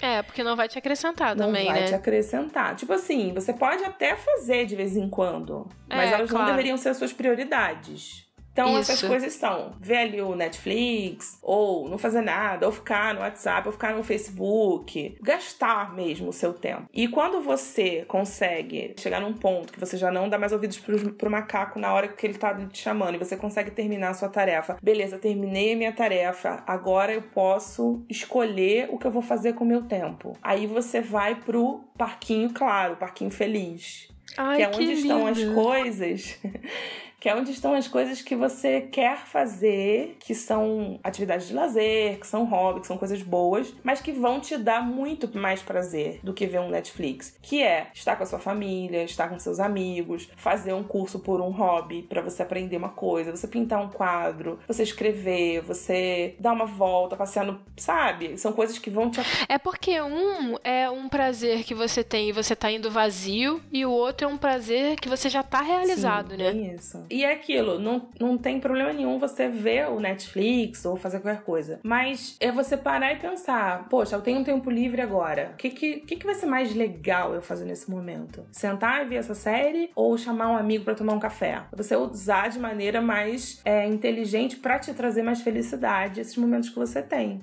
É, 0.00 0.22
porque 0.22 0.42
não 0.42 0.56
vai 0.56 0.68
te 0.68 0.78
acrescentar 0.78 1.36
não 1.36 1.46
também, 1.46 1.66
né? 1.66 1.72
Não 1.72 1.78
vai 1.80 1.88
te 1.88 1.94
acrescentar. 1.94 2.74
Tipo 2.74 2.92
assim, 2.92 3.32
você 3.32 3.52
pode 3.52 3.84
até 3.84 4.16
fazer 4.16 4.66
de 4.66 4.74
vez 4.74 4.96
em 4.96 5.08
quando, 5.08 5.68
mas 5.88 6.10
é, 6.10 6.14
elas 6.14 6.30
claro. 6.30 6.46
não 6.46 6.50
deveriam 6.50 6.76
ser 6.76 6.88
as 6.90 6.96
suas 6.96 7.12
prioridades. 7.12 8.26
Então, 8.52 8.78
Isso. 8.78 8.92
essas 8.92 9.08
coisas 9.08 9.32
são 9.32 9.72
ver 9.80 9.96
ali 9.96 10.20
o 10.20 10.34
Netflix, 10.34 11.38
ou 11.42 11.88
não 11.88 11.96
fazer 11.96 12.20
nada, 12.20 12.66
ou 12.66 12.72
ficar 12.72 13.14
no 13.14 13.20
WhatsApp, 13.20 13.66
ou 13.66 13.72
ficar 13.72 13.94
no 13.94 14.04
Facebook. 14.04 15.16
Gastar 15.22 15.94
mesmo 15.94 16.28
o 16.28 16.32
seu 16.32 16.52
tempo. 16.52 16.84
E 16.92 17.08
quando 17.08 17.40
você 17.40 18.04
consegue 18.06 18.94
chegar 18.98 19.20
num 19.20 19.32
ponto 19.32 19.72
que 19.72 19.80
você 19.80 19.96
já 19.96 20.10
não 20.10 20.28
dá 20.28 20.38
mais 20.38 20.52
ouvidos 20.52 20.78
pro, 20.78 21.14
pro 21.14 21.30
macaco 21.30 21.78
na 21.78 21.92
hora 21.92 22.08
que 22.08 22.26
ele 22.26 22.34
tá 22.34 22.54
te 22.66 22.78
chamando, 22.78 23.14
e 23.14 23.18
você 23.18 23.36
consegue 23.36 23.70
terminar 23.70 24.10
a 24.10 24.14
sua 24.14 24.28
tarefa. 24.28 24.76
Beleza, 24.82 25.18
terminei 25.18 25.72
a 25.72 25.76
minha 25.76 25.92
tarefa, 25.92 26.62
agora 26.66 27.14
eu 27.14 27.22
posso 27.22 28.04
escolher 28.08 28.88
o 28.90 28.98
que 28.98 29.06
eu 29.06 29.10
vou 29.10 29.22
fazer 29.22 29.54
com 29.54 29.64
o 29.64 29.66
meu 29.66 29.82
tempo. 29.82 30.36
Aí 30.42 30.66
você 30.66 31.00
vai 31.00 31.36
pro 31.36 31.84
parquinho 31.96 32.50
claro, 32.52 32.96
parquinho 32.96 33.30
feliz. 33.30 34.12
Ai, 34.36 34.56
que 34.56 34.62
é 34.62 34.68
onde 34.68 34.76
que 34.76 34.92
estão 34.92 35.26
as 35.26 35.44
coisas 35.44 36.38
que 37.22 37.28
é 37.28 37.36
onde 37.36 37.52
estão 37.52 37.72
as 37.72 37.86
coisas 37.86 38.20
que 38.20 38.34
você 38.34 38.80
quer 38.80 39.18
fazer, 39.18 40.16
que 40.18 40.34
são 40.34 40.98
atividades 41.04 41.46
de 41.46 41.54
lazer, 41.54 42.18
que 42.18 42.26
são 42.26 42.44
hobby, 42.44 42.80
que 42.80 42.86
são 42.88 42.98
coisas 42.98 43.22
boas, 43.22 43.72
mas 43.84 44.00
que 44.00 44.10
vão 44.10 44.40
te 44.40 44.56
dar 44.56 44.84
muito 44.84 45.30
mais 45.38 45.62
prazer 45.62 46.18
do 46.24 46.34
que 46.34 46.48
ver 46.48 46.58
um 46.58 46.68
Netflix, 46.68 47.38
que 47.40 47.62
é 47.62 47.86
estar 47.94 48.16
com 48.16 48.24
a 48.24 48.26
sua 48.26 48.40
família, 48.40 49.04
estar 49.04 49.28
com 49.28 49.38
seus 49.38 49.60
amigos, 49.60 50.28
fazer 50.36 50.72
um 50.72 50.82
curso 50.82 51.20
por 51.20 51.40
um 51.40 51.50
hobby 51.50 52.02
para 52.02 52.20
você 52.20 52.42
aprender 52.42 52.76
uma 52.76 52.88
coisa, 52.88 53.30
você 53.30 53.46
pintar 53.46 53.80
um 53.80 53.88
quadro, 53.88 54.58
você 54.66 54.82
escrever, 54.82 55.60
você 55.60 56.34
dar 56.40 56.52
uma 56.52 56.66
volta, 56.66 57.14
passear 57.14 57.46
no, 57.46 57.60
sabe? 57.76 58.36
São 58.36 58.52
coisas 58.52 58.80
que 58.80 58.90
vão 58.90 59.12
te 59.12 59.20
É 59.48 59.58
porque 59.58 60.00
um 60.00 60.56
é 60.64 60.90
um 60.90 61.08
prazer 61.08 61.62
que 61.62 61.72
você 61.72 62.02
tem 62.02 62.30
e 62.30 62.32
você 62.32 62.56
tá 62.56 62.68
indo 62.68 62.90
vazio 62.90 63.62
e 63.70 63.86
o 63.86 63.92
outro 63.92 64.26
é 64.26 64.28
um 64.28 64.36
prazer 64.36 64.96
que 64.96 65.08
você 65.08 65.30
já 65.30 65.44
tá 65.44 65.62
realizado, 65.62 66.32
Sim, 66.32 66.36
né? 66.38 66.48
É 66.48 66.74
isso. 66.74 67.11
E 67.12 67.24
é 67.24 67.32
aquilo, 67.32 67.78
não, 67.78 68.08
não 68.18 68.38
tem 68.38 68.58
problema 68.58 68.90
nenhum 68.90 69.18
você 69.18 69.46
ver 69.46 69.88
o 69.90 70.00
Netflix 70.00 70.86
ou 70.86 70.96
fazer 70.96 71.20
qualquer 71.20 71.42
coisa. 71.42 71.78
Mas 71.82 72.38
é 72.40 72.50
você 72.50 72.74
parar 72.74 73.12
e 73.12 73.16
pensar, 73.16 73.86
poxa, 73.90 74.16
eu 74.16 74.22
tenho 74.22 74.40
um 74.40 74.44
tempo 74.44 74.70
livre 74.70 75.02
agora. 75.02 75.50
O 75.52 75.56
que, 75.56 75.68
que, 75.68 76.00
que, 76.00 76.16
que 76.16 76.24
vai 76.24 76.34
ser 76.34 76.46
mais 76.46 76.74
legal 76.74 77.34
eu 77.34 77.42
fazer 77.42 77.66
nesse 77.66 77.90
momento? 77.90 78.46
Sentar 78.50 79.04
e 79.04 79.08
ver 79.10 79.16
essa 79.16 79.34
série 79.34 79.90
ou 79.94 80.16
chamar 80.16 80.48
um 80.48 80.56
amigo 80.56 80.84
para 80.84 80.94
tomar 80.94 81.12
um 81.12 81.20
café? 81.20 81.62
Você 81.76 81.94
usar 81.94 82.48
de 82.48 82.58
maneira 82.58 83.02
mais 83.02 83.60
é, 83.62 83.86
inteligente 83.86 84.56
para 84.56 84.78
te 84.78 84.94
trazer 84.94 85.22
mais 85.22 85.42
felicidade 85.42 86.18
esses 86.18 86.36
momentos 86.38 86.70
que 86.70 86.78
você 86.78 87.02
tem. 87.02 87.42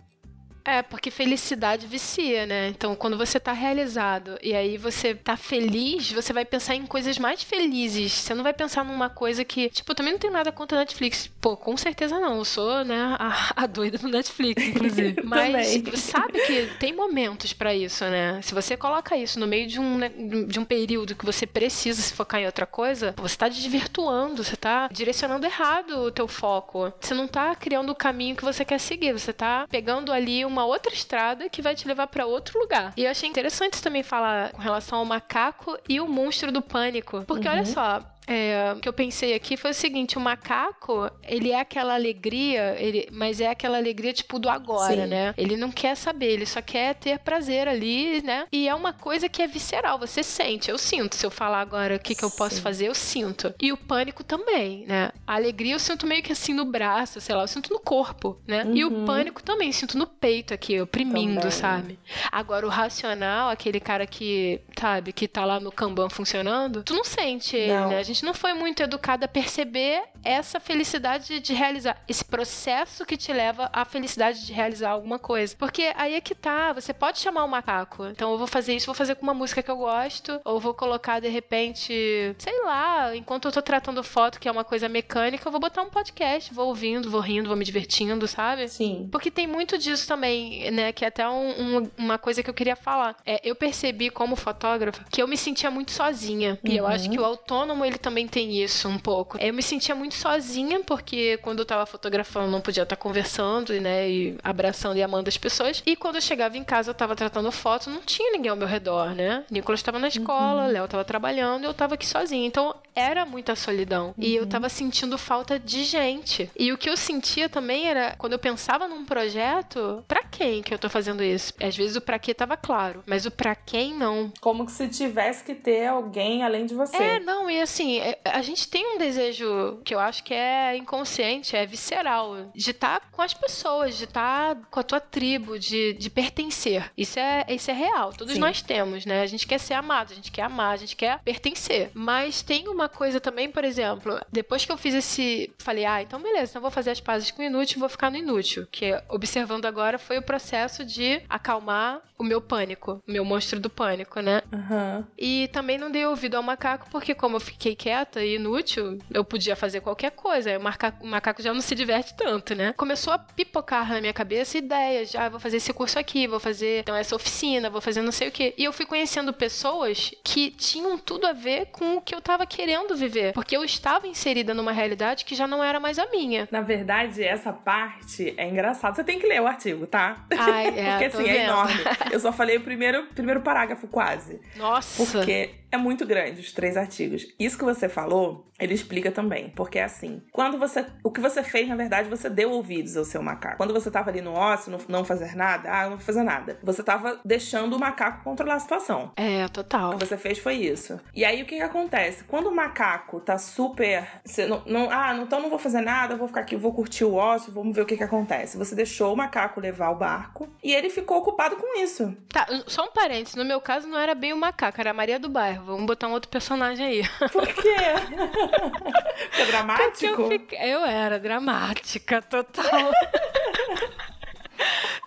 É, 0.70 0.84
porque 0.84 1.10
felicidade 1.10 1.88
vicia, 1.88 2.46
né? 2.46 2.68
Então, 2.68 2.96
quando 2.96 3.18
você 3.18 3.40
tá 3.40 3.52
realizado 3.52 4.38
e 4.40 4.54
aí 4.54 4.78
você 4.78 5.16
tá 5.16 5.36
feliz, 5.36 6.12
você 6.12 6.32
vai 6.32 6.46
pensar 6.46 6.76
em 6.76 6.86
coisas 6.86 7.18
mais 7.18 7.42
felizes. 7.42 8.12
Você 8.12 8.36
não 8.36 8.44
vai 8.44 8.54
pensar 8.54 8.86
numa 8.86 9.10
coisa 9.10 9.44
que, 9.44 9.68
tipo, 9.70 9.92
eu 9.92 9.96
também 9.96 10.14
não 10.14 10.20
tenho 10.20 10.32
nada 10.32 10.52
contra 10.52 10.78
Netflix. 10.78 11.28
Pô, 11.42 11.58
com 11.58 11.76
certeza 11.76 12.20
não. 12.20 12.38
Eu 12.38 12.46
sou, 12.46 12.86
né, 12.86 13.16
a, 13.18 13.54
a 13.56 13.66
doida 13.66 13.98
do 13.98 14.08
Netflix, 14.08 14.64
inclusive. 14.64 15.22
Mas 15.26 15.74
sabe 15.96 16.40
que 16.46 16.68
tem 16.80 16.94
momentos 16.94 17.52
para 17.52 17.74
isso, 17.74 18.06
né? 18.06 18.40
Se 18.44 18.54
você 18.54 18.78
coloca 18.78 19.18
isso 19.18 19.40
no 19.40 19.48
meio 19.48 19.66
de 19.66 19.80
um, 19.80 19.98
né, 19.98 20.12
de 20.48 20.60
um 20.60 20.66
período 20.66 21.16
que 21.16 21.26
você 21.26 21.48
precisa 21.48 22.00
se 22.00 22.14
focar 22.14 22.42
em 22.42 22.46
outra 22.46 22.68
coisa, 22.68 23.16
você 23.18 23.36
tá 23.36 23.50
desvirtuando, 23.50 24.44
você 24.44 24.56
tá 24.56 24.88
direcionando 24.92 25.48
errado 25.48 25.98
o 25.98 26.12
teu 26.12 26.28
foco. 26.28 26.94
Você 27.02 27.16
não 27.16 27.28
tá 27.28 27.56
criando 27.56 27.90
o 27.90 27.96
caminho 27.96 28.36
que 28.36 28.46
você 28.46 28.64
quer 28.64 28.80
seguir, 28.80 29.14
você 29.14 29.34
tá 29.34 29.66
pegando 29.68 30.12
ali 30.12 30.46
uma 30.46 30.59
outra 30.66 30.94
estrada 30.94 31.50
que 31.50 31.62
vai 31.62 31.76
te 31.76 31.88
levar 31.88 32.08
para 32.08 32.26
outro 32.26 32.60
lugar. 32.60 32.94
E 32.96 33.04
eu 33.04 33.12
achei 33.12 33.30
interessante 33.30 33.82
também 33.82 34.04
falar 34.04 34.52
com 34.52 34.62
relação 34.62 35.00
ao 35.00 35.06
macaco 35.06 35.78
e 35.88 36.00
o 36.00 36.08
monstro 36.08 36.52
do 36.52 36.62
pânico. 36.62 37.24
Porque 37.26 37.48
uhum. 37.48 37.54
olha 37.54 37.66
só, 37.66 38.04
é, 38.30 38.74
o 38.74 38.80
que 38.80 38.88
eu 38.88 38.94
pensei 38.94 39.34
aqui 39.34 39.58
foi 39.58 39.72
o 39.72 39.74
seguinte: 39.74 40.16
o 40.16 40.22
macaco, 40.22 41.10
ele 41.24 41.50
é 41.50 41.60
aquela 41.60 41.96
alegria, 41.96 42.76
ele, 42.78 43.08
mas 43.12 43.42
é 43.42 43.48
aquela 43.48 43.78
alegria 43.78 44.14
tipo 44.14 44.38
do 44.38 44.48
agora, 44.48 45.04
Sim. 45.04 45.08
né? 45.08 45.34
Ele 45.36 45.58
não 45.58 45.72
quer 45.72 45.96
saber, 45.96 46.28
ele 46.28 46.46
só 46.46 46.62
quer 46.62 46.94
ter 46.94 47.18
prazer 47.20 47.68
ali, 47.68 48.22
né? 48.22 48.46
E 48.52 48.68
é 48.68 48.76
uma 48.76 48.94
coisa 48.94 49.28
que 49.28 49.42
é 49.42 49.48
visceral, 49.48 49.98
você 49.98 50.22
sente. 50.22 50.70
Eu 50.70 50.78
sinto. 50.78 51.16
Se 51.16 51.26
eu 51.26 51.32
falar 51.32 51.60
agora 51.60 51.96
o 51.96 52.00
que, 52.00 52.14
que 52.14 52.24
eu 52.24 52.30
posso 52.30 52.62
fazer, 52.62 52.88
eu 52.88 52.94
sinto. 52.94 53.52
E 53.60 53.72
o 53.72 53.78
pânico 53.78 54.24
também, 54.24 54.86
né? 54.86 55.12
A 55.26 55.34
alegria 55.34 55.74
eu 55.74 55.80
sinto 55.80 56.06
meio 56.06 56.22
que 56.22 56.32
assim 56.32 56.54
no 56.54 56.66
braço, 56.66 57.20
sei 57.20 57.34
lá, 57.34 57.42
eu 57.44 57.48
sinto 57.48 57.74
no 57.74 57.80
corpo, 57.80 58.40
né? 58.46 58.64
Uhum. 58.64 58.76
E 58.76 58.86
o 58.86 58.94
uhum. 58.94 59.06
pânico 59.06 59.42
também, 59.42 59.72
sinto 59.72 59.98
no 59.98 60.06
peito 60.06 60.54
aqui, 60.54 60.80
oprimindo, 60.80 61.42
também. 61.42 61.52
sabe? 61.52 62.00
Agora, 62.32 62.66
o 62.66 62.70
racional, 62.70 63.50
aquele 63.50 63.80
cara 63.80 64.06
que, 64.06 64.62
sabe, 64.80 65.12
que 65.12 65.28
tá 65.28 65.44
lá 65.44 65.60
no 65.60 65.72
Kanban 65.72 66.10
funcionando, 66.10 66.84
tu 66.84 66.94
não 66.94 67.04
sente 67.04 67.56
ele, 67.56 67.74
não. 67.74 67.90
né? 67.90 67.98
A 67.98 68.04
gente 68.04 68.24
não 68.24 68.34
foi 68.34 68.54
muito 68.54 68.82
educada 68.82 69.26
a 69.26 69.28
perceber 69.28 70.04
essa 70.24 70.60
felicidade 70.60 71.40
de 71.40 71.54
realizar, 71.54 72.02
esse 72.08 72.24
processo 72.24 73.06
que 73.06 73.18
te 73.18 73.34
leva 73.34 73.70
à 73.74 73.84
felicidade 73.84 74.46
de 74.46 74.54
realizar 74.54 74.92
alguma 74.92 75.20
coisa. 75.20 75.56
Porque 75.58 75.92
aí 75.96 76.16
é 76.16 76.22
que 76.22 76.34
tá, 76.34 76.72
você 76.72 76.94
pode 76.94 77.20
chamar 77.20 77.44
o 77.44 77.48
um 77.48 77.50
macaco. 77.50 78.06
Então 78.08 78.32
eu 78.32 78.38
vou 78.38 78.48
fazer 78.48 78.74
isso, 78.74 78.86
vou 78.86 78.96
fazer 78.96 79.16
com 79.16 79.24
uma 79.24 79.34
música 79.34 79.62
que 79.62 79.70
eu 79.70 79.78
gosto, 79.78 80.40
ou 80.46 80.60
vou 80.60 80.74
colocar 80.74 81.20
de 81.20 81.28
repente, 81.28 82.36
sei 82.38 82.62
lá, 82.64 83.16
enquanto 83.16 83.46
eu 83.46 83.52
tô 83.52 83.62
tratando 83.62 84.04
foto, 84.04 84.40
que 84.40 84.48
é 84.48 84.52
uma 84.52 84.64
coisa 84.64 84.88
mecânica, 84.88 85.48
eu 85.48 85.52
vou 85.52 85.60
botar 85.60 85.82
um 85.82 85.90
podcast, 85.90 86.54
vou 86.54 86.68
ouvindo, 86.68 87.10
vou 87.10 87.22
rindo, 87.22 87.50
vou 87.50 87.58
me 87.58 87.66
divertindo, 87.66 88.28
sabe? 88.28 88.68
Sim. 88.70 89.10
Porque 89.12 89.30
tem 89.30 89.48
muito 89.48 89.78
disso 89.78 90.08
também, 90.08 90.72
né? 90.72 90.92
Que 90.94 91.04
é 91.04 91.10
até 91.10 91.28
um, 91.28 91.78
um, 91.78 91.92
uma 91.98 92.18
coisa 92.18 92.42
que 92.42 92.50
eu 92.50 92.54
queria 92.54 92.76
falar. 92.76 93.18
É, 93.26 93.42
eu 93.44 93.56
percebi 93.56 94.10
como 94.10 94.36
fotógrafa 94.70 95.06
que 95.10 95.22
eu 95.22 95.28
me 95.28 95.38
sentia 95.38 95.72
muito 95.72 95.92
sozinha. 95.92 96.60
Uhum. 96.64 96.72
E 96.72 96.78
eu 96.78 96.88
acho 96.88 97.06
uhum. 97.06 97.12
que 97.12 97.20
o 97.20 97.26
autônomo, 97.26 97.86
ele 97.86 97.98
também 97.98 98.28
tem 98.28 98.62
isso 98.62 98.88
um 98.88 98.98
pouco. 98.98 99.38
Eu 99.40 99.54
me 99.54 99.64
sentia 99.64 99.96
muito 99.96 100.16
sozinha, 100.16 100.82
porque 100.82 101.38
quando 101.38 101.60
eu 101.60 101.66
tava 101.66 101.86
fotografando 101.86 102.52
não 102.52 102.62
podia 102.62 102.84
estar 102.84 102.96
conversando, 102.96 103.74
né, 103.80 104.10
e 104.10 104.38
abraçando 104.44 104.98
e 104.98 105.04
amando 105.04 105.30
as 105.30 105.38
pessoas. 105.38 105.82
E 105.86 105.96
quando 105.96 106.16
eu 106.16 106.22
chegava 106.22 106.58
em 106.58 106.64
casa, 106.64 106.92
eu 106.92 106.94
tava 106.94 107.16
tratando 107.16 107.52
foto, 107.52 107.90
não 107.90 108.02
tinha 108.02 108.32
ninguém 108.32 108.52
ao 108.52 108.58
meu 108.58 108.68
redor, 108.68 109.16
né? 109.16 109.44
Nicolas 109.50 109.80
estava 109.80 110.00
na 110.00 110.08
escola, 110.08 110.66
uhum. 110.66 110.72
Léo 110.72 110.88
tava 110.88 111.04
trabalhando, 111.04 111.64
eu 111.64 111.74
tava 111.74 111.96
aqui 111.96 112.06
sozinha. 112.06 112.46
Então, 112.46 112.76
era 112.96 113.26
muita 113.26 113.56
solidão. 113.56 114.08
Uhum. 114.08 114.14
E 114.18 114.36
eu 114.36 114.44
uhum. 114.44 114.50
tava 114.50 114.70
sentindo 114.70 115.18
falta 115.18 115.60
de 115.60 115.84
gente. 115.84 116.50
E 116.58 116.72
o 116.72 116.78
que 116.78 116.90
eu 116.90 116.98
sentia 116.98 117.50
também 117.50 117.88
era, 117.88 118.16
quando 118.18 118.34
eu 118.34 118.40
pensava 118.40 118.88
num 118.88 119.06
projeto, 119.06 120.04
para 120.08 120.24
quem 120.24 120.62
que 120.62 120.74
eu 120.74 120.80
tô 120.80 120.90
fazendo 120.90 121.24
isso? 121.24 121.54
Às 121.62 121.76
vezes 121.76 121.96
o 121.96 122.02
pra 122.02 122.20
quê 122.20 122.34
tava 122.34 122.58
claro, 122.58 123.04
mas 123.06 123.26
o 123.26 123.32
pra 123.32 123.56
quem 123.56 123.94
não. 123.94 124.32
Como 124.40 124.59
que 124.66 124.72
se 124.72 124.88
tivesse 124.88 125.44
que 125.44 125.56
ter 125.56 125.88
alguém 125.88 126.44
além 126.44 126.66
de 126.66 126.74
você. 126.74 126.98
É, 126.98 127.20
não, 127.20 127.50
e 127.50 127.62
assim, 127.62 128.00
é, 128.00 128.20
a 128.26 128.42
gente 128.42 128.68
tem 128.68 128.96
um 128.96 128.98
desejo 128.98 129.80
que 129.84 129.94
eu 129.94 130.00
acho 130.00 130.24
que 130.24 130.34
é 130.34 130.76
inconsciente, 130.76 131.56
é 131.56 131.66
visceral, 131.66 132.52
de 132.54 132.72
estar 132.72 133.00
tá 133.00 133.08
com 133.12 133.22
as 133.22 133.34
pessoas, 133.34 133.98
de 133.98 134.06
estar 134.06 134.56
tá 134.56 134.62
com 134.70 134.80
a 134.80 134.84
tua 134.84 135.00
tribo, 135.00 135.58
de, 135.58 135.94
de 135.94 136.10
pertencer. 136.10 136.92
Isso 136.98 137.20
é, 137.20 137.46
isso 137.50 137.70
é 137.72 137.74
real. 137.74 138.12
Todos 138.14 138.34
Sim. 138.34 138.40
nós 138.40 138.62
temos, 138.62 139.06
né? 139.06 139.22
A 139.22 139.28
gente 139.28 139.48
quer 139.48 139.60
ser 139.60 139.74
amado, 139.74 140.12
a 140.12 140.16
gente 140.16 140.32
quer 140.32 140.44
amar, 140.44 140.74
a 140.74 140.78
gente 140.78 140.96
quer 140.96 141.20
pertencer. 141.24 141.92
Mas 141.94 142.42
tem 142.42 142.68
uma 142.68 142.90
coisa 142.90 143.20
também, 143.20 143.50
por 143.50 143.64
exemplo, 143.64 144.20
depois 144.32 144.66
que 144.66 144.72
eu 144.72 144.78
fiz 144.78 144.94
esse. 144.94 145.54
Falei, 145.58 145.86
ah, 145.86 146.02
então 146.02 146.22
beleza, 146.22 146.52
então 146.52 146.62
vou 146.62 146.72
fazer 146.72 146.92
as 146.92 147.00
pazes 147.00 147.32
com 147.32 147.42
o 147.42 147.46
inútil 147.46 147.78
e 147.78 147.80
vou 147.80 147.90
ficar 147.90 148.10
no 148.10 148.18
inútil. 148.18 148.68
Que 148.72 149.00
observando 149.10 149.66
agora 149.66 149.98
foi 149.98 150.18
o 150.18 150.24
processo 150.24 150.86
de 150.86 151.22
acalmar 151.30 152.02
o 152.18 152.24
meu 152.24 152.42
pânico, 152.42 153.02
o 153.08 153.12
meu 153.12 153.24
monstro 153.24 153.60
do 153.60 153.70
pânico, 153.70 154.20
né? 154.20 154.42
Uhum. 154.52 155.04
E 155.18 155.48
também 155.50 155.78
não 155.78 155.92
dei 155.92 156.06
ouvido 156.06 156.36
ao 156.36 156.44
macaco, 156.44 156.88
porque 156.90 157.14
como 157.14 157.36
eu 157.36 157.40
fiquei 157.40 157.76
quieta 157.76 158.24
e 158.24 158.36
inútil, 158.36 158.98
eu 159.12 159.24
podia 159.24 159.56
fazer 159.56 159.82
qualquer 159.82 160.12
coisa. 160.12 160.58
O 160.58 160.62
macaco, 160.62 161.04
o 161.04 161.08
macaco 161.08 161.42
já 161.42 161.54
não 161.54 161.62
se 161.62 161.76
diverte 161.76 162.16
tanto, 162.16 162.56
né? 162.56 162.74
Começou 162.76 163.14
a 163.14 163.20
pipocar 163.20 163.90
na 163.90 164.02
minha 164.02 164.14
cabeça 164.14 164.58
ideias. 164.58 165.12
Já 165.12 165.26
ah, 165.26 165.30
vou 165.30 165.40
fazer 165.40 165.58
esse 165.58 165.74
curso 165.74 166.00
aqui, 166.00 166.28
vou 166.28 166.40
fazer 166.40 166.80
então 166.80 166.96
essa 166.96 167.16
oficina, 167.16 167.70
vou 167.70 167.82
fazer 167.82 168.02
não 168.02 168.12
sei 168.12 168.30
o 168.30 168.32
quê. 168.32 168.54
E 168.58 168.64
eu 168.64 168.74
fui 168.74 168.86
conhecendo 168.86 169.34
pessoas 169.34 170.12
que 170.24 170.50
tinham 170.52 170.98
tudo 170.98 171.28
a 171.28 171.34
ver 171.34 171.68
com 171.68 171.98
o 171.98 172.02
que 172.02 172.16
eu 172.16 172.22
tava 172.22 172.46
querendo 172.46 172.96
viver. 172.96 173.34
Porque 173.34 173.56
eu 173.56 173.64
estava 173.64 174.08
inserida 174.08 174.54
numa 174.54 174.72
realidade 174.72 175.26
que 175.26 175.36
já 175.36 175.48
não 175.48 175.64
era 175.64 175.80
mais 175.80 176.00
a 176.00 176.08
minha. 176.08 176.48
Na 176.52 176.62
verdade, 176.62 177.24
essa 177.24 177.52
parte 177.54 178.34
é 178.38 178.48
engraçada. 178.48 178.96
Você 178.96 179.04
tem 179.04 179.20
que 179.20 179.28
ler 179.28 179.42
o 179.42 179.48
artigo, 179.48 179.86
tá? 179.86 180.26
Ai, 180.38 180.68
é, 180.68 180.92
Porque 181.00 181.06
assim, 181.06 181.30
é 181.30 181.44
enorme. 181.44 181.82
Eu 182.12 182.20
só 182.20 182.32
falei 182.32 182.58
o 182.58 182.62
primeiro, 182.62 183.08
primeiro 183.08 183.42
parágrafo 183.42 183.88
quase. 183.88 184.39
Nossa! 184.56 185.04
Porque 185.04 185.52
é 185.72 185.78
muito 185.78 186.06
grande 186.06 186.42
os 186.42 186.52
três 186.52 186.76
artigos. 186.76 187.28
Isso 187.40 187.58
que 187.58 187.64
você 187.64 187.88
falou, 187.88 188.50
ele 188.60 188.74
explica 188.74 189.12
também. 189.12 189.50
Porque 189.56 189.80
é 189.80 189.84
assim, 189.84 190.22
quando 190.32 190.58
você. 190.58 190.86
O 191.04 191.12
que 191.12 191.22
você 191.22 191.44
fez, 191.44 191.68
na 191.68 191.76
verdade, 191.76 192.10
você 192.10 192.30
deu 192.30 192.52
ouvidos 192.52 192.98
ao 192.98 193.06
seu 193.06 193.22
macaco. 193.22 193.58
Quando 193.58 193.74
você 193.74 193.90
tava 193.90 194.10
ali 194.10 194.22
no 194.22 194.34
ócio, 194.34 194.72
não, 194.72 194.80
não 194.88 195.06
fazer 195.06 195.36
nada, 195.36 195.72
ah, 195.72 195.84
não 195.84 195.98
vou 195.98 196.00
fazer 196.00 196.24
nada. 196.24 196.60
Você 196.64 196.84
tava 196.84 197.20
deixando 197.24 197.76
o 197.76 197.80
macaco 197.80 198.24
controlar 198.24 198.56
a 198.56 198.60
situação. 198.60 199.12
É, 199.16 199.48
total. 199.48 199.92
O 199.92 199.98
que 199.98 200.06
você 200.06 200.18
fez 200.18 200.40
foi 200.40 200.56
isso. 200.56 201.00
E 201.14 201.24
aí 201.24 201.42
o 201.42 201.46
que, 201.46 201.56
que 201.56 201.62
acontece? 201.62 202.24
Quando 202.26 202.48
o 202.48 202.56
macaco 202.56 203.20
tá 203.20 203.38
super. 203.38 204.08
Não, 204.48 204.64
não, 204.66 204.90
ah, 204.92 205.16
então 205.22 205.40
não 205.40 205.50
vou 205.50 205.60
fazer 205.60 205.82
nada, 205.82 206.16
vou 206.16 206.28
ficar 206.28 206.42
aqui, 206.42 206.56
vou 206.56 206.74
curtir 206.74 207.06
o 207.06 207.14
ócio, 207.14 207.52
vamos 207.52 207.76
ver 207.76 207.82
o 207.82 207.86
que, 207.86 207.98
que 207.98 208.04
acontece. 208.04 208.58
Você 208.58 208.76
deixou 208.76 209.14
o 209.14 209.18
macaco 209.18 209.60
levar 209.60 209.92
o 209.92 209.96
barco 209.96 210.50
e 210.64 210.74
ele 210.74 210.90
ficou 210.90 211.18
ocupado 211.18 211.56
com 211.56 211.80
isso. 211.82 212.16
Tá, 212.30 212.48
só 212.68 212.86
um 212.86 212.92
parênteses. 212.92 213.36
No 213.36 213.46
meu 213.46 213.62
caso, 213.62 213.88
não 213.88 213.98
era 213.98 214.16
bem 214.16 214.34
o 214.34 214.38
macaco, 214.38 214.80
era 214.80 214.92
a 214.92 214.94
Maria 214.94 215.20
do 215.20 215.30
Bairro. 215.30 215.59
Vamos 215.66 215.86
botar 215.86 216.08
um 216.08 216.12
outro 216.12 216.30
personagem 216.30 216.86
aí. 216.86 217.04
Por 217.32 217.48
quê? 217.48 217.54
Porque 219.30 219.42
é 219.42 219.46
dramático? 219.46 220.22
Eu, 220.22 220.30
fiquei... 220.30 220.74
eu 220.74 220.86
era 220.86 221.20
dramática, 221.20 222.22
total. 222.22 222.66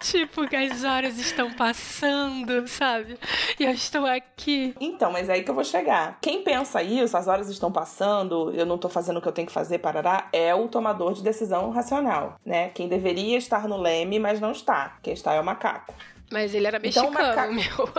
tipo, 0.01 0.49
que 0.49 0.57
as 0.57 0.83
horas 0.85 1.19
estão 1.19 1.53
passando, 1.53 2.67
sabe? 2.67 3.19
E 3.59 3.65
eu 3.65 3.71
estou 3.71 4.07
aqui. 4.07 4.75
Então, 4.81 5.13
mas 5.13 5.29
é 5.29 5.35
aí 5.35 5.43
que 5.43 5.51
eu 5.51 5.55
vou 5.55 5.65
chegar. 5.65 6.19
Quem 6.21 6.43
pensa 6.43 6.83
isso, 6.83 7.17
as 7.17 7.29
horas 7.29 7.49
estão 7.49 7.71
passando, 7.71 8.51
eu 8.55 8.67
não 8.67 8.79
tô 8.79 8.89
fazendo 8.89 9.19
o 9.19 9.23
que 9.23 9.29
eu 9.29 9.33
tenho 9.33 9.47
que 9.47 9.53
fazer, 9.53 9.79
parará, 9.79 10.29
é 10.33 10.53
o 10.55 10.69
tomador 10.69 11.13
de 11.15 11.23
decisão 11.23 11.71
racional, 11.71 12.37
né? 12.45 12.71
Quem 12.71 12.89
deveria 12.89 13.39
estar 13.39 13.69
no 13.69 13.81
leme, 13.81 14.19
mas 14.19 14.41
não 14.41 14.51
está. 14.53 14.99
Quem 15.03 15.13
está 15.13 15.35
é 15.35 15.41
o 15.41 15.45
macaco. 15.45 15.95
Mas 16.31 16.55
ele 16.55 16.67
era 16.67 16.79
então, 16.83 17.11
mexicano, 17.11 17.31
então, 17.31 17.37
maca... 17.37 17.51
o 17.51 17.55
meu. 17.55 17.93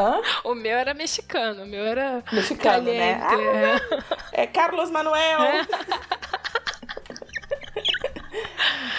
Hã? 0.00 0.22
O 0.44 0.54
meu 0.54 0.78
era 0.78 0.94
mexicano, 0.94 1.64
o 1.64 1.66
meu 1.66 1.84
era. 1.84 2.24
Mexicano, 2.32 2.90
né? 2.90 3.18
caliente, 3.20 3.52
né? 3.52 3.80
Ah, 4.00 4.16
é 4.32 4.46
Carlos 4.46 4.90
Manuel! 4.90 5.42
É. 5.42 5.66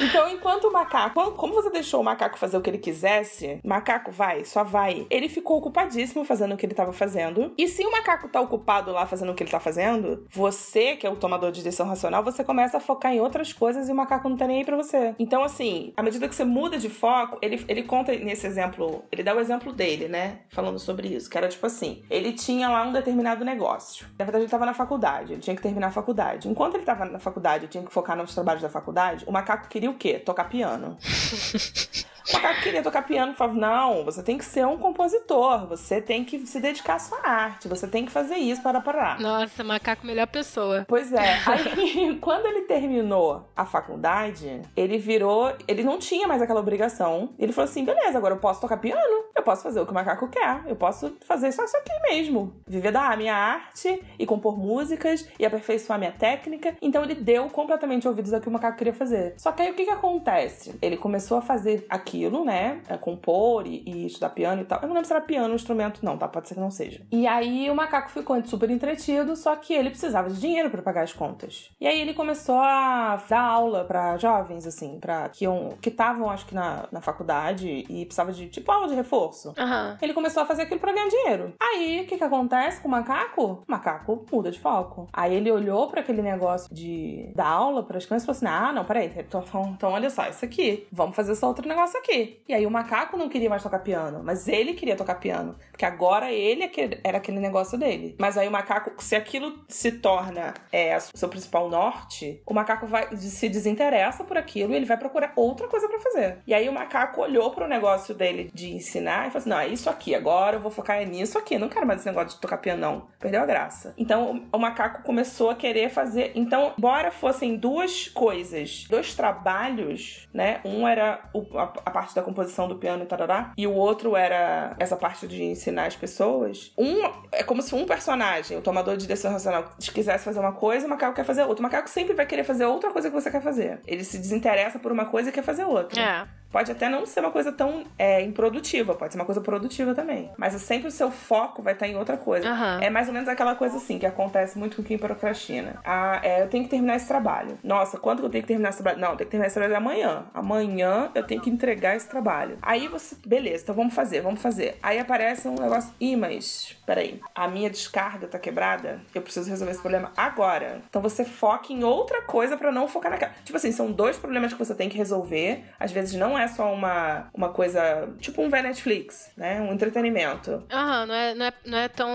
Então, 0.02 0.28
enquanto 0.30 0.66
o 0.66 0.74
macaco, 0.74 1.32
como 1.34 1.54
você 1.54 1.70
deixou 1.70 2.02
o 2.02 2.04
macaco 2.04 2.38
fazer 2.38 2.58
o 2.58 2.62
que 2.62 2.70
ele 2.70 2.80
quisesse, 2.80 3.60
macaco 3.64 4.12
vai, 4.12 4.44
só 4.44 4.64
vai. 4.64 5.06
Ele 5.10 5.30
ficou 5.30 5.58
ocupadíssimo 5.58 6.26
fazendo 6.26 6.54
o 6.54 6.58
que 6.58 6.66
ele 6.66 6.74
estava 6.74 6.92
fazendo. 6.92 7.54
E 7.58 7.68
se 7.68 7.86
o 7.86 7.92
macaco 7.92 8.28
tá 8.28 8.42
ocupado 8.42 8.92
lá 8.92 9.06
fazendo 9.06 9.32
o 9.32 9.36
que 9.36 9.44
ele 9.44 9.52
tá 9.52 9.60
fazendo, 9.60 10.26
você, 10.30 10.96
que 10.96 11.06
é 11.06 11.10
o 11.10 11.16
tomador 11.16 11.52
de 11.52 11.64
decisão 11.64 11.86
racional, 11.86 12.24
você 12.24 12.44
começa 12.44 12.78
a 12.78 12.80
focar 12.80 13.14
em 13.14 13.22
outras 13.22 13.54
coisas 13.54 13.88
e 13.88 13.92
o 13.92 13.96
macaco 13.96 14.28
não 14.28 14.36
tá 14.36 14.48
nem 14.48 14.58
aí 14.58 14.66
pra 14.66 14.76
você. 14.76 15.14
Então, 15.20 15.44
assim, 15.44 15.94
à 15.96 16.02
medida 16.02 16.28
que 16.28 16.34
você 16.34 16.44
muda 16.44 16.78
de 16.78 16.90
foco, 16.90 17.38
ele, 17.42 17.64
ele 17.68 17.84
conta 17.84 18.12
nesse 18.16 18.48
exemplo, 18.48 19.04
ele 19.12 19.22
dá 19.22 19.36
o 19.36 19.40
exemplo 19.40 19.72
dele, 19.72 20.08
né? 20.08 20.40
Falando 20.50 20.80
sobre 20.80 21.10
isso, 21.10 21.30
que 21.30 21.38
era 21.38 21.48
tipo 21.48 21.66
assim: 21.66 22.04
ele 22.10 22.34
tinha 22.34 22.70
lá 22.70 22.84
um 22.84 22.92
determinado 22.92 23.46
negócio. 23.46 24.08
Na 24.18 24.26
verdade, 24.26 24.46
ele 24.46 24.52
tava 24.52 24.66
na 24.66 24.74
faculdade, 24.74 25.34
ele 25.34 25.42
tinha 25.42 25.56
que 25.56 25.62
terminar 25.62 25.88
a 25.88 25.92
faculdade. 25.92 26.50
Enquanto 26.50 26.76
ele 26.76 26.86
tava 26.86 27.06
na 27.06 27.20
faculdade, 27.20 27.66
ele 27.66 27.72
tinha 27.72 27.84
que 27.84 27.94
focar 27.94 28.18
nos 28.18 28.34
trabalhos 28.34 28.64
da 28.64 28.70
faculdade, 28.70 29.26
o 29.28 29.32
macaco 29.32 29.68
queria 29.68 29.91
o 29.92 29.98
quê? 29.98 30.20
Tocar 30.20 30.46
piano. 30.46 30.98
O 32.30 32.34
macaco 32.34 32.62
queria 32.62 32.84
tocar 32.84 33.02
piano, 33.04 33.34
falava, 33.34 33.60
não, 33.60 34.06
você 34.06 34.22
tem 34.22 34.38
que 34.38 34.46
ser 34.46 34.66
um 34.66 34.78
compositor, 34.78 35.68
você 35.68 36.02
tem 36.02 36.24
que 36.24 36.46
se 36.46 36.60
dedicar 36.60 36.96
à 36.96 37.00
sua 37.00 37.20
arte, 37.24 37.68
você 37.68 37.88
tem 37.88 38.06
que 38.06 38.12
fazer 38.12 38.36
isso 38.36 38.62
para 38.62 38.80
parar. 38.82 39.20
Nossa, 39.20 39.64
macaco 39.64 40.06
melhor 40.06 40.28
pessoa. 40.28 40.86
Pois 40.88 41.12
é. 41.14 41.40
Aí, 41.46 42.18
quando 42.22 42.46
ele 42.46 42.62
terminou 42.62 43.50
a 43.56 43.66
faculdade, 43.66 44.62
ele 44.76 44.98
virou, 44.98 45.54
ele 45.68 45.84
não 45.84 45.98
tinha 45.98 46.28
mais 46.28 46.42
aquela 46.42 46.60
obrigação. 46.60 47.34
Ele 47.38 47.52
falou 47.52 47.70
assim, 47.70 47.84
beleza, 47.84 48.18
agora 48.18 48.36
eu 48.36 48.40
posso 48.40 48.62
tocar 48.62 48.78
piano, 48.78 49.26
eu 49.36 49.44
posso 49.44 49.64
fazer 49.64 49.80
o 49.80 49.86
que 49.86 49.92
o 49.92 49.96
macaco 49.96 50.28
quer, 50.28 50.64
eu 50.68 50.76
posso 50.76 51.16
fazer 51.26 51.52
só 51.52 51.64
isso 51.64 51.78
aqui 51.78 51.92
mesmo. 52.10 52.54
Viver 52.68 52.92
da 52.92 53.16
minha 53.16 53.36
arte 53.36 54.02
e 54.18 54.26
compor 54.26 54.58
músicas 54.58 55.28
e 55.40 55.46
aperfeiçoar 55.46 56.00
minha 56.00 56.12
técnica. 56.12 56.76
Então 56.82 57.04
ele 57.04 57.16
deu 57.16 57.50
completamente 57.50 58.08
ouvidos 58.08 58.34
ao 58.34 58.42
que 58.42 58.48
o 58.48 58.52
macaco 58.52 58.78
queria 58.78 58.94
fazer. 58.94 59.34
Só 59.38 59.52
que 59.52 59.62
aí 59.62 59.72
o 59.72 59.74
que 59.74 59.86
que 59.86 59.92
acontece? 59.92 60.78
Ele 60.82 60.98
começou 60.98 61.38
a 61.38 61.42
fazer 61.42 61.86
aquilo, 61.90 62.11
né? 62.46 62.82
A 62.90 62.98
compor 62.98 63.66
e, 63.68 63.84
e 63.86 64.06
estudar 64.06 64.30
piano 64.30 64.62
e 64.62 64.66
tal. 64.66 64.80
Eu 64.82 64.88
não 64.88 64.96
lembro 64.96 65.08
se 65.08 65.14
era 65.14 65.22
piano 65.22 65.54
o 65.54 65.56
instrumento, 65.56 66.04
não, 66.04 66.18
tá? 66.18 66.28
Pode 66.28 66.48
ser 66.48 66.56
que 66.56 66.60
não 66.60 66.72
seja. 66.72 67.02
E 67.12 67.28
aí 67.28 67.70
o 67.70 67.76
macaco 67.76 68.10
ficou 68.10 68.42
super 68.46 68.70
entretido, 68.70 69.36
só 69.36 69.56
que 69.56 69.74
ele 69.74 69.90
precisava 69.90 70.30
de 70.30 70.40
dinheiro 70.40 70.70
para 70.70 70.82
pagar 70.82 71.04
as 71.04 71.14
contas. 71.14 71.70
E 71.80 71.88
aí 71.88 72.00
ele 72.00 72.14
começou 72.14 72.60
a 72.60 73.22
dar 73.30 73.42
aula 73.42 73.84
para 73.84 74.18
jovens, 74.18 74.66
assim, 74.66 75.00
para 75.00 75.30
que 75.30 75.46
que 75.82 75.90
estavam, 75.90 76.30
acho 76.30 76.46
que 76.46 76.56
na, 76.56 76.88
na 76.92 77.02
faculdade 77.02 77.86
e 77.90 78.06
precisava 78.06 78.32
de 78.32 78.48
tipo 78.48 78.72
aula 78.72 78.88
de 78.88 78.96
reforço. 78.96 79.50
Uhum. 79.50 79.98
Ele 80.02 80.14
começou 80.14 80.44
a 80.44 80.46
fazer 80.46 80.64
aquilo 80.64 80.80
pra 80.80 80.94
ganhar 80.94 81.08
dinheiro. 81.08 81.54
Aí 81.60 82.02
o 82.04 82.08
que 82.08 82.18
que 82.18 82.24
acontece 82.24 82.82
com 82.82 82.88
o 82.88 82.92
macaco? 82.92 83.44
O 83.44 83.64
macaco 83.68 84.26
muda 84.32 84.52
de 84.52 84.60
foco. 84.60 85.08
Aí 85.12 85.34
ele 85.34 85.52
olhou 85.52 85.88
para 85.88 86.02
aquele 86.02 86.22
negócio 86.22 86.74
de 86.74 87.32
dar 87.36 87.48
aula 87.48 87.84
para 87.84 87.98
as 87.98 88.06
crianças 88.06 88.24
e 88.24 88.26
falou 88.28 88.38
assim: 88.38 88.66
ah, 88.66 88.74
não, 88.74 88.86
peraí, 88.86 89.12
então, 89.16 89.44
então, 89.46 89.74
então 89.76 89.92
olha 89.92 90.10
só, 90.10 90.28
isso 90.28 90.46
aqui, 90.46 90.88
vamos 90.92 91.16
fazer 91.16 91.34
esse 91.34 91.46
outro 91.46 91.68
negócio 91.68 92.00
aqui. 92.02 92.42
E 92.48 92.54
aí 92.54 92.66
o 92.66 92.72
macaco 92.72 93.18
não 93.18 93.30
queria 93.30 93.50
mais 93.50 93.64
tocar 93.64 93.80
piano, 93.80 94.22
mas 94.24 94.48
ele 94.48 94.74
queria 94.74 94.96
tocar 94.96 95.16
piano, 95.16 95.56
porque 95.72 95.86
agora 95.86 96.32
ele 96.32 96.64
é 96.64 96.72
era 97.04 97.18
aquele 97.18 97.40
negócio 97.40 97.78
dele. 97.78 98.16
Mas 98.20 98.38
aí 98.38 98.48
o 98.48 98.52
macaco, 98.52 98.92
se 99.02 99.16
aquilo 99.16 99.64
se 99.68 99.92
torna 99.94 100.54
é, 100.72 100.98
o 100.98 101.18
seu 101.18 101.30
principal 101.30 101.70
norte, 101.70 102.42
o 102.46 102.54
macaco 102.54 102.88
vai 102.88 103.16
se 103.16 103.48
desinteressa 103.50 104.24
por 104.24 104.38
aquilo 104.38 104.74
e 104.74 104.76
ele 104.76 104.86
vai 104.86 104.98
procurar 104.98 105.34
outra 105.36 105.68
coisa 105.68 105.88
para 105.88 106.00
fazer. 106.00 106.40
E 106.46 106.54
aí 106.54 106.68
o 106.68 106.74
macaco 106.74 107.22
olhou 107.22 107.52
para 107.52 107.66
o 107.66 107.68
negócio 107.68 108.16
dele 108.16 108.50
de 108.54 108.72
ensinar 108.74 109.28
e 109.28 109.32
falou 109.32 109.38
assim: 109.38 109.50
não, 109.50 109.60
é 109.60 109.68
isso 109.68 109.90
aqui, 109.90 110.16
agora 110.16 110.58
eu 110.58 110.60
vou 110.60 110.72
focar 110.72 111.06
nisso 111.06 111.38
aqui. 111.38 111.58
Não 111.58 111.70
quero 111.70 111.86
mais 111.86 112.00
esse 112.00 112.10
negócio 112.10 112.36
de 112.36 112.42
tocar 112.42 112.58
piano, 112.58 112.82
não. 112.82 113.08
Perdeu 113.20 113.42
a 113.42 113.46
graça. 113.46 113.94
Então 113.98 114.44
o 114.52 114.58
macaco 114.58 115.04
começou 115.04 115.50
a 115.50 115.56
querer 115.56 115.90
fazer. 115.90 116.32
Então, 116.36 116.74
embora 116.78 117.12
fossem 117.12 117.56
duas 117.56 118.08
coisas, 118.08 118.86
dois 118.90 119.14
trabalhos, 119.14 120.28
né? 120.34 120.62
Um 120.66 120.88
era 120.88 121.30
o, 121.34 121.58
a, 121.58 121.74
a, 121.86 121.91
parte 121.92 122.16
da 122.16 122.22
composição 122.22 122.68
do 122.68 122.76
piano 122.76 123.04
e 123.04 123.06
tarará, 123.06 123.52
e 123.58 123.68
o 123.68 123.74
outro 123.74 124.16
era 124.16 124.76
essa 124.80 124.96
parte 124.96 125.28
de 125.28 125.44
ensinar 125.44 125.86
as 125.86 125.96
pessoas. 125.96 126.72
Um 126.78 127.02
é 127.32 127.44
como 127.44 127.62
se 127.62 127.76
um 127.76 127.86
personagem, 127.86 128.58
o 128.58 128.62
tomador 128.62 128.98
de 128.98 129.08
decisão 129.08 129.32
racional, 129.32 129.72
quisesse 129.94 130.24
fazer 130.24 130.40
uma 130.40 130.54
coisa, 130.54 130.88
o 130.88 130.90
macaco 130.90 131.16
quer 131.16 131.26
fazer 131.26 131.44
outra. 131.44 131.60
O 131.60 131.64
macaco 131.64 131.90
sempre 131.90 132.14
vai 132.14 132.26
querer 132.26 132.44
fazer 132.44 132.66
outra 132.66 132.92
coisa 132.92 133.10
que 133.10 133.16
você 133.16 133.30
quer 133.30 133.42
fazer. 133.42 133.80
Ele 133.86 134.04
se 134.04 134.18
desinteressa 134.18 134.80
por 134.80 134.92
uma 134.92 135.06
coisa 135.06 135.30
e 135.30 135.32
quer 135.32 135.44
fazer 135.44 135.66
outra. 135.66 136.02
É. 136.02 136.41
Pode 136.52 136.72
até 136.72 136.90
não 136.90 137.06
ser 137.06 137.22
uma 137.22 137.32
coisa 137.32 137.52
tão 137.52 137.84
é, 137.98 138.22
improdutiva, 138.22 138.94
pode 138.94 139.14
ser 139.14 139.20
uma 139.20 139.26
coisa 139.26 139.42
produtiva 139.42 139.94
também. 139.96 140.30
Mas 140.38 140.54
sempre 140.62 140.88
o 140.88 140.92
seu 140.92 141.10
foco 141.10 141.62
vai 141.62 141.74
estar 141.74 141.88
em 141.88 141.96
outra 141.96 142.18
coisa. 142.18 142.50
Uhum. 142.50 142.82
É 142.82 142.90
mais 142.90 143.08
ou 143.08 143.14
menos 143.14 143.30
aquela 143.30 143.56
coisa 143.56 143.78
assim, 143.78 143.98
que 143.98 144.06
acontece 144.06 144.58
muito 144.58 144.78
com 144.78 144.84
quem 144.84 144.98
procrastina. 144.98 145.80
Ah, 145.86 146.20
é, 146.24 146.44
eu 146.44 146.50
tenho 146.50 146.64
que 146.64 146.70
terminar 146.70 146.96
esse 146.96 147.08
trabalho. 147.08 147.58
Nossa, 147.64 147.98
quando 147.98 148.20
que 148.20 148.26
eu 148.26 148.30
tenho 148.30 148.44
que 148.44 148.48
terminar 148.48 148.70
esse 148.70 148.82
trabalho? 148.82 149.02
Não, 149.02 149.12
eu 149.12 149.18
tenho 149.18 149.28
que 149.28 149.32
terminar 149.32 149.48
esse 149.48 149.56
trabalho 149.56 149.78
amanhã. 149.78 150.26
Amanhã 150.34 151.10
eu 151.16 151.24
tenho 151.24 151.42
que 151.42 151.50
entregar 151.50 151.96
esse 151.96 152.08
trabalho. 152.10 152.58
Aí 152.62 152.88
você, 152.88 153.16
beleza, 153.26 153.64
então 153.64 153.76
vamos 153.76 153.94
fazer, 153.94 154.22
vamos 154.22 154.42
fazer. 154.42 154.78
Aí 154.84 155.00
aparece 155.00 155.48
um 155.48 155.56
negócio, 155.56 155.94
ih, 156.00 156.16
mas 156.16 156.78
peraí, 156.92 157.22
a 157.34 157.48
minha 157.48 157.70
descarga 157.70 158.28
tá 158.28 158.38
quebrada, 158.38 159.00
eu 159.16 159.22
preciso 159.22 159.50
resolver 159.50 159.72
esse 159.72 159.80
problema 159.80 160.12
agora. 160.18 160.82
Então 160.90 161.02
você 161.02 161.24
foca 161.24 161.72
em 161.72 161.86
outra 161.86 162.22
coisa 162.24 162.58
para 162.58 162.70
não 162.70 162.86
focar 162.86 163.10
naquela. 163.10 163.32
Tipo 163.46 163.56
assim, 163.56 163.72
são 163.72 163.90
dois 163.90 164.18
problemas 164.18 164.52
que 164.52 164.60
você 164.60 164.76
tem 164.76 164.90
que 164.90 164.98
resolver. 164.98 165.64
Às 165.80 165.94
vezes 165.94 166.20
não 166.20 166.38
é 166.38 166.50
só 166.50 166.74
uma, 166.74 167.30
uma 167.34 167.48
coisa, 167.48 168.10
tipo 168.20 168.42
um 168.42 168.50
ver 168.50 168.62
Netflix, 168.64 169.32
né? 169.38 169.62
Um 169.62 169.72
entretenimento. 169.72 170.64
Aham, 170.70 171.06
não 171.06 171.16
é, 171.16 171.34
não, 171.34 171.46
é, 171.46 171.54
não 171.66 171.78
é 171.78 171.88
tão. 171.88 172.12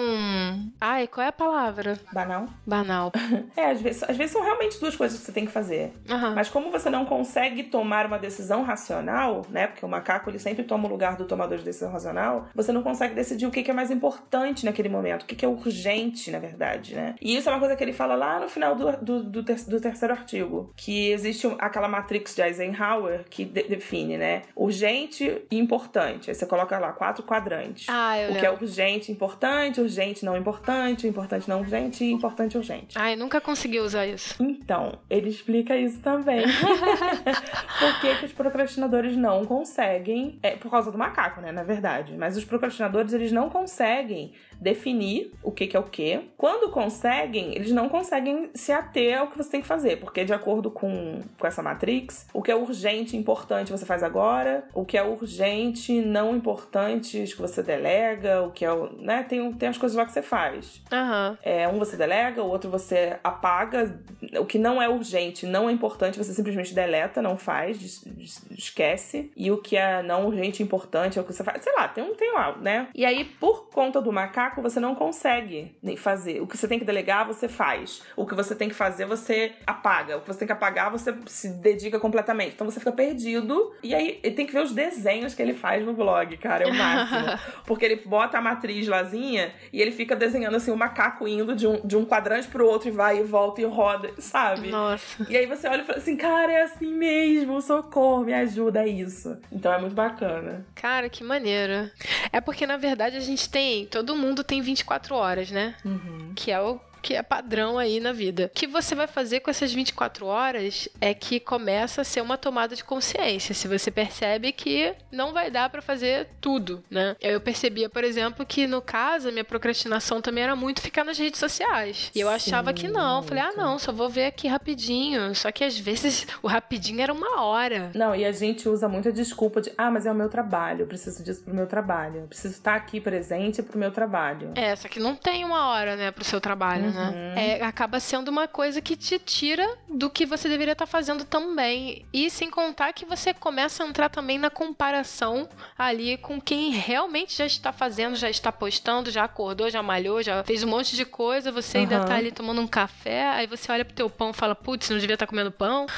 Ai, 0.79 1.07
qual 1.07 1.25
é 1.25 1.29
a 1.29 1.33
palavra? 1.33 1.99
Banal? 2.13 2.47
Banal. 2.67 3.13
é, 3.57 3.71
às 3.71 3.81
vezes, 3.81 4.03
às 4.03 4.17
vezes 4.17 4.33
são 4.33 4.43
realmente 4.43 4.79
duas 4.79 4.95
coisas 4.95 5.19
que 5.19 5.25
você 5.25 5.33
tem 5.33 5.47
que 5.47 5.53
fazer. 5.53 5.95
Uhum. 6.07 6.35
Mas 6.35 6.51
como 6.51 6.71
você 6.71 6.91
não 6.91 7.07
consegue 7.07 7.63
tomar 7.63 8.05
uma 8.05 8.19
decisão 8.19 8.63
racional, 8.63 9.47
né? 9.49 9.69
Porque 9.69 9.87
o 9.87 9.89
macaco 9.89 10.29
ele 10.29 10.39
sempre 10.39 10.65
toma 10.65 10.87
o 10.87 10.91
lugar 10.91 11.17
do 11.17 11.25
tomador 11.25 11.57
de 11.57 11.65
decisão 11.65 11.91
racional, 11.91 12.49
você 12.55 12.73
não 12.73 12.83
consegue 12.83 13.15
decidir 13.15 13.47
o 13.47 13.51
que 13.51 13.71
é 13.71 13.75
mais 13.75 13.91
importante 13.91 14.66
naquele 14.67 14.89
momento, 14.89 15.23
o 15.23 15.27
que 15.27 15.45
é 15.45 15.49
urgente, 15.49 16.31
na 16.31 16.39
verdade, 16.39 16.95
né? 16.95 17.15
E 17.21 17.37
isso 17.37 17.49
é 17.49 17.53
uma 17.53 17.59
coisa 17.59 17.75
que 17.75 17.83
ele 17.83 17.93
fala 17.93 18.15
lá 18.15 18.39
no 18.39 18.49
final 18.49 18.75
do, 18.75 18.93
do, 18.99 19.23
do, 19.23 19.43
ter, 19.43 19.57
do 19.65 19.81
terceiro 19.81 20.13
artigo, 20.13 20.73
que 20.77 21.11
existe 21.11 21.47
aquela 21.59 21.89
matrix 21.89 22.35
de 22.35 22.43
Eisenhower 22.43 23.25
que 23.31 23.45
de, 23.45 23.63
define, 23.65 24.17
né? 24.17 24.43
Urgente 24.55 25.43
e 25.51 25.59
importante. 25.59 26.31
Aí 26.31 26.35
você 26.35 26.47
coloca 26.47 26.79
lá 26.79 26.93
quatro 26.93 27.23
quadrantes. 27.23 27.87
Ah, 27.89 28.19
eu 28.19 28.33
o 28.33 28.37
que 28.37 28.47
é 28.47 28.51
urgente, 28.51 29.11
importante, 29.11 29.81
urgente, 29.81 30.25
não 30.25 30.37
importante, 30.37 31.07
importante, 31.07 31.49
não 31.49 31.61
urgente 31.61 32.05
e 32.05 32.13
importante, 32.13 32.57
urgente. 32.57 32.99
Ai, 32.99 33.17
nunca 33.17 33.41
consegui 33.41 33.81
usar 33.81 34.07
isso. 34.07 34.37
Então, 34.43 34.99
ele 35.09 35.29
explica 35.31 35.77
isso 35.77 36.01
também. 36.01 36.45
Por 37.79 38.01
que, 38.01 38.15
que 38.17 38.27
os 38.27 38.33
procrastinadores 38.33 39.17
não 39.17 39.45
conseguem? 39.45 40.39
É 40.43 40.57
por 40.57 40.71
causa 40.71 40.91
do 40.91 40.99
macaco, 40.99 41.41
né? 41.41 41.53
Na 41.53 41.63
verdade. 41.63 42.17
Mas 42.17 42.37
os 42.37 42.45
procrastinadores, 42.45 43.13
eles 43.13 43.33
não 43.33 43.49
conseguem 43.49 44.33
definir 44.61 45.33
o 45.43 45.51
que, 45.51 45.67
que 45.67 45.77
é 45.77 45.81
o 45.81 45.85
que. 45.85 46.21
Quando 46.37 46.71
conseguem, 46.71 47.55
eles 47.55 47.73
não 47.73 47.89
conseguem 47.89 48.51
se 48.55 48.73
ater 48.73 49.19
ao 49.19 49.29
que 49.29 49.37
você 49.37 49.51
tem 49.51 49.61
que 49.61 49.67
fazer, 49.67 49.99
porque 49.99 50.25
de 50.25 50.33
acordo 50.33 50.71
com, 50.71 51.21
com 51.39 51.47
essa 51.47 51.63
matrix, 51.63 52.27
o 52.33 52.43
que 52.43 52.51
é 52.51 52.57
urgente 52.57 53.17
e 53.17 53.19
importante 53.19 53.71
você 53.71 53.87
faz 53.87 54.03
agora, 54.03 54.65
o 54.75 54.85
que 54.85 54.97
é 54.97 55.03
urgente, 55.03 56.01
não 56.01 56.35
importante, 56.35 57.25
que 57.25 57.41
você 57.41 57.63
delega, 57.63 58.43
o 58.43 58.51
que 58.51 58.65
é. 58.65 58.69
Né? 58.99 59.23
Tem, 59.23 59.53
tem 59.53 59.69
as 59.69 59.79
coisas 59.79 59.97
lá 59.97 60.05
que 60.05 60.13
você 60.13 60.23
faz. 60.23 60.83
Uhum. 60.93 61.37
É, 61.43 61.69
um 61.69 61.79
você 61.79 61.97
delega, 61.97 62.43
o 62.43 62.49
outro 62.49 62.71
você 62.71 63.19
apaga. 63.23 63.99
O 64.39 64.47
que 64.47 64.59
não 64.59 64.81
é 64.81 64.89
urgente, 64.89 65.47
não 65.47 65.69
é 65.69 65.73
importante, 65.73 66.19
você 66.19 66.33
simplesmente 66.33 66.75
deleta, 66.75 67.21
não 67.21 67.37
faz, 67.37 68.05
esquece. 68.51 69.31
E 69.37 69.51
o 69.51 69.59
que 69.59 69.77
é 69.77 70.03
não 70.03 70.27
urgente 70.27 70.63
e 70.63 70.65
importante 70.65 71.19
é 71.19 71.23
o 71.23 71.25
que 71.25 71.33
você 71.33 71.45
faz. 71.45 71.63
Sei 71.63 71.73
lá, 71.75 71.89
tem 71.89 72.03
um 72.03 72.15
tem 72.15 72.33
lá, 72.33 72.57
né? 72.57 72.89
E 72.95 73.05
aí, 73.05 73.25
por 73.25 73.69
conta 73.69 74.01
do 74.01 74.13
macaco, 74.13 74.46
você 74.55 74.81
não 74.81 74.95
consegue 74.95 75.77
fazer. 75.97 76.41
O 76.41 76.47
que 76.47 76.57
você 76.57 76.69
tem 76.69 76.79
que 76.79 76.85
delegar, 76.85 77.27
você 77.27 77.49
faz. 77.49 78.03
O 78.17 78.27
que 78.27 78.35
você 78.35 78.55
tem 78.55 78.69
que 78.69 78.75
fazer, 78.75 79.07
você 79.07 79.53
apaga. 79.67 80.17
O 80.17 80.21
que 80.21 80.29
você 80.29 80.41
tem 80.41 80.47
que 80.47 80.53
apagar, 80.53 80.91
você 80.91 81.15
se 81.27 81.49
dedica 81.49 81.99
completamente. 81.99 82.55
Então 82.55 82.69
você 82.69 82.79
fica 82.79 82.93
perdido. 82.93 83.75
E 83.83 83.95
aí 83.95 84.21
ele 84.23 84.35
tem 84.35 84.47
que 84.47 84.53
ver 84.53 84.63
os 84.63 84.73
desenhos 84.73 85.35
que 85.35 85.43
ele 85.43 85.55
faz 85.55 85.85
no 85.85 85.93
blog, 85.93 86.37
cara. 86.37 86.65
É 86.65 86.71
o 86.71 86.75
máximo. 86.75 87.27
Porque 87.67 87.85
ele 87.85 87.97
bota 88.05 88.39
a 88.39 88.41
matriz 88.41 88.87
lazinha 88.87 89.53
e 89.73 89.81
ele 89.81 89.91
fica 89.91 90.15
desenhando 90.15 90.57
assim 90.57 90.71
o 90.71 90.75
um 90.75 90.77
macaco 90.77 91.27
indo 91.27 91.55
de 91.55 91.67
um, 91.67 91.81
de 91.87 91.97
um 91.97 92.05
quadrante 92.05 92.49
pro 92.49 92.67
outro 92.67 92.89
e 92.89 92.93
vai 92.93 93.19
e 93.21 93.23
volta 93.23 93.61
e 93.61 93.65
roda, 93.65 94.13
sabe? 94.19 94.69
Nossa. 94.69 95.27
E 95.29 95.37
aí 95.37 95.47
você 95.47 95.69
olha 95.69 95.83
e 95.83 95.85
fala 95.85 95.99
assim, 95.99 96.17
cara, 96.17 96.53
é 96.53 96.63
assim 96.63 96.93
mesmo, 96.93 97.61
socorro, 97.61 98.25
me 98.25 98.35
ajuda, 98.35 98.83
é 98.83 98.89
isso. 98.89 99.37
Então 99.51 99.73
é 99.73 99.81
muito 99.81 99.95
bacana. 99.95 100.65
Cara, 100.75 101.09
que 101.09 101.25
maneiro. 101.25 101.91
É 102.33 102.41
porque, 102.41 102.67
na 102.67 102.77
verdade, 102.77 103.17
a 103.17 103.21
gente 103.21 103.49
tem. 103.49 103.87
Todo 103.87 104.17
mundo 104.17 104.36
mundo 104.37 104.45
tem 104.45 104.61
24 104.61 105.15
horas, 105.15 105.51
né? 105.51 105.75
Uhum. 105.85 106.33
Que 106.35 106.51
é 106.51 106.61
o 106.61 106.79
que 107.07 107.15
é 107.15 107.23
padrão 107.23 107.79
aí 107.79 108.01
na 108.01 108.13
vida. 108.13 108.51
O 108.53 108.59
que 108.59 108.67
você 108.67 108.93
vai 108.93 109.07
fazer 109.07 109.39
com 109.39 109.49
essas 109.49 109.73
24 109.73 110.27
horas 110.27 110.89
é 111.01 111.15
que 111.15 111.39
começa 111.39 112.01
a 112.01 112.05
ser 112.05 112.21
uma 112.21 112.37
tomada 112.37 112.75
de 112.75 112.83
consciência. 112.83 113.55
Se 113.55 113.69
você 113.69 113.93
percebe 113.93 114.51
que 114.51 114.93
não 115.13 115.33
vai 115.33 115.49
dar 115.49 115.71
para 115.71 115.81
fazer 115.81 116.27
tudo, 116.41 116.83
né? 116.91 117.15
Eu 117.21 117.41
percebia, 117.41 117.89
por 117.89 118.03
exemplo, 118.03 118.45
que 118.45 118.67
no 118.67 118.83
caso 118.83 119.29
a 119.29 119.31
minha 119.31 119.45
procrastinação 119.45 120.21
também 120.21 120.43
era 120.43 120.57
muito 120.57 120.83
ficar 120.83 121.05
nas 121.05 121.17
redes 121.17 121.39
sociais. 121.39 122.11
E 122.13 122.19
eu 122.19 122.29
achava 122.29 122.73
que 122.73 122.89
não. 122.89 123.23
Falei, 123.23 123.45
ah, 123.45 123.53
não, 123.57 123.79
só 123.79 123.93
vou 123.93 124.09
ver 124.09 124.27
aqui 124.27 124.49
rapidinho. 124.49 125.33
Só 125.37 125.53
que 125.53 125.63
às 125.63 125.79
vezes 125.79 126.27
o 126.43 126.49
rapidinho 126.49 127.01
era 127.01 127.13
uma 127.13 127.41
hora. 127.41 127.93
Não, 127.95 128.17
e 128.17 128.25
a 128.25 128.33
gente 128.33 128.69
usa 128.69 128.89
muito 128.89 129.11
a 129.11 129.13
desculpa 129.13 129.61
de, 129.61 129.73
ah, 129.79 129.93
mas 129.93 130.07
é 130.07 130.11
o 130.11 130.15
meu 130.15 130.29
trabalho, 130.29 130.81
eu 130.81 130.87
preciso 130.89 131.23
disso 131.23 131.45
pro 131.45 131.55
meu 131.55 131.69
trabalho. 131.69 132.23
Eu 132.23 132.27
preciso 132.27 132.55
estar 132.55 132.75
aqui 132.75 133.01
presente 133.01 133.63
pro 133.63 133.79
meu 133.79 133.93
trabalho. 133.93 134.51
É, 134.57 134.75
só 134.75 134.89
que 134.89 134.99
não 134.99 135.15
tem 135.15 135.45
uma 135.45 135.69
hora, 135.69 135.95
né, 135.95 136.11
pro 136.11 136.25
seu 136.25 136.41
trabalho, 136.41 136.91
né? 136.91 136.96
Né? 136.97 137.09
Uhum. 137.11 137.39
É, 137.39 137.63
acaba 137.63 138.01
sendo 138.01 138.29
uma 138.29 138.49
coisa 138.49 138.81
que 138.81 138.97
te 138.97 139.19
tira 139.19 139.67
do 139.89 140.09
que 140.09 140.25
você 140.25 140.49
deveria 140.49 140.73
estar 140.73 140.87
tá 140.87 140.91
fazendo 140.91 141.25
também. 141.25 142.07
E 142.13 142.31
sem 142.31 142.51
contar 142.51 142.93
que 142.93 143.05
você 143.05 143.35
começa 143.35 143.85
a 143.85 143.87
entrar 143.87 144.09
também 144.09 144.39
na 144.39 144.51
comparação 144.51 145.49
ali 145.79 146.17
com 146.17 146.41
quem 146.41 146.71
realmente 146.71 147.37
já 147.37 147.47
está 147.47 147.73
fazendo, 147.73 148.17
já 148.17 148.31
está 148.31 148.51
postando, 148.51 149.11
já 149.11 149.25
acordou, 149.25 149.69
já 149.71 149.83
malhou, 149.83 150.23
já 150.23 150.43
fez 150.43 150.63
um 150.63 150.69
monte 150.69 150.97
de 150.97 151.05
coisa. 151.05 151.53
Você 151.53 151.79
uhum. 151.79 151.85
ainda 151.85 152.05
tá 152.05 152.15
ali 152.15 152.33
tomando 152.33 152.61
um 152.61 152.67
café, 152.67 153.27
aí 153.29 153.47
você 153.47 153.71
olha 153.71 153.85
pro 153.85 153.95
teu 153.95 154.09
pão 154.09 154.31
e 154.31 154.35
fala, 154.35 154.55
putz, 154.55 154.89
não 154.89 154.99
devia 154.99 155.15
estar 155.15 155.27
tá 155.27 155.31
comendo 155.31 155.53
pão. 155.53 155.87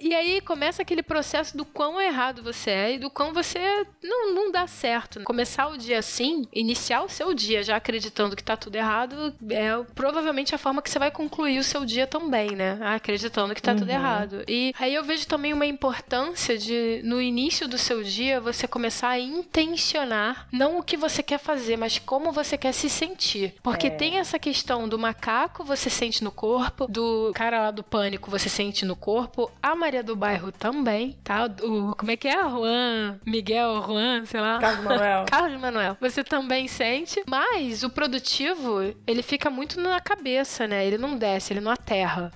E 0.00 0.14
aí 0.14 0.40
começa 0.40 0.82
aquele 0.82 1.02
processo 1.02 1.56
do 1.56 1.64
quão 1.64 2.00
errado 2.00 2.42
você 2.42 2.70
é 2.70 2.94
e 2.94 2.98
do 2.98 3.10
quão 3.10 3.32
você 3.32 3.86
não, 4.02 4.34
não 4.34 4.50
dá 4.50 4.66
certo. 4.66 5.22
Começar 5.22 5.68
o 5.68 5.76
dia 5.76 5.98
assim, 5.98 6.46
iniciar 6.52 7.02
o 7.02 7.08
seu 7.08 7.32
dia 7.34 7.62
já 7.62 7.76
acreditando 7.76 8.34
que 8.34 8.42
tá 8.42 8.56
tudo 8.56 8.76
errado, 8.76 9.03
é 9.50 9.82
provavelmente 9.94 10.54
a 10.54 10.58
forma 10.58 10.82
que 10.82 10.90
você 10.90 10.98
vai 10.98 11.10
concluir 11.10 11.58
o 11.58 11.64
seu 11.64 11.84
dia 11.84 12.06
também, 12.06 12.50
né? 12.50 12.78
Acreditando 12.82 13.54
que 13.54 13.62
tá 13.62 13.72
uhum. 13.72 13.78
tudo 13.78 13.90
errado. 13.90 14.44
E 14.48 14.74
aí 14.78 14.94
eu 14.94 15.04
vejo 15.04 15.26
também 15.26 15.52
uma 15.52 15.66
importância 15.66 16.56
de, 16.58 17.00
no 17.04 17.20
início 17.20 17.68
do 17.68 17.78
seu 17.78 18.02
dia, 18.02 18.40
você 18.40 18.66
começar 18.66 19.10
a 19.10 19.18
intencionar 19.18 20.48
não 20.52 20.78
o 20.78 20.82
que 20.82 20.96
você 20.96 21.22
quer 21.22 21.38
fazer, 21.38 21.76
mas 21.76 21.98
como 21.98 22.32
você 22.32 22.56
quer 22.56 22.72
se 22.72 22.88
sentir. 22.88 23.54
Porque 23.62 23.88
é. 23.88 23.90
tem 23.90 24.18
essa 24.18 24.38
questão 24.38 24.88
do 24.88 24.98
macaco, 24.98 25.64
você 25.64 25.90
sente 25.90 26.22
no 26.22 26.30
corpo, 26.30 26.86
do 26.86 27.32
cara 27.34 27.60
lá 27.60 27.70
do 27.70 27.82
pânico, 27.82 28.30
você 28.30 28.48
sente 28.48 28.84
no 28.84 28.96
corpo, 28.96 29.50
a 29.62 29.74
Maria 29.74 30.02
do 30.02 30.16
Bairro 30.16 30.52
também, 30.52 31.16
tá? 31.24 31.46
O, 31.62 31.94
como 31.96 32.10
é 32.10 32.16
que 32.16 32.28
é? 32.28 32.42
Juan, 32.42 33.18
Miguel, 33.26 33.82
Juan, 33.86 34.24
sei 34.26 34.40
lá. 34.40 34.58
Carlos 34.58 34.84
Manuel. 34.84 35.24
Carlos 35.30 35.60
Manuel. 35.60 35.96
Você 36.00 36.22
também 36.22 36.68
sente, 36.68 37.22
mas 37.26 37.82
o 37.82 37.90
produtivo, 37.90 38.83
ele 39.06 39.22
fica 39.22 39.50
muito 39.50 39.80
na 39.80 40.00
cabeça, 40.00 40.66
né? 40.66 40.84
Ele 40.86 40.98
não 40.98 41.16
desce, 41.16 41.52
ele 41.52 41.60
não 41.60 41.70
aterra 41.70 42.32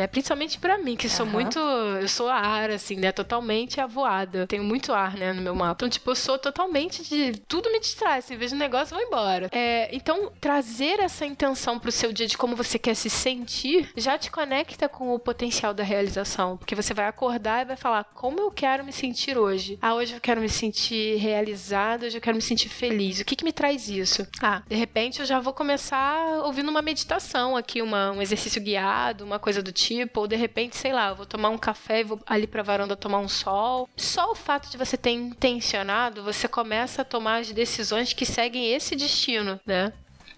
né? 0.00 0.06
Principalmente 0.06 0.58
para 0.58 0.78
mim, 0.78 0.96
que 0.96 1.08
sou 1.08 1.26
uhum. 1.26 1.32
muito. 1.32 1.58
Eu 1.58 2.08
sou 2.08 2.28
a 2.28 2.36
ar, 2.36 2.70
assim, 2.70 2.96
né? 2.96 3.12
Totalmente 3.12 3.80
avoada. 3.80 4.46
Tenho 4.46 4.64
muito 4.64 4.92
ar, 4.92 5.14
né, 5.14 5.32
no 5.32 5.42
meu 5.42 5.54
mapa. 5.54 5.74
Então, 5.74 5.88
tipo, 5.88 6.10
eu 6.10 6.14
sou 6.14 6.38
totalmente 6.38 7.02
de. 7.02 7.38
Tudo 7.46 7.70
me 7.70 7.78
distrai. 7.78 8.18
Assim, 8.18 8.36
vejo 8.36 8.54
um 8.54 8.58
negócio, 8.58 8.96
vou 8.96 9.04
embora. 9.04 9.48
É, 9.52 9.94
então, 9.94 10.32
trazer 10.40 11.00
essa 11.00 11.26
intenção 11.26 11.78
pro 11.78 11.92
seu 11.92 12.12
dia 12.12 12.26
de 12.26 12.38
como 12.38 12.56
você 12.56 12.78
quer 12.78 12.94
se 12.94 13.10
sentir 13.10 13.90
já 13.96 14.16
te 14.16 14.30
conecta 14.30 14.88
com 14.88 15.14
o 15.14 15.18
potencial 15.18 15.74
da 15.74 15.84
realização. 15.84 16.56
Porque 16.56 16.74
você 16.74 16.94
vai 16.94 17.06
acordar 17.06 17.62
e 17.62 17.66
vai 17.66 17.76
falar: 17.76 18.04
como 18.14 18.40
eu 18.40 18.50
quero 18.50 18.84
me 18.84 18.92
sentir 18.92 19.36
hoje? 19.36 19.78
Ah, 19.82 19.94
hoje 19.94 20.14
eu 20.14 20.20
quero 20.20 20.40
me 20.40 20.48
sentir 20.48 21.16
realizado, 21.16 22.04
hoje 22.04 22.16
eu 22.16 22.22
quero 22.22 22.36
me 22.36 22.42
sentir 22.42 22.68
feliz. 22.68 23.20
O 23.20 23.24
que, 23.24 23.36
que 23.36 23.44
me 23.44 23.52
traz 23.52 23.88
isso? 23.88 24.26
Ah, 24.40 24.62
de 24.66 24.76
repente 24.76 25.20
eu 25.20 25.26
já 25.26 25.38
vou 25.40 25.52
começar 25.52 26.40
ouvindo 26.44 26.70
uma 26.70 26.80
meditação 26.80 27.56
aqui, 27.56 27.82
uma, 27.82 28.12
um 28.12 28.22
exercício 28.22 28.62
guiado, 28.62 29.24
uma 29.24 29.38
coisa 29.38 29.62
do 29.62 29.70
tipo 29.70 29.89
tipo, 29.90 30.20
ou 30.20 30.26
de 30.28 30.36
repente, 30.36 30.76
sei 30.76 30.92
lá, 30.92 31.08
eu 31.08 31.16
vou 31.16 31.26
tomar 31.26 31.48
um 31.48 31.58
café 31.58 32.00
e 32.00 32.04
vou 32.04 32.20
ali 32.24 32.46
pra 32.46 32.62
varanda 32.62 32.96
tomar 32.96 33.18
um 33.18 33.28
sol. 33.28 33.88
Só 33.96 34.30
o 34.30 34.36
fato 34.36 34.70
de 34.70 34.76
você 34.76 34.96
ter 34.96 35.10
intencionado, 35.10 36.22
você 36.22 36.46
começa 36.46 37.02
a 37.02 37.04
tomar 37.04 37.40
as 37.40 37.50
decisões 37.50 38.12
que 38.12 38.24
seguem 38.24 38.72
esse 38.72 38.94
destino, 38.94 39.58
né? 39.66 39.92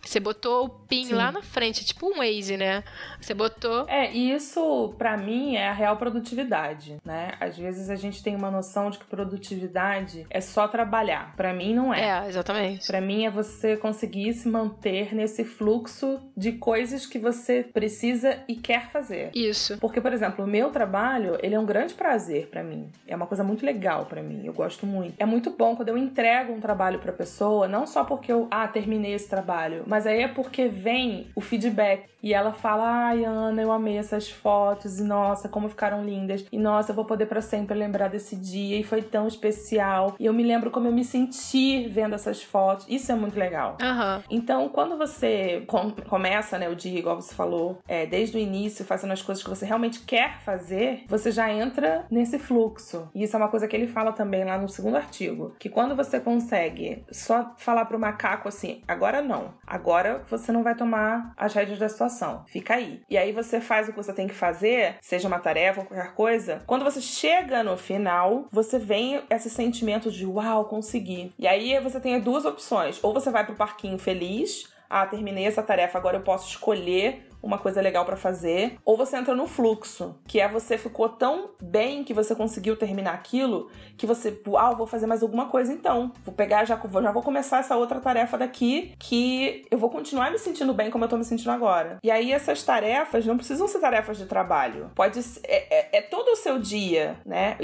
Você 0.04 0.18
botou 0.18 0.66
o 0.66 0.68
pin 0.68 1.06
Sim. 1.06 1.14
lá 1.14 1.30
na 1.30 1.42
frente, 1.42 1.84
tipo 1.84 2.06
um 2.06 2.18
Waze, 2.18 2.56
né? 2.56 2.82
Você 3.20 3.34
botou. 3.34 3.86
É, 3.88 4.12
e 4.12 4.32
isso 4.32 4.94
para 4.98 5.16
mim 5.16 5.54
é 5.56 5.68
a 5.68 5.72
real 5.72 5.96
produtividade, 5.96 6.96
né? 7.04 7.32
Às 7.40 7.56
vezes 7.56 7.88
a 7.88 7.94
gente 7.94 8.22
tem 8.22 8.34
uma 8.34 8.50
noção 8.50 8.90
de 8.90 8.98
que 8.98 9.04
produtividade 9.04 10.26
é 10.28 10.40
só 10.40 10.66
trabalhar. 10.66 11.34
Para 11.36 11.52
mim 11.52 11.74
não 11.74 11.94
é. 11.94 12.24
É, 12.24 12.28
exatamente. 12.28 12.86
Para 12.86 13.00
mim 13.00 13.24
é 13.24 13.30
você 13.30 13.76
conseguir 13.76 14.32
se 14.34 14.48
manter 14.48 15.14
nesse 15.14 15.44
fluxo 15.44 16.20
de 16.36 16.52
coisas 16.52 17.06
que 17.06 17.18
você 17.18 17.62
precisa 17.62 18.38
e 18.48 18.56
quer 18.56 18.90
fazer. 18.90 19.30
Isso. 19.34 19.78
Porque, 19.78 20.00
por 20.00 20.12
exemplo, 20.12 20.44
o 20.44 20.48
meu 20.48 20.70
trabalho, 20.70 21.38
ele 21.42 21.54
é 21.54 21.58
um 21.58 21.66
grande 21.66 21.94
prazer 21.94 22.48
para 22.48 22.62
mim. 22.62 22.90
É 23.06 23.14
uma 23.14 23.26
coisa 23.26 23.44
muito 23.44 23.64
legal 23.64 24.06
para 24.06 24.22
mim. 24.22 24.42
Eu 24.44 24.52
gosto 24.52 24.84
muito. 24.86 25.14
É 25.18 25.24
muito 25.24 25.50
bom 25.50 25.76
quando 25.76 25.88
eu 25.88 25.96
entrego 25.96 26.52
um 26.52 26.60
trabalho 26.60 26.98
para 26.98 27.12
pessoa, 27.12 27.68
não 27.68 27.86
só 27.86 28.04
porque 28.04 28.32
eu, 28.32 28.48
ah, 28.50 28.66
terminei 28.66 29.14
esse 29.14 29.28
trabalho, 29.28 29.84
mas 29.92 30.06
aí 30.06 30.22
é 30.22 30.28
porque 30.28 30.68
vem 30.68 31.26
o 31.36 31.40
feedback. 31.42 32.10
E 32.22 32.32
ela 32.32 32.54
fala: 32.54 33.08
Ai, 33.08 33.26
Ana, 33.26 33.60
eu 33.60 33.70
amei 33.70 33.98
essas 33.98 34.30
fotos. 34.30 34.98
E 34.98 35.04
nossa, 35.04 35.50
como 35.50 35.68
ficaram 35.68 36.02
lindas. 36.02 36.46
E 36.50 36.56
nossa, 36.56 36.92
eu 36.92 36.96
vou 36.96 37.04
poder 37.04 37.26
para 37.26 37.42
sempre 37.42 37.76
lembrar 37.76 38.08
desse 38.08 38.34
dia. 38.34 38.78
E 38.78 38.84
foi 38.84 39.02
tão 39.02 39.28
especial. 39.28 40.14
E 40.18 40.24
eu 40.24 40.32
me 40.32 40.42
lembro 40.42 40.70
como 40.70 40.86
eu 40.86 40.92
me 40.92 41.04
senti 41.04 41.86
vendo 41.88 42.14
essas 42.14 42.42
fotos. 42.42 42.86
Isso 42.88 43.12
é 43.12 43.14
muito 43.14 43.38
legal. 43.38 43.76
Uhum. 43.82 44.22
Então, 44.30 44.68
quando 44.70 44.96
você 44.96 45.62
com 45.66 45.90
começa, 46.08 46.58
né, 46.58 46.70
o 46.70 46.74
dia, 46.74 46.98
igual 46.98 47.20
você 47.20 47.34
falou, 47.34 47.78
é, 47.86 48.06
desde 48.06 48.38
o 48.38 48.40
início, 48.40 48.86
fazendo 48.86 49.12
as 49.12 49.20
coisas 49.20 49.44
que 49.44 49.50
você 49.50 49.66
realmente 49.66 50.00
quer 50.06 50.40
fazer, 50.40 51.04
você 51.06 51.30
já 51.30 51.52
entra 51.52 52.06
nesse 52.10 52.38
fluxo. 52.38 53.10
E 53.14 53.24
isso 53.24 53.36
é 53.36 53.38
uma 53.38 53.48
coisa 53.48 53.68
que 53.68 53.76
ele 53.76 53.88
fala 53.88 54.12
também 54.12 54.42
lá 54.42 54.56
no 54.56 54.70
segundo 54.70 54.96
artigo. 54.96 55.54
Que 55.58 55.68
quando 55.68 55.94
você 55.94 56.18
consegue 56.18 57.04
só 57.10 57.52
falar 57.58 57.84
pro 57.84 57.98
macaco 57.98 58.48
assim, 58.48 58.80
agora 58.88 59.20
não, 59.20 59.52
Agora 59.66 59.81
você 60.28 60.52
não 60.52 60.62
vai 60.62 60.74
tomar 60.74 61.32
as 61.36 61.52
rédeas 61.54 61.78
da 61.78 61.88
situação. 61.88 62.44
Fica 62.48 62.74
aí. 62.74 63.02
E 63.08 63.18
aí 63.18 63.32
você 63.32 63.60
faz 63.60 63.88
o 63.88 63.92
que 63.92 63.96
você 63.96 64.12
tem 64.12 64.26
que 64.26 64.34
fazer, 64.34 64.96
seja 65.00 65.28
uma 65.28 65.38
tarefa 65.38 65.80
ou 65.80 65.86
qualquer 65.86 66.14
coisa. 66.14 66.62
Quando 66.66 66.84
você 66.84 67.00
chega 67.00 67.62
no 67.62 67.76
final, 67.76 68.46
você 68.50 68.78
vem 68.78 69.22
esse 69.30 69.50
sentimento 69.50 70.10
de 70.10 70.26
uau, 70.26 70.64
consegui. 70.66 71.32
E 71.38 71.46
aí 71.46 71.78
você 71.80 72.00
tem 72.00 72.18
duas 72.20 72.44
opções. 72.44 73.02
Ou 73.02 73.12
você 73.12 73.30
vai 73.30 73.44
pro 73.44 73.54
parquinho 73.54 73.98
feliz, 73.98 74.72
ah, 74.88 75.06
terminei 75.06 75.46
essa 75.46 75.62
tarefa, 75.62 75.98
agora 75.98 76.18
eu 76.18 76.22
posso 76.22 76.48
escolher 76.48 77.26
uma 77.42 77.58
coisa 77.58 77.80
legal 77.80 78.04
para 78.04 78.16
fazer, 78.16 78.78
ou 78.84 78.96
você 78.96 79.16
entra 79.16 79.34
no 79.34 79.46
fluxo, 79.46 80.16
que 80.26 80.40
é 80.40 80.48
você 80.48 80.78
ficou 80.78 81.08
tão 81.08 81.50
bem 81.60 82.04
que 82.04 82.14
você 82.14 82.34
conseguiu 82.34 82.76
terminar 82.76 83.14
aquilo, 83.14 83.70
que 83.96 84.06
você, 84.06 84.40
uau, 84.46 84.76
vou 84.76 84.86
fazer 84.86 85.06
mais 85.06 85.22
alguma 85.22 85.46
coisa 85.46 85.72
então. 85.72 86.12
Vou 86.24 86.34
pegar, 86.34 86.64
já, 86.64 86.80
já 87.02 87.12
vou 87.12 87.22
começar 87.22 87.58
essa 87.58 87.76
outra 87.76 88.00
tarefa 88.00 88.38
daqui, 88.38 88.94
que 88.98 89.64
eu 89.70 89.78
vou 89.78 89.90
continuar 89.90 90.30
me 90.30 90.38
sentindo 90.38 90.72
bem 90.72 90.90
como 90.90 91.04
eu 91.04 91.08
tô 91.08 91.16
me 91.16 91.24
sentindo 91.24 91.50
agora. 91.50 91.98
E 92.02 92.10
aí 92.10 92.32
essas 92.32 92.62
tarefas 92.62 93.26
não 93.26 93.36
precisam 93.36 93.66
ser 93.66 93.80
tarefas 93.80 94.16
de 94.16 94.26
trabalho. 94.26 94.90
Pode 94.94 95.22
ser, 95.22 95.40
é, 95.44 95.96
é, 95.96 95.98
é 95.98 96.02
todo 96.02 96.28
o 96.28 96.36
seu 96.36 96.58
dia, 96.58 97.16
né? 97.24 97.56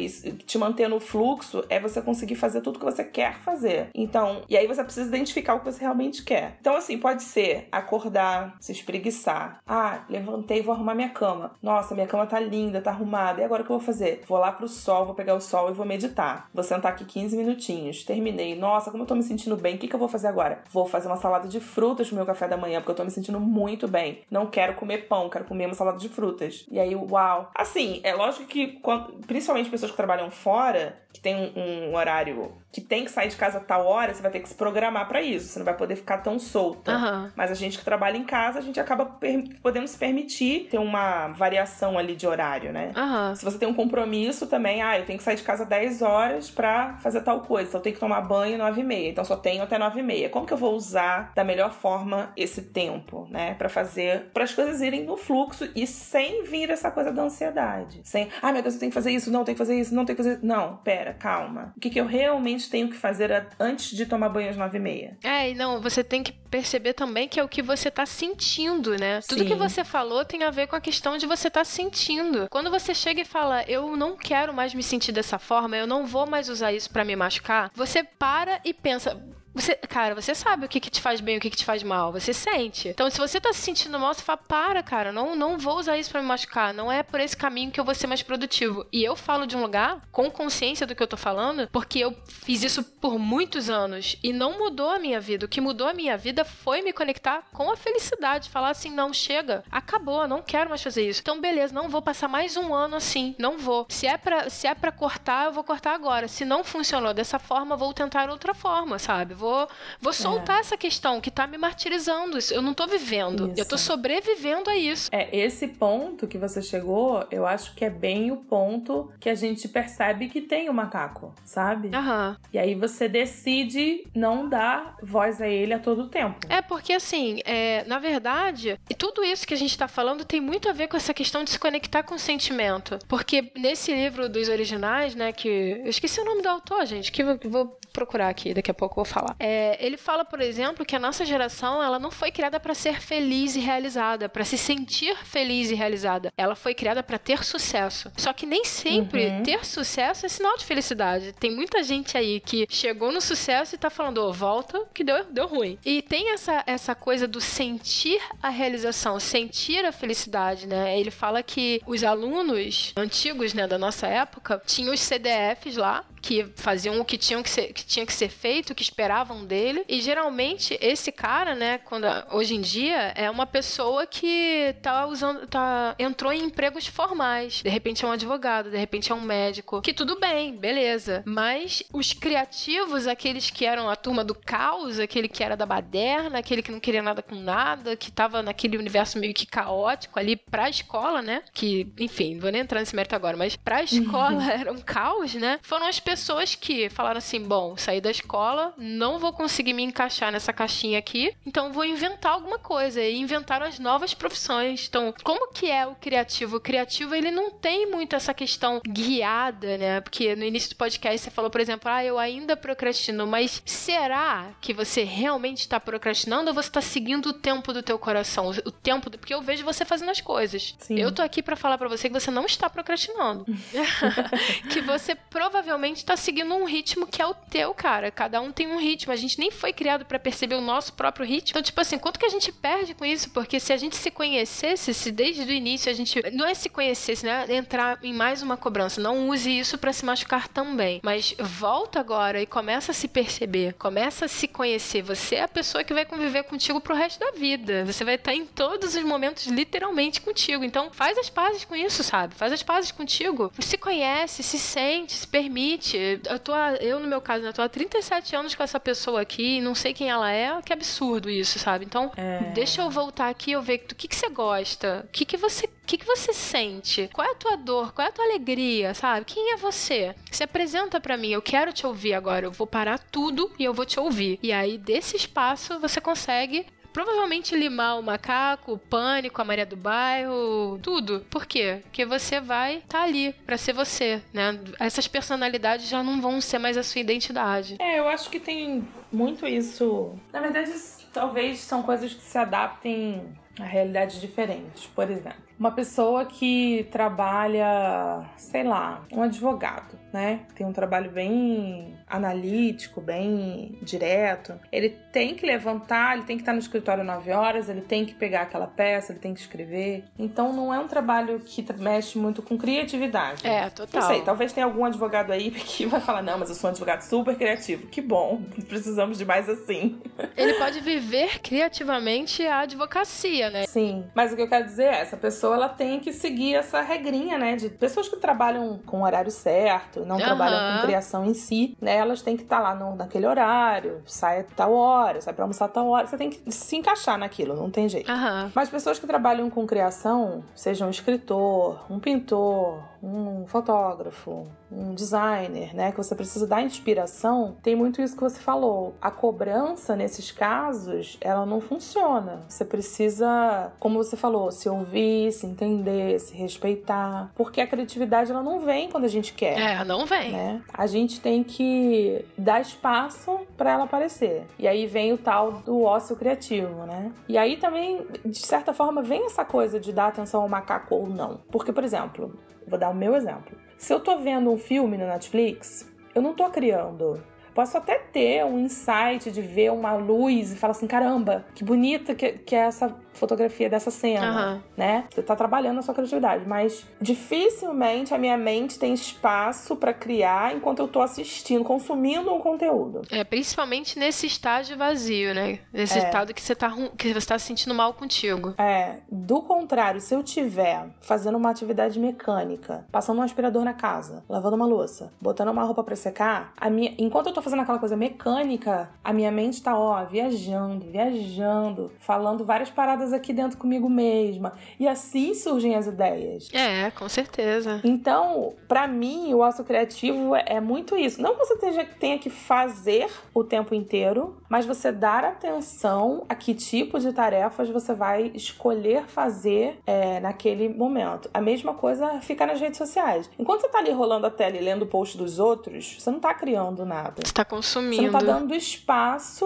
Te 0.46 0.58
manter 0.58 0.88
no 0.88 1.00
fluxo 1.00 1.64
é 1.68 1.78
você 1.78 2.02
conseguir 2.02 2.34
fazer 2.34 2.60
tudo 2.60 2.78
que 2.78 2.84
você 2.84 3.04
quer 3.04 3.38
fazer. 3.38 3.88
Então, 3.94 4.42
e 4.48 4.56
aí 4.56 4.66
você 4.66 4.82
precisa 4.82 5.08
identificar 5.08 5.54
o 5.54 5.60
que 5.60 5.66
você 5.66 5.80
realmente 5.80 6.24
quer. 6.24 6.56
Então, 6.60 6.76
assim, 6.76 6.98
pode 6.98 7.22
ser 7.22 7.68
acordar, 7.70 8.56
se 8.60 8.72
espreguiçar, 8.72 9.60
ah, 9.68 10.00
levantei 10.08 10.58
e 10.58 10.62
vou 10.62 10.74
arrumar 10.74 10.94
minha 10.94 11.10
cama. 11.10 11.52
Nossa, 11.62 11.94
minha 11.94 12.06
cama 12.06 12.26
tá 12.26 12.40
linda, 12.40 12.80
tá 12.80 12.90
arrumada. 12.90 13.40
E 13.40 13.44
agora 13.44 13.62
o 13.62 13.64
que 13.64 13.70
eu 13.70 13.78
vou 13.78 13.84
fazer? 13.84 14.22
Vou 14.26 14.38
lá 14.38 14.50
pro 14.50 14.66
sol, 14.66 15.04
vou 15.04 15.14
pegar 15.14 15.34
o 15.34 15.40
sol 15.40 15.68
e 15.68 15.74
vou 15.74 15.84
meditar. 15.84 16.48
Vou 16.54 16.64
sentar 16.64 16.92
aqui 16.92 17.04
15 17.04 17.36
minutinhos. 17.36 18.02
Terminei. 18.04 18.56
Nossa, 18.56 18.90
como 18.90 19.02
eu 19.02 19.06
tô 19.06 19.14
me 19.14 19.22
sentindo 19.22 19.56
bem. 19.56 19.74
O 19.74 19.78
que, 19.78 19.86
que 19.86 19.94
eu 19.94 19.98
vou 19.98 20.08
fazer 20.08 20.28
agora? 20.28 20.62
Vou 20.70 20.86
fazer 20.86 21.08
uma 21.08 21.16
salada 21.16 21.46
de 21.46 21.60
frutas 21.60 22.08
pro 22.08 22.16
meu 22.16 22.26
café 22.26 22.48
da 22.48 22.56
manhã, 22.56 22.80
porque 22.80 22.92
eu 22.92 22.96
tô 22.96 23.04
me 23.04 23.10
sentindo 23.10 23.38
muito 23.38 23.86
bem. 23.86 24.22
Não 24.30 24.46
quero 24.46 24.74
comer 24.74 25.06
pão, 25.06 25.28
quero 25.28 25.44
comer 25.44 25.66
uma 25.66 25.74
salada 25.74 25.98
de 25.98 26.08
frutas. 26.08 26.64
E 26.70 26.80
aí, 26.80 26.94
uau. 26.94 27.50
Assim, 27.54 28.00
é 28.02 28.14
lógico 28.14 28.46
que, 28.46 28.80
principalmente 29.26 29.68
pessoas 29.68 29.90
que 29.90 29.96
trabalham 29.96 30.30
fora, 30.30 30.96
que 31.12 31.20
tem 31.20 31.34
um, 31.34 31.90
um 31.90 31.96
horário 31.96 32.52
que 32.70 32.80
tem 32.80 33.04
que 33.04 33.10
sair 33.10 33.28
de 33.28 33.36
casa 33.36 33.58
a 33.58 33.60
tal 33.60 33.86
hora, 33.86 34.12
você 34.12 34.20
vai 34.20 34.30
ter 34.30 34.40
que 34.40 34.48
se 34.48 34.54
programar 34.54 35.08
para 35.08 35.22
isso. 35.22 35.48
Você 35.48 35.58
não 35.58 35.64
vai 35.64 35.76
poder 35.76 35.96
ficar 35.96 36.18
tão 36.18 36.38
solta. 36.38 36.94
Uhum. 36.94 37.30
Mas 37.34 37.50
a 37.50 37.54
gente 37.54 37.78
que 37.78 37.84
trabalha 37.84 38.16
em 38.16 38.24
casa, 38.24 38.58
a 38.58 38.62
gente 38.62 38.78
acaba 38.78 39.18
podendo 39.62 39.88
se 39.88 39.96
permitir 39.96 40.68
ter 40.70 40.78
uma 40.78 41.28
variação 41.28 41.98
ali 41.98 42.14
de 42.14 42.26
horário, 42.26 42.72
né? 42.72 42.92
Uhum. 42.94 43.34
Se 43.34 43.44
você 43.44 43.58
tem 43.58 43.68
um 43.68 43.74
compromisso 43.74 44.46
também, 44.46 44.82
ah, 44.82 44.98
eu 44.98 45.06
tenho 45.06 45.18
que 45.18 45.24
sair 45.24 45.36
de 45.36 45.42
casa 45.42 45.64
10 45.64 46.02
horas 46.02 46.50
para 46.50 46.98
fazer 46.98 47.22
tal 47.22 47.40
coisa. 47.40 47.68
Então 47.68 47.78
eu 47.78 47.82
tenho 47.82 47.94
que 47.94 48.00
tomar 48.00 48.20
banho 48.20 48.58
9 48.58 48.80
e 48.80 48.84
meia. 48.84 49.08
Então 49.08 49.24
só 49.24 49.36
tenho 49.36 49.62
até 49.62 49.78
9 49.78 50.00
e 50.00 50.02
meia. 50.02 50.28
Como 50.28 50.46
que 50.46 50.52
eu 50.52 50.58
vou 50.58 50.74
usar 50.74 51.32
da 51.34 51.42
melhor 51.42 51.72
forma 51.72 52.32
esse 52.36 52.62
tempo, 52.62 53.26
né? 53.30 53.54
para 53.54 53.68
fazer, 53.68 54.30
para 54.32 54.44
as 54.44 54.54
coisas 54.54 54.80
irem 54.80 55.04
no 55.04 55.16
fluxo 55.16 55.68
e 55.74 55.86
sem 55.86 56.44
vir 56.44 56.70
essa 56.70 56.90
coisa 56.90 57.12
da 57.12 57.22
ansiedade. 57.22 58.00
Sem, 58.04 58.28
ah, 58.40 58.52
meu 58.52 58.62
Deus, 58.62 58.74
eu 58.74 58.80
tenho 58.80 58.90
que 58.90 58.94
fazer 58.94 59.10
isso, 59.10 59.30
não, 59.30 59.44
tenho 59.44 59.54
que 59.54 59.58
fazer 59.58 59.78
isso, 59.78 59.94
não, 59.94 60.04
tenho 60.04 60.16
que 60.16 60.22
fazer. 60.22 60.38
Não, 60.42 60.76
pera, 60.76 61.07
calma. 61.12 61.72
O 61.76 61.80
que, 61.80 61.90
que 61.90 62.00
eu 62.00 62.06
realmente 62.06 62.68
tenho 62.68 62.88
que 62.88 62.96
fazer 62.96 63.46
antes 63.58 63.96
de 63.96 64.06
tomar 64.06 64.28
banho 64.28 64.50
às 64.50 64.56
9 64.56 64.76
e 64.76 64.80
meia? 64.80 65.18
É, 65.22 65.50
e 65.50 65.54
não, 65.54 65.80
você 65.80 66.02
tem 66.02 66.22
que 66.22 66.32
perceber 66.32 66.94
também 66.94 67.28
que 67.28 67.38
é 67.38 67.44
o 67.44 67.48
que 67.48 67.62
você 67.62 67.90
tá 67.90 68.06
sentindo, 68.06 68.96
né? 68.96 69.20
Sim. 69.20 69.28
Tudo 69.28 69.44
que 69.44 69.54
você 69.54 69.84
falou 69.84 70.24
tem 70.24 70.42
a 70.42 70.50
ver 70.50 70.66
com 70.66 70.76
a 70.76 70.80
questão 70.80 71.16
de 71.16 71.26
você 71.26 71.50
tá 71.50 71.64
sentindo. 71.64 72.48
Quando 72.50 72.70
você 72.70 72.94
chega 72.94 73.20
e 73.20 73.24
fala, 73.24 73.62
eu 73.64 73.96
não 73.96 74.16
quero 74.16 74.52
mais 74.54 74.74
me 74.74 74.82
sentir 74.82 75.12
dessa 75.12 75.38
forma, 75.38 75.76
eu 75.76 75.86
não 75.86 76.06
vou 76.06 76.26
mais 76.26 76.48
usar 76.48 76.72
isso 76.72 76.90
para 76.90 77.04
me 77.04 77.16
machucar, 77.16 77.70
você 77.74 78.02
para 78.02 78.60
e 78.64 78.72
pensa, 78.72 79.20
você, 79.60 79.74
cara, 79.74 80.14
você 80.14 80.34
sabe 80.34 80.66
o 80.66 80.68
que, 80.68 80.80
que 80.80 80.90
te 80.90 81.00
faz 81.00 81.20
bem 81.20 81.34
e 81.34 81.38
o 81.38 81.40
que, 81.40 81.50
que 81.50 81.56
te 81.56 81.64
faz 81.64 81.82
mal. 81.82 82.12
Você 82.12 82.32
sente. 82.32 82.88
Então, 82.88 83.10
se 83.10 83.18
você 83.18 83.40
tá 83.40 83.52
se 83.52 83.60
sentindo 83.60 83.98
mal, 83.98 84.14
você 84.14 84.22
fala, 84.22 84.38
para, 84.38 84.82
cara, 84.82 85.12
não, 85.12 85.34
não 85.34 85.58
vou 85.58 85.78
usar 85.78 85.98
isso 85.98 86.10
para 86.10 86.22
me 86.22 86.28
machucar. 86.28 86.72
Não 86.72 86.90
é 86.90 87.02
por 87.02 87.20
esse 87.20 87.36
caminho 87.36 87.70
que 87.70 87.80
eu 87.80 87.84
vou 87.84 87.94
ser 87.94 88.06
mais 88.06 88.22
produtivo. 88.22 88.86
E 88.92 89.02
eu 89.02 89.16
falo 89.16 89.46
de 89.46 89.56
um 89.56 89.62
lugar 89.62 90.00
com 90.12 90.30
consciência 90.30 90.86
do 90.86 90.94
que 90.94 91.02
eu 91.02 91.06
tô 91.08 91.16
falando, 91.16 91.68
porque 91.72 91.98
eu 91.98 92.16
fiz 92.26 92.62
isso 92.62 92.84
por 92.84 93.18
muitos 93.18 93.68
anos 93.68 94.16
e 94.22 94.32
não 94.32 94.58
mudou 94.58 94.90
a 94.90 94.98
minha 94.98 95.20
vida. 95.20 95.46
O 95.46 95.48
que 95.48 95.60
mudou 95.60 95.88
a 95.88 95.94
minha 95.94 96.16
vida 96.16 96.44
foi 96.44 96.82
me 96.82 96.92
conectar 96.92 97.42
com 97.52 97.70
a 97.70 97.76
felicidade. 97.76 98.50
Falar 98.50 98.70
assim, 98.70 98.90
não, 98.90 99.12
chega, 99.12 99.64
acabou, 99.70 100.28
não 100.28 100.40
quero 100.40 100.70
mais 100.70 100.82
fazer 100.82 101.08
isso. 101.08 101.20
Então, 101.20 101.40
beleza, 101.40 101.74
não 101.74 101.88
vou 101.88 102.00
passar 102.00 102.28
mais 102.28 102.56
um 102.56 102.72
ano 102.72 102.96
assim. 102.96 103.34
Não 103.38 103.58
vou. 103.58 103.86
Se 103.88 104.06
é 104.06 104.16
pra, 104.16 104.48
se 104.48 104.66
é 104.66 104.74
pra 104.74 104.92
cortar, 104.92 105.46
eu 105.46 105.52
vou 105.52 105.64
cortar 105.64 105.94
agora. 105.94 106.28
Se 106.28 106.44
não 106.44 106.62
funcionou 106.62 107.12
dessa 107.12 107.38
forma, 107.38 107.76
vou 107.76 107.92
tentar 107.92 108.30
outra 108.30 108.54
forma, 108.54 108.98
sabe? 108.98 109.34
Vou 109.34 109.47
vou, 109.48 109.68
vou 110.00 110.12
soltar 110.12 110.58
é. 110.58 110.60
essa 110.60 110.76
questão 110.76 111.20
que 111.20 111.30
tá 111.30 111.46
me 111.46 111.56
martirizando. 111.56 112.38
Eu 112.50 112.60
não 112.60 112.74
tô 112.74 112.86
vivendo. 112.86 113.48
Isso. 113.48 113.60
Eu 113.60 113.68
tô 113.68 113.78
sobrevivendo 113.78 114.68
a 114.68 114.76
isso. 114.76 115.08
É, 115.12 115.34
esse 115.36 115.68
ponto 115.68 116.26
que 116.26 116.36
você 116.36 116.60
chegou, 116.62 117.26
eu 117.30 117.46
acho 117.46 117.74
que 117.74 117.84
é 117.84 117.90
bem 117.90 118.30
o 118.30 118.36
ponto 118.36 119.10
que 119.18 119.28
a 119.28 119.34
gente 119.34 119.66
percebe 119.68 120.28
que 120.28 120.40
tem 120.40 120.68
o 120.68 120.74
macaco, 120.74 121.34
sabe? 121.44 121.90
Aham. 121.94 122.36
E 122.52 122.58
aí 122.58 122.74
você 122.74 123.08
decide 123.08 124.06
não 124.14 124.48
dar 124.48 124.96
voz 125.02 125.40
a 125.40 125.48
ele 125.48 125.72
a 125.72 125.78
todo 125.78 126.08
tempo. 126.08 126.38
É, 126.48 126.60
porque 126.60 126.92
assim, 126.92 127.40
é, 127.44 127.84
na 127.84 127.98
verdade, 127.98 128.78
tudo 128.96 129.24
isso 129.24 129.46
que 129.46 129.54
a 129.54 129.56
gente 129.56 129.76
tá 129.76 129.88
falando 129.88 130.24
tem 130.24 130.40
muito 130.40 130.68
a 130.68 130.72
ver 130.72 130.88
com 130.88 130.96
essa 130.96 131.14
questão 131.14 131.44
de 131.44 131.50
se 131.50 131.58
conectar 131.58 132.02
com 132.02 132.14
o 132.14 132.18
sentimento. 132.18 132.98
Porque 133.08 133.50
nesse 133.56 133.92
livro 133.92 134.28
dos 134.28 134.48
originais, 134.48 135.14
né, 135.14 135.32
que. 135.32 135.48
Eu 135.48 135.88
esqueci 135.88 136.20
o 136.20 136.24
nome 136.24 136.42
do 136.42 136.48
autor, 136.48 136.84
gente, 136.84 137.10
que 137.10 137.22
vou 137.22 137.78
procurar 137.92 138.28
aqui, 138.28 138.54
daqui 138.54 138.70
a 138.70 138.74
pouco 138.74 139.00
eu 139.00 139.04
vou 139.04 139.12
falar. 139.12 139.34
É, 139.38 139.76
ele 139.84 139.96
fala, 139.96 140.24
por 140.24 140.40
exemplo, 140.40 140.84
que 140.84 140.96
a 140.96 140.98
nossa 140.98 141.24
geração 141.24 141.82
ela 141.82 141.98
não 141.98 142.10
foi 142.10 142.30
criada 142.30 142.58
para 142.58 142.74
ser 142.74 143.00
feliz 143.00 143.56
e 143.56 143.60
realizada, 143.60 144.28
para 144.28 144.44
se 144.44 144.58
sentir 144.58 145.16
feliz 145.24 145.70
e 145.70 145.74
realizada. 145.74 146.32
Ela 146.36 146.54
foi 146.54 146.74
criada 146.74 147.02
para 147.02 147.18
ter 147.18 147.44
sucesso. 147.44 148.10
Só 148.16 148.32
que 148.32 148.46
nem 148.46 148.64
sempre 148.64 149.26
uhum. 149.26 149.42
ter 149.42 149.64
sucesso 149.64 150.26
é 150.26 150.28
sinal 150.28 150.56
de 150.56 150.64
felicidade. 150.64 151.32
Tem 151.32 151.54
muita 151.54 151.82
gente 151.82 152.16
aí 152.16 152.40
que 152.40 152.66
chegou 152.68 153.12
no 153.12 153.20
sucesso 153.20 153.74
e 153.74 153.78
tá 153.78 153.90
falando, 153.90 154.18
oh, 154.18 154.32
volta, 154.32 154.84
que 154.92 155.04
deu, 155.04 155.24
deu 155.24 155.46
ruim. 155.46 155.78
E 155.84 156.02
tem 156.02 156.30
essa, 156.30 156.62
essa 156.66 156.94
coisa 156.94 157.28
do 157.28 157.40
sentir 157.40 158.20
a 158.42 158.48
realização, 158.48 159.20
sentir 159.20 159.84
a 159.84 159.92
felicidade, 159.92 160.66
né? 160.66 160.98
Ele 160.98 161.10
fala 161.10 161.42
que 161.42 161.80
os 161.86 162.02
alunos 162.02 162.92
antigos, 162.96 163.54
né, 163.54 163.66
da 163.66 163.78
nossa 163.78 164.06
época, 164.06 164.60
tinham 164.66 164.92
os 164.92 165.00
CDFs 165.00 165.76
lá, 165.76 166.04
que 166.28 166.46
faziam 166.56 167.00
o 167.00 167.06
que, 167.06 167.16
tinham 167.16 167.42
que, 167.42 167.48
ser, 167.48 167.72
que 167.72 167.86
tinha 167.86 168.04
que 168.04 168.12
ser 168.12 168.28
feito, 168.28 168.70
o 168.70 168.74
que 168.74 168.82
esperavam 168.82 169.46
dele. 169.46 169.82
E 169.88 169.98
geralmente 169.98 170.76
esse 170.78 171.10
cara, 171.10 171.54
né, 171.54 171.78
quando 171.78 172.04
hoje 172.30 172.54
em 172.54 172.60
dia 172.60 173.14
é 173.16 173.30
uma 173.30 173.46
pessoa 173.46 174.06
que 174.06 174.76
tá 174.82 175.06
usando, 175.06 175.46
tá 175.46 175.94
entrou 175.98 176.30
em 176.30 176.44
empregos 176.44 176.86
formais. 176.86 177.62
De 177.62 177.70
repente 177.70 178.04
é 178.04 178.08
um 178.08 178.12
advogado, 178.12 178.70
de 178.70 178.76
repente 178.76 179.10
é 179.10 179.14
um 179.14 179.22
médico, 179.22 179.80
que 179.80 179.94
tudo 179.94 180.20
bem, 180.20 180.54
beleza. 180.54 181.22
Mas 181.24 181.82
os 181.94 182.12
criativos, 182.12 183.06
aqueles 183.06 183.48
que 183.48 183.64
eram 183.64 183.88
a 183.88 183.96
turma 183.96 184.22
do 184.22 184.34
caos, 184.34 185.00
aquele 185.00 185.28
que 185.28 185.42
era 185.42 185.56
da 185.56 185.64
baderna, 185.64 186.40
aquele 186.40 186.60
que 186.60 186.70
não 186.70 186.78
queria 186.78 187.00
nada 187.00 187.22
com 187.22 187.36
nada, 187.36 187.96
que 187.96 188.12
tava 188.12 188.42
naquele 188.42 188.76
universo 188.76 189.18
meio 189.18 189.32
que 189.32 189.46
caótico 189.46 190.18
ali 190.18 190.36
pra 190.36 190.68
escola, 190.68 191.22
né? 191.22 191.42
Que, 191.54 191.90
enfim, 191.98 192.34
não 192.34 192.42
vou 192.42 192.52
nem 192.52 192.60
entrar 192.60 192.80
nesse 192.80 192.94
mérito 192.94 193.16
agora, 193.16 193.34
mas 193.34 193.56
pra 193.56 193.82
escola 193.82 194.44
era 194.52 194.70
um 194.70 194.80
caos, 194.82 195.32
né? 195.32 195.58
Foram 195.62 195.86
as 195.86 195.98
pessoas 195.98 196.17
que 196.60 196.88
falaram 196.88 197.18
assim: 197.18 197.40
bom, 197.42 197.76
saí 197.76 198.00
da 198.00 198.10
escola, 198.10 198.74
não 198.76 199.18
vou 199.18 199.32
conseguir 199.32 199.72
me 199.72 199.82
encaixar 199.82 200.32
nessa 200.32 200.52
caixinha 200.52 200.98
aqui, 200.98 201.34
então 201.46 201.72
vou 201.72 201.84
inventar 201.84 202.32
alguma 202.32 202.58
coisa. 202.58 203.02
E 203.02 203.16
inventaram 203.16 203.66
as 203.66 203.78
novas 203.78 204.14
profissões. 204.14 204.86
Então, 204.88 205.14
como 205.22 205.52
que 205.52 205.70
é 205.70 205.86
o 205.86 205.94
criativo? 205.94 206.56
O 206.56 206.60
criativo, 206.60 207.14
ele 207.14 207.30
não 207.30 207.50
tem 207.50 207.90
muito 207.90 208.14
essa 208.16 208.32
questão 208.34 208.80
guiada, 208.86 209.78
né? 209.78 210.00
Porque 210.00 210.34
no 210.34 210.44
início 210.44 210.70
do 210.70 210.76
podcast 210.76 211.18
você 211.18 211.30
falou, 211.30 211.50
por 211.50 211.60
exemplo, 211.60 211.90
ah, 211.90 212.04
eu 212.04 212.18
ainda 212.18 212.56
procrastino, 212.56 213.26
mas 213.26 213.62
será 213.64 214.50
que 214.60 214.72
você 214.72 215.04
realmente 215.04 215.60
está 215.60 215.80
procrastinando 215.80 216.48
ou 216.50 216.54
você 216.54 216.68
está 216.68 216.80
seguindo 216.80 217.30
o 217.30 217.32
tempo 217.32 217.72
do 217.72 217.82
teu 217.82 217.98
coração? 217.98 218.50
O 218.64 218.70
tempo 218.70 219.10
do... 219.10 219.18
Porque 219.18 219.34
eu 219.34 219.42
vejo 219.42 219.64
você 219.64 219.84
fazendo 219.84 220.10
as 220.10 220.20
coisas. 220.20 220.74
Sim. 220.78 220.98
Eu 220.98 221.12
tô 221.12 221.22
aqui 221.22 221.42
para 221.42 221.56
falar 221.56 221.78
para 221.78 221.88
você 221.88 222.08
que 222.08 222.14
você 222.18 222.30
não 222.30 222.46
está 222.46 222.68
procrastinando. 222.68 223.44
que 224.70 224.80
você 224.80 225.14
provavelmente 225.14 225.97
está 226.00 226.16
seguindo 226.16 226.54
um 226.54 226.64
ritmo 226.64 227.06
que 227.06 227.20
é 227.20 227.26
o 227.26 227.34
teu, 227.34 227.72
cara. 227.74 228.10
Cada 228.10 228.40
um 228.40 228.50
tem 228.50 228.66
um 228.66 228.78
ritmo. 228.78 229.12
A 229.12 229.16
gente 229.16 229.38
nem 229.38 229.50
foi 229.50 229.72
criado 229.72 230.04
para 230.04 230.18
perceber 230.18 230.54
o 230.54 230.60
nosso 230.60 230.92
próprio 230.92 231.26
ritmo. 231.26 231.50
Então, 231.50 231.62
tipo 231.62 231.80
assim, 231.80 231.98
quanto 231.98 232.18
que 232.18 232.26
a 232.26 232.30
gente 232.30 232.52
perde 232.52 232.94
com 232.94 233.04
isso? 233.04 233.30
Porque 233.30 233.58
se 233.60 233.72
a 233.72 233.76
gente 233.76 233.96
se 233.96 234.10
conhecesse, 234.10 234.92
se 234.94 235.10
desde 235.10 235.42
o 235.42 235.50
início 235.50 235.90
a 235.90 235.94
gente. 235.94 236.20
Não 236.32 236.46
é 236.46 236.54
se 236.54 236.68
conhecesse, 236.68 237.24
né? 237.24 237.46
Entrar 237.48 237.98
em 238.02 238.12
mais 238.12 238.42
uma 238.42 238.56
cobrança. 238.56 239.00
Não 239.00 239.28
use 239.28 239.50
isso 239.50 239.78
para 239.78 239.92
se 239.92 240.04
machucar 240.04 240.48
também. 240.48 241.00
Mas 241.02 241.34
volta 241.38 242.00
agora 242.00 242.40
e 242.40 242.46
começa 242.46 242.92
a 242.92 242.94
se 242.94 243.08
perceber. 243.08 243.74
Começa 243.74 244.26
a 244.26 244.28
se 244.28 244.46
conhecer. 244.46 245.02
Você 245.02 245.36
é 245.36 245.42
a 245.42 245.48
pessoa 245.48 245.84
que 245.84 245.94
vai 245.94 246.04
conviver 246.04 246.44
contigo 246.44 246.80
pro 246.80 246.94
resto 246.94 247.20
da 247.20 247.32
vida. 247.32 247.84
Você 247.84 248.04
vai 248.04 248.14
estar 248.14 248.34
em 248.34 248.46
todos 248.46 248.94
os 248.94 249.02
momentos, 249.02 249.46
literalmente, 249.46 250.20
contigo. 250.20 250.64
Então, 250.64 250.90
faz 250.92 251.16
as 251.18 251.30
pazes 251.30 251.64
com 251.64 251.74
isso, 251.74 252.02
sabe? 252.02 252.34
Faz 252.34 252.52
as 252.52 252.62
pazes 252.62 252.90
contigo. 252.90 253.52
Se 253.58 253.76
conhece, 253.76 254.42
se 254.42 254.58
sente, 254.58 255.12
se 255.12 255.26
permite 255.26 255.87
eu 255.96 256.38
tô, 256.38 256.54
eu 256.80 256.98
no 257.00 257.06
meu 257.06 257.20
caso, 257.20 257.44
né, 257.44 257.52
tô 257.52 257.62
há 257.62 257.68
37 257.68 258.36
anos 258.36 258.54
com 258.54 258.62
essa 258.62 258.78
pessoa 258.78 259.20
aqui, 259.20 259.60
não 259.60 259.74
sei 259.74 259.92
quem 259.92 260.08
ela 260.08 260.30
é, 260.30 260.60
que 260.62 260.72
absurdo 260.72 261.30
isso, 261.30 261.58
sabe? 261.58 261.84
Então, 261.84 262.10
é... 262.16 262.38
deixa 262.54 262.82
eu 262.82 262.90
voltar 262.90 263.28
aqui 263.28 263.50
e 263.50 263.54
eu 263.54 263.62
ver 263.62 263.86
o 263.90 263.94
que, 263.94 264.08
que 264.08 264.16
você 264.16 264.28
gosta, 264.28 265.04
o 265.06 265.12
que, 265.12 265.24
que 265.24 265.36
você 265.36 265.66
o 265.66 265.88
que, 265.88 265.96
que 265.96 266.04
você 266.04 266.34
sente? 266.34 267.08
Qual 267.14 267.26
é 267.26 267.30
a 267.30 267.34
tua 267.34 267.56
dor? 267.56 267.94
Qual 267.94 268.04
é 268.04 268.10
a 268.10 268.12
tua 268.12 268.26
alegria, 268.26 268.92
sabe? 268.92 269.24
Quem 269.24 269.54
é 269.54 269.56
você? 269.56 270.14
Se 270.30 270.44
apresenta 270.44 271.00
para 271.00 271.16
mim, 271.16 271.30
eu 271.30 271.40
quero 271.40 271.72
te 271.72 271.86
ouvir 271.86 272.12
agora. 272.12 272.44
Eu 272.44 272.52
vou 272.52 272.66
parar 272.66 272.98
tudo 272.98 273.50
e 273.58 273.64
eu 273.64 273.72
vou 273.72 273.86
te 273.86 273.98
ouvir. 273.98 274.38
E 274.42 274.52
aí, 274.52 274.76
desse 274.76 275.16
espaço, 275.16 275.80
você 275.80 275.98
consegue 275.98 276.66
provavelmente 276.92 277.54
limar 277.54 277.98
o 277.98 278.02
macaco, 278.02 278.72
o 278.72 278.78
pânico, 278.78 279.40
a 279.40 279.44
Maria 279.44 279.66
do 279.66 279.76
Bairro, 279.76 280.78
tudo. 280.82 281.24
Por 281.30 281.46
quê? 281.46 281.80
Porque 281.82 282.04
você 282.04 282.40
vai 282.40 282.76
estar 282.76 282.98
tá 282.98 283.04
ali 283.04 283.32
para 283.46 283.56
ser 283.56 283.72
você, 283.72 284.22
né? 284.32 284.58
Essas 284.78 285.08
personalidades 285.08 285.88
já 285.88 286.02
não 286.02 286.20
vão 286.20 286.40
ser 286.40 286.58
mais 286.58 286.76
a 286.76 286.82
sua 286.82 287.00
identidade. 287.00 287.76
É, 287.78 287.98
eu 287.98 288.08
acho 288.08 288.30
que 288.30 288.40
tem 288.40 288.86
muito 289.12 289.46
isso. 289.46 290.14
Na 290.32 290.40
verdade, 290.40 290.72
talvez 291.12 291.60
são 291.60 291.82
coisas 291.82 292.12
que 292.12 292.22
se 292.22 292.38
adaptem 292.38 293.22
a 293.58 293.64
realidades 293.64 294.20
diferentes. 294.20 294.86
Por 294.86 295.10
exemplo, 295.10 295.47
uma 295.58 295.72
pessoa 295.72 296.24
que 296.24 296.86
trabalha, 296.90 298.24
sei 298.36 298.62
lá, 298.62 299.02
um 299.12 299.22
advogado, 299.22 299.98
né? 300.12 300.40
Tem 300.54 300.66
um 300.66 300.72
trabalho 300.72 301.10
bem 301.10 301.96
analítico, 302.06 303.00
bem 303.00 303.76
direto. 303.82 304.58
Ele 304.70 304.90
tem 305.12 305.34
que 305.34 305.44
levantar, 305.44 306.16
ele 306.16 306.24
tem 306.24 306.36
que 306.36 306.42
estar 306.42 306.52
no 306.52 306.58
escritório 306.58 307.02
9 307.02 307.32
horas, 307.32 307.68
ele 307.68 307.80
tem 307.80 308.04
que 308.04 308.14
pegar 308.14 308.42
aquela 308.42 308.66
peça, 308.66 309.12
ele 309.12 309.18
tem 309.18 309.34
que 309.34 309.40
escrever. 309.40 310.04
Então 310.18 310.52
não 310.52 310.72
é 310.72 310.78
um 310.78 310.86
trabalho 310.86 311.40
que 311.40 311.64
mexe 311.78 312.18
muito 312.18 312.40
com 312.40 312.56
criatividade. 312.56 313.46
É, 313.46 313.68
total. 313.70 314.00
Não 314.00 314.08
sei, 314.08 314.22
talvez 314.22 314.52
tenha 314.52 314.64
algum 314.66 314.84
advogado 314.84 315.32
aí 315.32 315.50
que 315.52 315.86
vai 315.86 316.00
falar: 316.00 316.22
não, 316.22 316.38
mas 316.38 316.48
eu 316.48 316.54
sou 316.54 316.68
um 316.68 316.70
advogado 316.70 317.02
super 317.02 317.36
criativo. 317.36 317.88
Que 317.88 318.00
bom, 318.00 318.42
precisamos 318.68 319.18
de 319.18 319.24
mais 319.24 319.48
assim. 319.48 320.00
Ele 320.36 320.54
pode 320.54 320.80
viver 320.80 321.40
criativamente 321.40 322.46
a 322.46 322.60
advocacia, 322.60 323.50
né? 323.50 323.66
Sim, 323.66 324.04
mas 324.14 324.32
o 324.32 324.36
que 324.36 324.42
eu 324.42 324.48
quero 324.48 324.64
dizer 324.64 324.84
é: 324.84 325.00
essa 325.00 325.16
pessoa 325.16 325.47
ela 325.52 325.68
tem 325.68 326.00
que 326.00 326.12
seguir 326.12 326.54
essa 326.54 326.80
regrinha, 326.80 327.38
né? 327.38 327.56
De 327.56 327.68
pessoas 327.68 328.08
que 328.08 328.16
trabalham 328.16 328.78
com 328.86 329.00
o 329.00 329.04
horário 329.04 329.30
certo, 329.30 330.04
não 330.04 330.16
uhum. 330.16 330.22
trabalham 330.22 330.76
com 330.76 330.86
criação 330.86 331.24
em 331.24 331.34
si, 331.34 331.76
né? 331.80 331.96
Elas 331.96 332.22
têm 332.22 332.36
que 332.36 332.42
estar 332.42 332.60
lá 332.60 332.74
no, 332.74 332.96
naquele 332.96 333.26
horário, 333.26 334.02
sai 334.06 334.40
a 334.40 334.44
tal 334.44 334.72
hora, 334.72 335.20
sai 335.20 335.32
pra 335.32 335.44
almoçar 335.44 335.66
a 335.66 335.68
tal 335.68 335.88
hora. 335.88 336.06
Você 336.06 336.16
tem 336.16 336.30
que 336.30 336.50
se 336.50 336.76
encaixar 336.76 337.18
naquilo, 337.18 337.54
não 337.54 337.70
tem 337.70 337.88
jeito. 337.88 338.10
Uhum. 338.10 338.50
Mas 338.54 338.68
pessoas 338.68 338.98
que 338.98 339.06
trabalham 339.06 339.48
com 339.50 339.66
criação, 339.66 340.44
seja 340.54 340.86
um 340.86 340.90
escritor, 340.90 341.84
um 341.90 341.98
pintor, 341.98 342.82
um 343.02 343.46
fotógrafo, 343.46 344.46
um 344.70 344.94
designer, 344.94 345.74
né, 345.74 345.90
que 345.90 345.96
você 345.96 346.14
precisa 346.14 346.46
da 346.46 346.60
inspiração, 346.60 347.56
tem 347.62 347.74
muito 347.74 348.00
isso 348.00 348.14
que 348.14 348.22
você 348.22 348.40
falou. 348.40 348.94
A 349.00 349.10
cobrança 349.10 349.96
nesses 349.96 350.30
casos, 350.30 351.16
ela 351.20 351.46
não 351.46 351.60
funciona. 351.60 352.42
Você 352.48 352.64
precisa, 352.64 353.72
como 353.78 354.02
você 354.02 354.16
falou, 354.16 354.50
se 354.50 354.68
ouvir, 354.68 355.32
se 355.32 355.46
entender, 355.46 356.18
se 356.20 356.34
respeitar, 356.34 357.30
porque 357.34 357.60
a 357.60 357.66
criatividade 357.66 358.30
ela 358.30 358.42
não 358.42 358.60
vem 358.60 358.90
quando 358.90 359.04
a 359.04 359.08
gente 359.08 359.32
quer. 359.32 359.58
É, 359.58 359.84
não 359.84 360.06
vem. 360.06 360.32
Né? 360.32 360.62
A 360.72 360.86
gente 360.86 361.20
tem 361.20 361.42
que 361.42 362.24
dar 362.36 362.60
espaço 362.60 363.40
para 363.56 363.72
ela 363.72 363.84
aparecer. 363.84 364.46
E 364.58 364.68
aí 364.68 364.86
vem 364.86 365.12
o 365.12 365.18
tal 365.18 365.52
do 365.52 365.82
ócio 365.82 366.16
criativo, 366.16 366.84
né? 366.84 367.12
E 367.28 367.38
aí 367.38 367.56
também, 367.56 368.06
de 368.24 368.38
certa 368.38 368.72
forma, 368.72 369.02
vem 369.02 369.26
essa 369.26 369.44
coisa 369.44 369.80
de 369.80 369.92
dar 369.92 370.08
atenção 370.08 370.42
ao 370.42 370.48
macaco 370.48 370.94
ou 370.94 371.08
não. 371.08 371.40
Porque, 371.50 371.72
por 371.72 371.84
exemplo, 371.84 372.38
Vou 372.68 372.78
dar 372.78 372.90
o 372.90 372.94
meu 372.94 373.14
exemplo. 373.14 373.56
Se 373.78 373.94
eu 373.94 374.00
tô 374.00 374.18
vendo 374.18 374.50
um 374.50 374.58
filme 374.58 374.98
no 374.98 375.06
Netflix, 375.06 375.88
eu 376.12 376.20
não 376.20 376.34
tô 376.34 376.50
criando. 376.50 377.22
Posso 377.54 377.76
até 377.76 377.98
ter 377.98 378.44
um 378.44 378.58
insight 378.58 379.30
de 379.30 379.40
ver 379.40 379.72
uma 379.72 379.94
luz 379.94 380.52
e 380.52 380.56
falar 380.56 380.72
assim: 380.72 380.86
caramba, 380.86 381.44
que 381.54 381.64
bonita 381.64 382.14
que, 382.14 382.32
que 382.32 382.54
é 382.54 382.60
essa 382.60 382.94
fotografia 383.18 383.68
dessa 383.68 383.90
cena, 383.90 384.54
uhum. 384.54 384.60
né? 384.76 385.04
Você 385.10 385.22
tá 385.22 385.34
trabalhando 385.34 385.78
a 385.78 385.82
sua 385.82 385.92
criatividade, 385.92 386.46
mas 386.46 386.86
dificilmente 387.00 388.14
a 388.14 388.18
minha 388.18 388.36
mente 388.36 388.78
tem 388.78 388.94
espaço 388.94 389.76
para 389.76 389.92
criar 389.92 390.54
enquanto 390.54 390.78
eu 390.78 390.88
tô 390.88 391.00
assistindo, 391.00 391.64
consumindo 391.64 392.32
um 392.32 392.38
conteúdo. 392.38 393.02
É, 393.10 393.24
principalmente 393.24 393.98
nesse 393.98 394.26
estágio 394.26 394.76
vazio, 394.76 395.34
né? 395.34 395.58
Nesse 395.72 395.98
é. 395.98 396.04
estado 396.04 396.32
que 396.32 396.40
você 396.40 396.54
tá 396.54 396.72
que 396.96 397.12
você 397.12 397.26
tá 397.26 397.38
se 397.38 397.46
sentindo 397.46 397.74
mal 397.74 397.92
contigo. 397.92 398.54
É, 398.56 398.98
do 399.10 399.42
contrário, 399.42 400.00
se 400.00 400.14
eu 400.14 400.22
tiver 400.22 400.86
fazendo 401.00 401.36
uma 401.36 401.50
atividade 401.50 401.98
mecânica, 401.98 402.86
passando 402.92 403.18
um 403.18 403.22
aspirador 403.22 403.64
na 403.64 403.74
casa, 403.74 404.24
lavando 404.28 404.54
uma 404.54 404.66
louça, 404.66 405.12
botando 405.20 405.48
uma 405.48 405.64
roupa 405.64 405.82
para 405.82 405.96
secar, 405.96 406.52
a 406.56 406.70
minha, 406.70 406.94
enquanto 406.98 407.26
eu 407.26 407.32
tô 407.32 407.42
fazendo 407.48 407.62
aquela 407.62 407.78
coisa 407.78 407.96
mecânica, 407.96 408.90
a 409.02 409.12
minha 409.12 409.30
mente 409.30 409.62
tá, 409.62 409.76
ó, 409.76 410.04
viajando, 410.04 410.86
viajando, 410.90 411.90
falando 411.98 412.44
várias 412.44 412.70
paradas 412.70 413.12
aqui 413.12 413.32
dentro 413.32 413.56
comigo 413.56 413.88
mesma. 413.88 414.52
E 414.78 414.86
assim 414.86 415.34
surgem 415.34 415.74
as 415.74 415.86
ideias. 415.86 416.48
É, 416.52 416.90
com 416.90 417.08
certeza. 417.08 417.80
Então, 417.82 418.54
para 418.66 418.86
mim, 418.86 419.32
o 419.32 419.38
ócio 419.38 419.64
criativo 419.64 420.34
é 420.34 420.60
muito 420.60 420.96
isso. 420.96 421.22
Não 421.22 421.34
que 421.34 421.46
você 421.46 421.84
tenha 421.98 422.18
que 422.18 422.28
fazer 422.28 423.10
o 423.32 423.42
tempo 423.42 423.74
inteiro, 423.74 424.36
mas 424.48 424.66
você 424.66 424.92
dar 424.92 425.24
atenção 425.24 426.24
a 426.28 426.34
que 426.34 426.54
tipo 426.54 426.98
de 426.98 427.12
tarefas 427.12 427.68
você 427.70 427.94
vai 427.94 428.30
escolher 428.34 429.06
fazer 429.06 429.78
é, 429.86 430.20
naquele 430.20 430.68
momento. 430.68 431.30
A 431.32 431.40
mesma 431.40 431.74
coisa 431.74 432.20
fica 432.20 432.44
nas 432.44 432.60
redes 432.60 432.78
sociais. 432.78 433.30
Enquanto 433.38 433.62
você 433.62 433.68
tá 433.68 433.78
ali 433.78 433.90
rolando 433.90 434.26
a 434.26 434.30
tela 434.30 434.56
e 434.56 434.60
lendo 434.60 434.82
o 434.82 434.86
post 434.86 435.16
dos 435.16 435.38
outros, 435.38 435.96
você 435.98 436.10
não 436.10 436.20
tá 436.20 436.34
criando 436.34 436.84
nada. 436.84 437.22
Você 437.28 437.34
tá 437.34 437.44
consumindo. 437.44 438.02
Você 438.04 438.10
não 438.10 438.18
tá 438.20 438.24
dando 438.24 438.54
espaço 438.54 439.44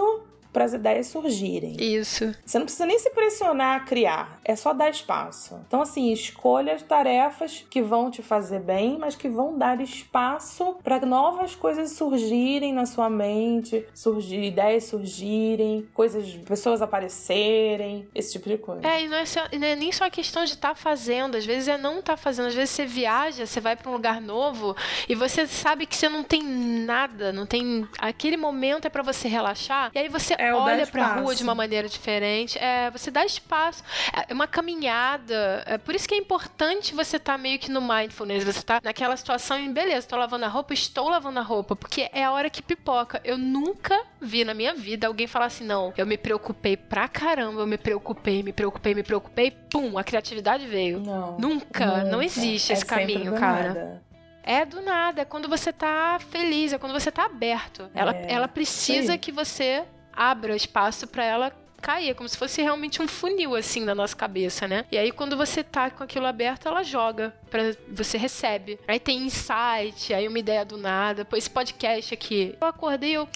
para 0.53 0.65
as 0.65 0.73
ideias 0.73 1.07
surgirem. 1.07 1.75
Isso. 1.79 2.33
Você 2.45 2.59
não 2.59 2.65
precisa 2.65 2.85
nem 2.85 2.99
se 2.99 3.09
pressionar 3.09 3.77
a 3.77 3.79
criar, 3.81 4.39
é 4.45 4.55
só 4.55 4.71
dar 4.71 4.89
espaço. 4.89 5.59
Então, 5.67 5.81
assim, 5.81 6.13
escolha 6.13 6.77
tarefas 6.87 7.65
que 7.69 7.81
vão 7.81 8.11
te 8.11 8.21
fazer 8.21 8.59
bem, 8.59 8.97
mas 8.97 9.15
que 9.15 9.27
vão 9.27 9.57
dar 9.57 9.81
espaço 9.81 10.75
para 10.83 11.03
novas 11.05 11.55
coisas 11.55 11.91
surgirem 11.93 12.73
na 12.73 12.85
sua 12.85 13.09
mente, 13.09 13.85
surgir 13.93 14.43
ideias 14.43 14.83
surgirem, 14.83 15.87
coisas, 15.93 16.33
pessoas 16.45 16.81
aparecerem, 16.81 18.07
esse 18.13 18.33
tipo 18.33 18.47
de 18.49 18.57
coisa. 18.57 18.87
É, 18.87 19.03
e 19.03 19.07
não 19.07 19.17
é, 19.17 19.25
só, 19.25 19.41
não 19.51 19.67
é 19.67 19.75
nem 19.75 19.91
só 19.91 20.05
a 20.05 20.09
questão 20.09 20.43
de 20.43 20.51
estar 20.51 20.69
tá 20.69 20.75
fazendo, 20.75 21.35
às 21.35 21.45
vezes 21.45 21.67
é 21.67 21.77
não 21.77 21.99
estar 21.99 22.13
tá 22.13 22.17
fazendo, 22.17 22.47
às 22.47 22.55
vezes 22.55 22.71
você 22.71 22.85
viaja, 22.85 23.45
você 23.45 23.59
vai 23.59 23.75
para 23.75 23.89
um 23.89 23.93
lugar 23.93 24.21
novo 24.21 24.75
e 25.07 25.15
você 25.15 25.47
sabe 25.47 25.85
que 25.85 25.95
você 25.95 26.09
não 26.09 26.23
tem 26.23 26.43
nada, 26.43 27.31
não 27.31 27.45
tem 27.45 27.87
aquele 27.97 28.37
momento 28.37 28.85
é 28.85 28.89
para 28.89 29.01
você 29.01 29.27
relaxar, 29.27 29.91
e 29.93 29.99
aí 29.99 30.09
você 30.09 30.35
é, 30.47 30.53
olha 30.53 30.87
para 30.87 31.05
a 31.05 31.13
rua 31.19 31.35
de 31.35 31.43
uma 31.43 31.55
maneira 31.55 31.87
diferente. 31.87 32.57
É, 32.59 32.89
você 32.91 33.09
dá 33.09 33.25
espaço. 33.25 33.83
É 34.27 34.33
uma 34.33 34.47
caminhada. 34.47 35.63
É 35.65 35.77
por 35.77 35.95
isso 35.95 36.07
que 36.07 36.13
é 36.13 36.17
importante 36.17 36.93
você 36.93 37.17
estar 37.17 37.33
tá 37.33 37.37
meio 37.37 37.57
que 37.59 37.71
no 37.71 37.81
mindfulness. 37.81 38.43
Você 38.43 38.61
tá 38.61 38.79
naquela 38.83 39.15
situação 39.15 39.59
e 39.59 39.69
beleza, 39.69 39.99
estou 39.99 40.19
lavando 40.19 40.45
a 40.45 40.47
roupa, 40.47 40.73
estou 40.73 41.09
lavando 41.09 41.39
a 41.39 41.43
roupa, 41.43 41.75
porque 41.75 42.09
é 42.11 42.23
a 42.23 42.31
hora 42.31 42.49
que 42.49 42.61
pipoca. 42.61 43.21
Eu 43.23 43.37
nunca 43.37 43.99
vi 44.19 44.43
na 44.43 44.53
minha 44.53 44.73
vida 44.73 45.07
alguém 45.07 45.27
falar 45.27 45.45
assim: 45.45 45.63
não, 45.63 45.93
eu 45.97 46.05
me 46.05 46.17
preocupei 46.17 46.75
pra 46.75 47.07
caramba, 47.07 47.61
eu 47.61 47.67
me 47.67 47.77
preocupei, 47.77 48.43
me 48.43 48.51
preocupei, 48.53 48.93
me 48.93 49.03
preocupei, 49.03 49.51
pum, 49.51 49.97
a 49.97 50.03
criatividade 50.03 50.65
veio. 50.67 50.99
Não. 50.99 51.37
Nunca, 51.37 51.85
nunca. 51.85 52.03
não 52.03 52.21
existe 52.21 52.71
é 52.71 52.75
esse 52.75 52.85
caminho, 52.85 53.33
cara. 53.33 53.73
Nada. 53.73 54.03
É 54.45 54.65
do 54.65 54.81
nada, 54.81 55.21
é 55.21 55.25
quando 55.25 55.47
você 55.47 55.71
tá 55.71 56.19
feliz, 56.19 56.73
é 56.73 56.77
quando 56.77 56.91
você 56.91 57.09
tá 57.09 57.25
aberto. 57.25 57.89
Ela, 57.95 58.13
é, 58.13 58.33
ela 58.33 58.47
precisa 58.47 59.17
que 59.17 59.31
você 59.31 59.85
abra 60.15 60.55
espaço 60.55 61.07
para 61.07 61.23
ela 61.23 61.51
cair, 61.81 62.09
é 62.09 62.13
como 62.13 62.29
se 62.29 62.37
fosse 62.37 62.61
realmente 62.61 63.01
um 63.01 63.07
funil 63.07 63.55
assim 63.55 63.83
na 63.83 63.93
nossa 63.93 64.15
cabeça, 64.15 64.67
né? 64.67 64.85
E 64.89 64.97
aí 64.97 65.11
quando 65.11 65.35
você 65.35 65.61
tá 65.61 65.89
com 65.89 66.01
aquilo 66.01 66.25
aberto, 66.25 66.67
ela 66.67 66.81
joga 66.81 67.35
para 67.51 67.75
você 67.89 68.17
recebe. 68.17 68.79
Aí 68.87 68.99
tem 68.99 69.25
insight, 69.25 70.13
aí 70.13 70.25
uma 70.27 70.39
ideia 70.39 70.63
do 70.63 70.77
nada. 70.77 71.25
Pô, 71.25 71.35
esse 71.35 71.49
podcast 71.49 72.13
aqui, 72.13 72.55
eu 72.59 72.67
acordei, 72.67 73.11
eu 73.11 73.27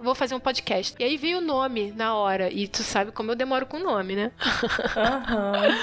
vou 0.00 0.14
fazer 0.14 0.34
um 0.34 0.40
podcast. 0.40 0.96
E 0.98 1.04
aí 1.04 1.16
veio 1.16 1.38
o 1.38 1.40
nome 1.40 1.92
na 1.92 2.14
hora. 2.16 2.50
E 2.50 2.66
tu 2.66 2.82
sabe 2.82 3.12
como 3.12 3.30
eu 3.30 3.36
demoro 3.36 3.64
com 3.64 3.76
o 3.76 3.82
nome, 3.82 4.16
né? 4.16 4.32
Uhum. 4.96 5.78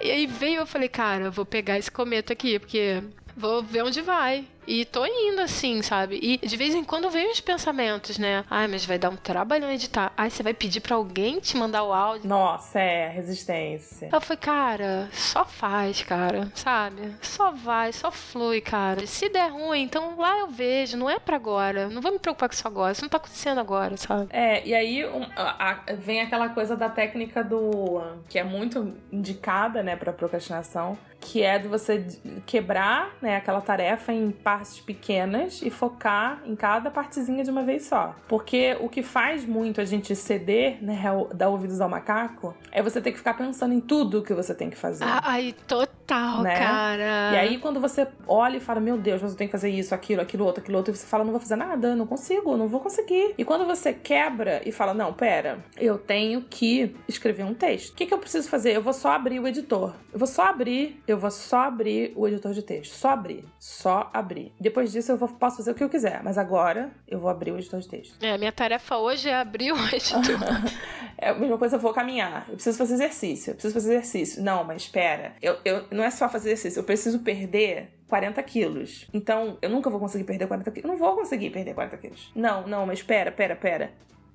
e 0.06 0.10
aí 0.10 0.26
veio, 0.26 0.60
eu 0.60 0.66
falei, 0.66 0.88
cara, 0.88 1.30
vou 1.30 1.44
pegar 1.44 1.78
esse 1.78 1.90
cometa 1.90 2.32
aqui, 2.32 2.58
porque 2.58 3.02
vou 3.36 3.62
ver 3.62 3.82
onde 3.82 4.00
vai. 4.00 4.44
E 4.66 4.84
tô 4.84 5.04
indo 5.06 5.40
assim, 5.40 5.82
sabe? 5.82 6.18
E 6.20 6.38
de 6.38 6.56
vez 6.56 6.74
em 6.74 6.84
quando 6.84 7.10
vem 7.10 7.30
os 7.30 7.40
pensamentos, 7.40 8.18
né? 8.18 8.44
Ai, 8.50 8.66
mas 8.66 8.84
vai 8.84 8.98
dar 8.98 9.10
um 9.10 9.16
trabalhão 9.16 9.70
editar. 9.70 10.12
Ai, 10.16 10.30
você 10.30 10.42
vai 10.42 10.54
pedir 10.54 10.80
para 10.80 10.96
alguém 10.96 11.38
te 11.38 11.56
mandar 11.56 11.84
o 11.84 11.92
áudio. 11.92 12.28
Nossa, 12.28 12.80
é, 12.80 13.08
resistência. 13.08 14.08
Eu 14.12 14.20
falei, 14.20 14.38
cara, 14.38 15.08
só 15.12 15.44
faz, 15.44 16.02
cara, 16.02 16.50
sabe? 16.54 17.14
Só 17.22 17.50
vai, 17.50 17.92
só 17.92 18.10
flui, 18.10 18.60
cara. 18.60 19.06
Se 19.06 19.28
der 19.28 19.50
ruim, 19.50 19.82
então 19.82 20.16
lá 20.18 20.38
eu 20.38 20.48
vejo, 20.48 20.96
não 20.96 21.08
é 21.08 21.18
para 21.18 21.36
agora. 21.36 21.88
Não 21.88 22.02
vou 22.02 22.12
me 22.12 22.18
preocupar 22.18 22.48
com 22.48 22.54
isso 22.54 22.66
agora, 22.66 22.92
isso 22.92 23.02
não 23.02 23.08
tá 23.08 23.18
acontecendo 23.18 23.58
agora, 23.58 23.96
sabe? 23.96 24.28
É, 24.30 24.66
e 24.66 24.74
aí 24.74 25.06
um, 25.06 25.22
a, 25.36 25.70
a, 25.70 25.92
vem 25.94 26.20
aquela 26.20 26.48
coisa 26.48 26.76
da 26.76 26.88
técnica 26.88 27.42
do. 27.44 28.02
que 28.28 28.38
é 28.38 28.44
muito 28.44 28.94
indicada, 29.12 29.82
né, 29.82 29.96
pra 29.96 30.12
procrastinação, 30.12 30.98
que 31.20 31.42
é 31.42 31.58
de 31.58 31.68
você 31.68 32.06
quebrar, 32.44 33.14
né, 33.20 33.36
aquela 33.36 33.60
tarefa 33.60 34.12
em 34.12 34.30
partes 34.30 34.55
partes 34.56 34.80
pequenas 34.80 35.60
e 35.60 35.68
focar 35.68 36.40
em 36.46 36.56
cada 36.56 36.90
partezinha 36.90 37.44
de 37.44 37.50
uma 37.50 37.62
vez 37.62 37.84
só. 37.84 38.14
Porque 38.26 38.74
o 38.80 38.88
que 38.88 39.02
faz 39.02 39.44
muito 39.44 39.82
a 39.82 39.84
gente 39.84 40.16
ceder, 40.16 40.82
né, 40.82 40.98
dar 41.34 41.50
ouvidos 41.50 41.78
ao 41.78 41.90
macaco, 41.90 42.54
é 42.72 42.82
você 42.82 43.00
ter 43.02 43.12
que 43.12 43.18
ficar 43.18 43.34
pensando 43.34 43.74
em 43.74 43.80
tudo 43.80 44.22
que 44.22 44.32
você 44.32 44.54
tem 44.54 44.70
que 44.70 44.76
fazer. 44.76 45.04
Ai, 45.04 45.54
total, 45.66 46.42
né? 46.42 46.58
cara. 46.58 47.32
E 47.34 47.36
aí 47.36 47.58
quando 47.58 47.80
você 47.80 48.08
olha 48.26 48.56
e 48.56 48.60
fala, 48.60 48.80
meu 48.80 48.96
Deus, 48.96 49.20
mas 49.20 49.32
eu 49.32 49.36
tenho 49.36 49.48
que 49.48 49.52
fazer 49.52 49.68
isso, 49.68 49.94
aquilo, 49.94 50.22
aquilo 50.22 50.46
outro, 50.46 50.62
aquilo 50.62 50.78
outro, 50.78 50.94
e 50.94 50.96
você 50.96 51.06
fala, 51.06 51.22
não 51.22 51.32
vou 51.32 51.40
fazer 51.40 51.56
nada, 51.56 51.94
não 51.94 52.06
consigo, 52.06 52.56
não 52.56 52.66
vou 52.66 52.80
conseguir. 52.80 53.34
E 53.36 53.44
quando 53.44 53.66
você 53.66 53.92
quebra 53.92 54.62
e 54.64 54.72
fala, 54.72 54.94
não, 54.94 55.12
pera, 55.12 55.58
eu 55.76 55.98
tenho 55.98 56.40
que 56.40 56.96
escrever 57.06 57.44
um 57.44 57.52
texto. 57.52 57.90
O 57.90 57.94
que, 57.94 58.06
que 58.06 58.14
eu 58.14 58.18
preciso 58.18 58.48
fazer? 58.48 58.74
Eu 58.74 58.80
vou 58.80 58.94
só 58.94 59.12
abrir 59.12 59.38
o 59.38 59.46
editor. 59.46 59.92
Eu 60.12 60.18
vou 60.18 60.26
só 60.26 60.44
abrir, 60.44 61.02
eu 61.06 61.18
vou 61.18 61.30
só 61.30 61.64
abrir 61.64 62.14
o 62.16 62.26
editor 62.26 62.54
de 62.54 62.62
texto. 62.62 62.94
Só 62.94 63.10
abrir. 63.10 63.44
Só 63.58 64.08
abrir. 64.14 64.45
Depois 64.60 64.92
disso 64.92 65.12
eu 65.12 65.16
vou, 65.16 65.28
posso 65.28 65.58
fazer 65.58 65.70
o 65.70 65.74
que 65.74 65.84
eu 65.84 65.88
quiser, 65.88 66.22
mas 66.22 66.38
agora 66.38 66.90
eu 67.06 67.18
vou 67.18 67.30
abrir 67.30 67.52
o 67.52 67.58
editor 67.58 67.80
de 67.80 67.88
texto. 67.88 68.22
É, 68.22 68.36
minha 68.38 68.52
tarefa 68.52 68.96
hoje 68.96 69.28
é 69.28 69.34
abrir 69.34 69.72
o 69.72 69.76
editor. 69.88 70.38
é 71.18 71.30
a 71.30 71.34
mesma 71.34 71.58
coisa, 71.58 71.76
eu 71.76 71.80
vou 71.80 71.92
caminhar. 71.92 72.46
Eu 72.48 72.54
preciso 72.54 72.78
fazer 72.78 72.94
exercício, 72.94 73.50
eu 73.50 73.54
preciso 73.54 73.74
fazer 73.74 73.94
exercício. 73.94 74.42
Não, 74.42 74.64
mas 74.64 74.82
espera. 74.82 75.34
Eu, 75.40 75.58
eu, 75.64 75.84
não 75.90 76.04
é 76.04 76.10
só 76.10 76.28
fazer 76.28 76.50
exercício, 76.50 76.80
eu 76.80 76.84
preciso 76.84 77.20
perder 77.20 77.90
40 78.08 78.42
quilos. 78.42 79.06
Então, 79.12 79.58
eu 79.60 79.70
nunca 79.70 79.90
vou 79.90 79.98
conseguir 79.98 80.24
perder 80.24 80.46
40 80.46 80.70
quilos. 80.70 80.84
Eu 80.84 80.90
não 80.90 80.98
vou 80.98 81.16
conseguir 81.16 81.50
perder 81.50 81.74
40 81.74 81.96
quilos. 81.98 82.32
Não, 82.34 82.66
não, 82.66 82.86
mas 82.86 83.00
espera, 83.00 83.30
espera, 83.30 83.54
espera. 83.54 83.92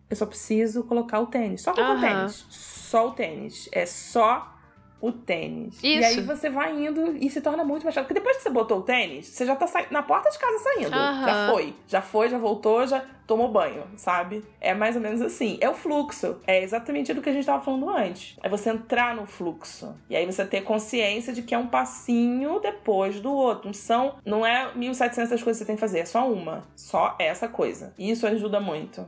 Eu 0.10 0.16
só 0.16 0.26
preciso 0.26 0.84
colocar 0.84 1.22
o 1.22 1.28
tênis. 1.28 1.62
Só 1.62 1.74
colocar 1.74 1.96
o 1.96 2.02
tênis. 2.02 2.46
Só 2.50 3.08
o 3.08 3.12
tênis. 3.12 3.70
É 3.72 3.86
só 3.86 4.54
o 5.02 5.12
tênis. 5.12 5.76
Isso. 5.76 5.86
E 5.86 6.04
aí 6.04 6.22
você 6.22 6.50
vai 6.50 6.72
indo 6.86 7.18
e 7.18 7.30
se 7.30 7.42
torna 7.42 7.64
muito 7.64 7.84
mais 7.84 7.96
chato. 7.96 8.06
Porque 8.06 8.14
depois 8.14 8.38
que 8.38 8.44
você 8.44 8.50
botou 8.50 8.80
o 8.80 8.82
tênis, 8.84 9.28
você 9.28 9.46
já 9.46 9.56
tá 9.56 9.66
sa... 9.66 9.86
na 9.90 10.04
porta 10.04 10.30
de 10.30 10.38
casa 10.38 10.60
saindo. 10.60 10.96
Uhum. 10.96 11.26
Já 11.26 11.50
foi. 11.52 11.76
Já 11.88 12.02
foi, 12.02 12.30
já 12.30 12.38
voltou, 12.38 12.86
já 12.86 13.04
tomou 13.26 13.48
banho, 13.48 13.84
sabe? 13.96 14.44
É 14.60 14.74
mais 14.74 14.96
ou 14.96 15.02
menos 15.02 15.22
assim. 15.22 15.58
É 15.60 15.70
o 15.70 15.74
fluxo. 15.74 16.38
É 16.46 16.62
exatamente 16.62 17.14
do 17.14 17.22
que 17.22 17.30
a 17.30 17.34
gente 17.34 17.46
tava 17.46 17.64
falando 17.64 17.90
antes. 17.90 18.38
É 18.44 18.50
você 18.50 18.70
entrar 18.70 19.16
no 19.16 19.26
fluxo. 19.26 19.96
E 20.10 20.16
aí 20.16 20.26
você 20.26 20.46
ter 20.46 20.62
consciência 20.62 21.34
de 21.34 21.42
que 21.42 21.56
é 21.56 21.58
um 21.58 21.68
passinho 21.68 22.60
depois 22.60 23.20
do 23.20 23.32
outro. 23.32 23.68
Não 23.68 23.74
são. 23.74 24.16
Não 24.24 24.46
é 24.46 24.72
1700 24.76 25.42
coisas 25.42 25.46
que 25.46 25.54
você 25.60 25.66
tem 25.66 25.76
que 25.76 25.82
fazer. 25.82 26.00
É 26.00 26.06
só 26.06 26.30
uma. 26.30 26.64
Só 26.76 27.16
essa 27.18 27.48
coisa. 27.48 27.94
E 27.98 28.12
isso 28.12 28.28
ajuda 28.28 28.60
muito. 28.60 29.06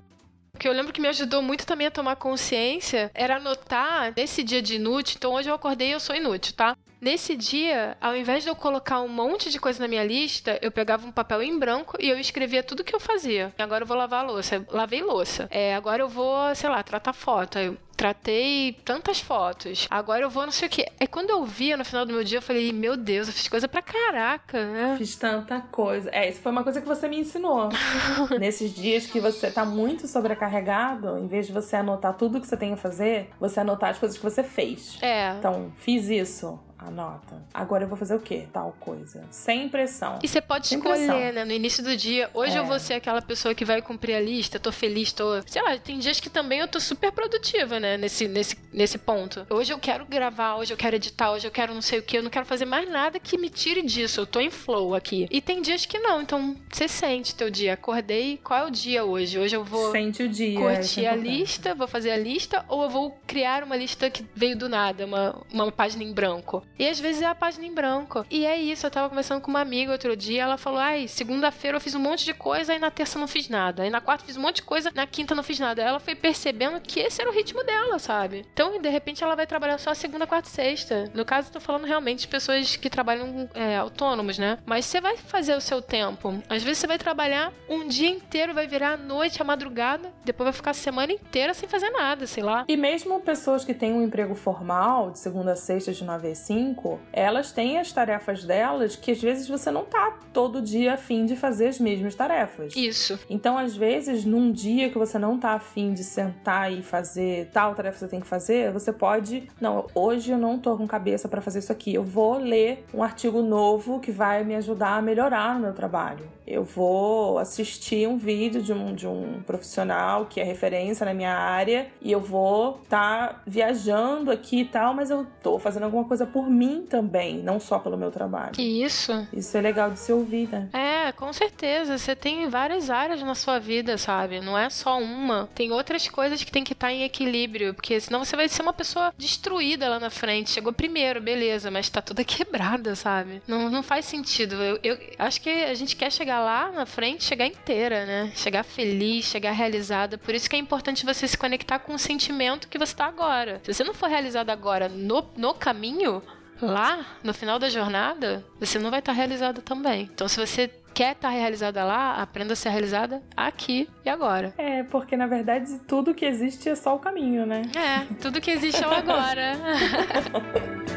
O 0.55 0.59
que 0.59 0.67
eu 0.67 0.73
lembro 0.73 0.93
que 0.93 1.01
me 1.01 1.07
ajudou 1.07 1.41
muito 1.41 1.65
também 1.65 1.87
a 1.87 1.91
tomar 1.91 2.15
consciência 2.15 3.11
era 3.13 3.37
anotar 3.37 4.13
nesse 4.15 4.43
dia 4.43 4.61
de 4.61 4.75
inútil. 4.75 5.15
Então 5.17 5.33
hoje 5.33 5.49
eu 5.49 5.55
acordei 5.55 5.89
e 5.89 5.91
eu 5.91 5.99
sou 5.99 6.15
inútil, 6.15 6.53
tá? 6.53 6.77
Nesse 7.03 7.35
dia, 7.35 7.97
ao 7.99 8.15
invés 8.15 8.43
de 8.43 8.49
eu 8.49 8.55
colocar 8.55 9.01
um 9.01 9.09
monte 9.09 9.51
de 9.51 9.59
coisa 9.59 9.77
na 9.77 9.89
minha 9.89 10.05
lista, 10.05 10.57
eu 10.61 10.71
pegava 10.71 11.05
um 11.05 11.11
papel 11.11 11.43
em 11.43 11.59
branco 11.59 11.97
e 11.99 12.07
eu 12.07 12.17
escrevia 12.17 12.63
tudo 12.63 12.81
que 12.81 12.95
eu 12.95 12.99
fazia. 12.99 13.53
Agora 13.59 13.83
eu 13.83 13.87
vou 13.87 13.97
lavar 13.97 14.23
a 14.23 14.27
louça. 14.27 14.65
Lavei 14.71 15.01
louça. 15.01 15.49
É, 15.51 15.75
agora 15.75 16.01
eu 16.01 16.07
vou, 16.07 16.55
sei 16.55 16.69
lá, 16.69 16.81
tratar 16.81 17.11
foto. 17.11 17.59
Eu 17.59 17.77
tratei 17.97 18.79
tantas 18.85 19.19
fotos. 19.19 19.85
Agora 19.89 20.21
eu 20.21 20.29
vou 20.29 20.45
não 20.45 20.51
sei 20.53 20.69
o 20.69 20.71
que. 20.71 20.85
É 20.97 21.05
quando 21.05 21.29
eu 21.29 21.43
via 21.43 21.75
no 21.75 21.83
final 21.83 22.05
do 22.05 22.13
meu 22.13 22.23
dia, 22.23 22.37
eu 22.37 22.41
falei, 22.41 22.71
meu 22.71 22.95
Deus, 22.95 23.27
eu 23.27 23.33
fiz 23.33 23.49
coisa 23.49 23.67
pra 23.67 23.81
caraca, 23.81 24.65
né? 24.65 24.95
Fiz 24.97 25.17
tanta 25.17 25.59
coisa. 25.59 26.09
É, 26.09 26.29
isso 26.29 26.39
foi 26.39 26.53
uma 26.53 26.63
coisa 26.63 26.79
que 26.79 26.87
você 26.87 27.09
me 27.09 27.19
ensinou. 27.19 27.67
Nesses 28.39 28.73
dias 28.73 29.05
que 29.05 29.19
você 29.19 29.51
tá 29.51 29.65
muito 29.65 30.07
sobrecarregado, 30.07 31.17
em 31.17 31.27
vez 31.27 31.47
de 31.47 31.51
você 31.51 31.75
anotar 31.75 32.13
tudo 32.13 32.39
que 32.39 32.47
você 32.47 32.55
tem 32.55 32.71
a 32.71 32.77
fazer, 32.77 33.29
você 33.41 33.59
anotar 33.59 33.89
as 33.89 33.99
coisas 33.99 34.17
que 34.17 34.23
você 34.23 34.41
fez. 34.41 34.97
É. 35.01 35.35
Então, 35.37 35.73
fiz 35.75 36.07
isso 36.07 36.57
anota. 36.87 37.41
Agora 37.53 37.83
eu 37.83 37.87
vou 37.87 37.97
fazer 37.97 38.15
o 38.15 38.19
quê? 38.19 38.47
Tal 38.51 38.75
coisa. 38.79 39.23
Sem 39.31 39.69
pressão. 39.69 40.19
E 40.21 40.27
você 40.27 40.41
pode 40.41 40.67
Sem 40.67 40.77
escolher, 40.77 41.07
pressão. 41.07 41.33
né? 41.33 41.45
No 41.45 41.51
início 41.51 41.83
do 41.83 41.95
dia, 41.95 42.29
hoje 42.33 42.55
é. 42.55 42.59
eu 42.59 42.65
vou 42.65 42.79
ser 42.79 42.95
aquela 42.95 43.21
pessoa 43.21 43.53
que 43.55 43.65
vai 43.65 43.81
cumprir 43.81 44.15
a 44.15 44.19
lista, 44.19 44.59
tô 44.59 44.71
feliz, 44.71 45.11
tô. 45.11 45.41
Sei 45.45 45.61
lá, 45.61 45.77
tem 45.77 45.99
dias 45.99 46.19
que 46.19 46.29
também 46.29 46.59
eu 46.59 46.67
tô 46.67 46.79
super 46.79 47.11
produtiva, 47.11 47.79
né? 47.79 47.97
Nesse, 47.97 48.27
nesse, 48.27 48.57
nesse 48.71 48.97
ponto. 48.97 49.45
Hoje 49.49 49.73
eu 49.73 49.79
quero 49.79 50.05
gravar, 50.05 50.55
hoje 50.55 50.73
eu 50.73 50.77
quero 50.77 50.95
editar, 50.95 51.31
hoje 51.31 51.47
eu 51.47 51.51
quero 51.51 51.73
não 51.73 51.81
sei 51.81 51.99
o 51.99 52.03
que, 52.03 52.17
eu 52.17 52.23
não 52.23 52.29
quero 52.29 52.45
fazer 52.45 52.65
mais 52.65 52.89
nada 52.89 53.19
que 53.19 53.37
me 53.37 53.49
tire 53.49 53.81
disso. 53.81 54.21
Eu 54.21 54.25
tô 54.25 54.39
em 54.39 54.49
flow 54.49 54.95
aqui. 54.95 55.27
E 55.29 55.41
tem 55.41 55.61
dias 55.61 55.85
que 55.85 55.99
não, 55.99 56.21
então 56.21 56.55
você 56.71 56.87
sente 56.87 57.35
teu 57.35 57.49
dia. 57.49 57.73
Acordei, 57.73 58.39
qual 58.43 58.65
é 58.65 58.67
o 58.67 58.71
dia 58.71 59.03
hoje? 59.03 59.39
Hoje 59.39 59.55
eu 59.55 59.63
vou. 59.63 59.91
Sente 59.91 60.23
o 60.23 60.29
dia. 60.29 60.59
Curtir 60.59 61.05
é 61.05 61.09
a 61.09 61.15
lista, 61.15 61.73
vou 61.75 61.87
fazer 61.87 62.11
a 62.11 62.17
lista, 62.17 62.65
ou 62.67 62.83
eu 62.83 62.89
vou 62.89 63.17
criar 63.25 63.63
uma 63.63 63.75
lista 63.75 64.09
que 64.09 64.25
veio 64.35 64.57
do 64.57 64.67
nada, 64.69 65.05
uma, 65.05 65.41
uma 65.51 65.71
página 65.71 66.03
em 66.03 66.13
branco. 66.13 66.63
E 66.77 66.87
às 66.87 66.99
vezes 66.99 67.21
é 67.21 67.25
a 67.25 67.35
página 67.35 67.65
em 67.65 67.73
branco. 67.73 68.25
E 68.29 68.45
é 68.45 68.57
isso, 68.57 68.85
eu 68.85 68.91
tava 68.91 69.09
conversando 69.09 69.41
com 69.41 69.49
uma 69.49 69.61
amiga 69.61 69.91
outro 69.91 70.15
dia, 70.15 70.43
ela 70.43 70.57
falou: 70.57 70.79
ai, 70.79 71.07
segunda-feira 71.07 71.77
eu 71.77 71.81
fiz 71.81 71.95
um 71.95 71.99
monte 71.99 72.25
de 72.25 72.33
coisa, 72.33 72.73
aí 72.73 72.79
na 72.79 72.91
terça 72.91 73.19
não 73.19 73.27
fiz 73.27 73.49
nada. 73.49 73.83
Aí 73.83 73.89
na 73.89 74.01
quarta 74.01 74.25
fiz 74.25 74.37
um 74.37 74.41
monte 74.41 74.57
de 74.57 74.63
coisa, 74.63 74.91
na 74.93 75.05
quinta 75.05 75.35
não 75.35 75.43
fiz 75.43 75.59
nada. 75.59 75.81
Ela 75.81 75.99
foi 75.99 76.15
percebendo 76.15 76.79
que 76.81 76.99
esse 76.99 77.21
era 77.21 77.29
o 77.29 77.33
ritmo 77.33 77.63
dela, 77.63 77.99
sabe? 77.99 78.45
Então, 78.53 78.79
de 78.81 78.89
repente, 78.89 79.23
ela 79.23 79.35
vai 79.35 79.45
trabalhar 79.45 79.77
só 79.77 79.93
segunda, 79.93 80.25
quarta 80.27 80.49
e 80.49 80.51
sexta. 80.51 81.11
No 81.13 81.25
caso, 81.25 81.49
eu 81.49 81.53
tô 81.53 81.59
falando 81.59 81.85
realmente 81.85 82.21
de 82.21 82.27
pessoas 82.27 82.75
que 82.75 82.89
trabalham 82.89 83.49
é, 83.53 83.77
autônomos, 83.77 84.37
né? 84.37 84.57
Mas 84.65 84.85
você 84.85 84.99
vai 84.99 85.17
fazer 85.17 85.55
o 85.55 85.61
seu 85.61 85.81
tempo. 85.81 86.41
Às 86.49 86.63
vezes 86.63 86.79
você 86.79 86.87
vai 86.87 86.97
trabalhar 86.97 87.51
um 87.69 87.87
dia 87.87 88.09
inteiro, 88.09 88.53
vai 88.53 88.67
virar 88.67 88.93
a 88.93 88.97
noite, 88.97 89.41
a 89.41 89.45
madrugada, 89.45 90.11
depois 90.23 90.45
vai 90.45 90.53
ficar 90.53 90.71
a 90.71 90.73
semana 90.73 91.11
inteira 91.11 91.53
sem 91.53 91.67
fazer 91.69 91.89
nada, 91.89 92.25
sei 92.25 92.43
lá. 92.43 92.65
E 92.67 92.77
mesmo 92.77 93.19
pessoas 93.19 93.63
que 93.63 93.73
têm 93.73 93.93
um 93.93 94.03
emprego 94.03 94.35
formal, 94.35 95.11
de 95.11 95.19
segunda 95.19 95.53
a 95.53 95.55
sexta, 95.55 95.91
de 95.91 96.03
9 96.03 96.31
a 96.31 96.35
5, 96.35 96.62
elas 97.11 97.51
têm 97.51 97.79
as 97.79 97.91
tarefas 97.91 98.43
delas 98.43 98.95
que 98.95 99.11
às 99.11 99.21
vezes 99.21 99.47
você 99.47 99.69
não 99.71 99.83
tá 99.83 100.19
todo 100.31 100.61
dia 100.61 100.93
afim 100.93 101.25
de 101.25 101.35
fazer 101.35 101.67
as 101.67 101.79
mesmas 101.79 102.15
tarefas. 102.15 102.75
Isso. 102.75 103.19
Então, 103.29 103.57
às 103.57 103.75
vezes, 103.75 104.23
num 104.23 104.51
dia 104.51 104.89
que 104.89 104.97
você 104.97 105.17
não 105.17 105.37
tá 105.37 105.53
afim 105.53 105.93
de 105.93 106.03
sentar 106.03 106.71
e 106.71 106.81
fazer 106.81 107.49
tal 107.51 107.75
tarefa 107.75 107.95
que 107.95 107.99
você 107.99 108.07
tem 108.07 108.19
que 108.19 108.27
fazer, 108.27 108.71
você 108.71 108.93
pode. 108.93 109.49
Não, 109.59 109.87
hoje 109.93 110.31
eu 110.31 110.37
não 110.37 110.59
tô 110.59 110.77
com 110.77 110.87
cabeça 110.87 111.27
para 111.27 111.41
fazer 111.41 111.59
isso 111.59 111.71
aqui. 111.71 111.93
Eu 111.93 112.03
vou 112.03 112.37
ler 112.37 112.85
um 112.93 113.03
artigo 113.03 113.41
novo 113.41 113.99
que 113.99 114.11
vai 114.11 114.43
me 114.43 114.55
ajudar 114.55 114.97
a 114.97 115.01
melhorar 115.01 115.55
no 115.55 115.61
meu 115.61 115.73
trabalho. 115.73 116.25
Eu 116.45 116.63
vou 116.63 117.37
assistir 117.37 118.07
um 118.07 118.17
vídeo 118.17 118.61
de 118.61 118.73
um, 118.73 118.93
de 118.93 119.07
um 119.07 119.41
profissional 119.45 120.25
que 120.25 120.39
é 120.39 120.43
referência 120.43 121.05
na 121.05 121.13
minha 121.13 121.33
área 121.33 121.87
e 122.01 122.11
eu 122.11 122.19
vou 122.19 122.81
estar 122.83 123.27
tá 123.27 123.41
viajando 123.45 124.31
aqui 124.31 124.61
e 124.61 124.65
tal, 124.65 124.93
mas 124.93 125.09
eu 125.09 125.25
tô 125.41 125.57
fazendo 125.59 125.83
alguma 125.83 126.05
coisa 126.05 126.25
por 126.25 126.49
mim 126.49 126.85
também, 126.89 127.37
não 127.37 127.59
só 127.59 127.79
pelo 127.79 127.97
meu 127.97 128.11
trabalho. 128.11 128.53
Isso. 128.59 129.27
Isso 129.31 129.57
é 129.57 129.61
legal 129.61 129.91
de 129.91 129.99
se 129.99 130.11
ouvir, 130.11 130.49
né? 130.49 130.69
É, 130.73 131.11
com 131.11 131.31
certeza. 131.31 131.97
Você 131.97 132.15
tem 132.15 132.47
várias 132.49 132.89
áreas 132.89 133.21
na 133.21 133.35
sua 133.35 133.59
vida, 133.59 133.97
sabe? 133.97 134.39
Não 134.41 134.57
é 134.57 134.69
só 134.69 134.99
uma. 134.99 135.49
Tem 135.55 135.71
outras 135.71 136.07
coisas 136.07 136.43
que 136.43 136.51
tem 136.51 136.63
que 136.63 136.73
estar 136.73 136.87
tá 136.87 136.93
em 136.93 137.03
equilíbrio, 137.03 137.73
porque 137.73 137.99
senão 137.99 138.23
você 138.23 138.35
vai 138.35 138.47
ser 138.49 138.61
uma 138.61 138.73
pessoa 138.73 139.13
destruída 139.17 139.89
lá 139.89 139.99
na 139.99 140.09
frente. 140.09 140.51
Chegou 140.51 140.73
primeiro, 140.73 141.21
beleza, 141.21 141.71
mas 141.71 141.89
tá 141.89 142.01
toda 142.01 142.23
quebrada, 142.25 142.95
sabe? 142.95 143.41
Não, 143.47 143.69
não 143.69 143.83
faz 143.83 144.05
sentido. 144.05 144.55
Eu, 144.55 144.79
eu 144.83 144.97
acho 145.17 145.41
que 145.41 145.49
a 145.49 145.73
gente 145.73 145.95
quer 145.95 146.11
chegar 146.11 146.39
lá 146.43 146.71
na 146.71 146.85
frente, 146.85 147.23
chegar 147.23 147.47
inteira, 147.47 148.05
né? 148.05 148.31
Chegar 148.35 148.63
feliz, 148.63 149.25
chegar 149.25 149.51
realizada. 149.51 150.17
Por 150.17 150.35
isso 150.35 150.49
que 150.49 150.55
é 150.55 150.59
importante 150.59 151.05
você 151.05 151.27
se 151.27 151.37
conectar 151.37 151.79
com 151.79 151.93
o 151.93 151.99
sentimento 151.99 152.67
que 152.67 152.77
você 152.77 152.95
tá 152.95 153.05
agora. 153.05 153.61
Se 153.63 153.73
você 153.73 153.83
não 153.83 153.93
for 153.93 154.09
realizado 154.09 154.49
agora 154.49 154.89
no, 154.89 155.25
no 155.35 155.53
caminho, 155.53 156.21
lá, 156.61 157.05
no 157.23 157.33
final 157.33 157.59
da 157.59 157.69
jornada, 157.69 158.43
você 158.59 158.79
não 158.79 158.89
vai 158.89 158.99
estar 158.99 159.11
tá 159.11 159.17
realizado 159.17 159.61
também. 159.61 160.09
Então, 160.13 160.27
se 160.27 160.39
você 160.39 160.69
quer 160.93 161.13
estar 161.13 161.29
tá 161.29 161.33
realizada 161.33 161.83
lá, 161.83 162.21
aprenda 162.21 162.53
a 162.53 162.55
ser 162.55 162.69
realizada 162.69 163.21
aqui 163.35 163.89
e 164.05 164.09
agora. 164.09 164.53
É, 164.57 164.83
porque 164.83 165.17
na 165.17 165.27
verdade 165.27 165.79
tudo 165.87 166.13
que 166.13 166.25
existe 166.25 166.69
é 166.69 166.75
só 166.75 166.95
o 166.95 166.99
caminho, 166.99 167.45
né? 167.45 167.63
É, 167.75 168.13
tudo 168.21 168.39
que 168.39 168.51
existe 168.51 168.83
é 168.83 168.87
o 168.87 168.91
agora. 168.91 169.57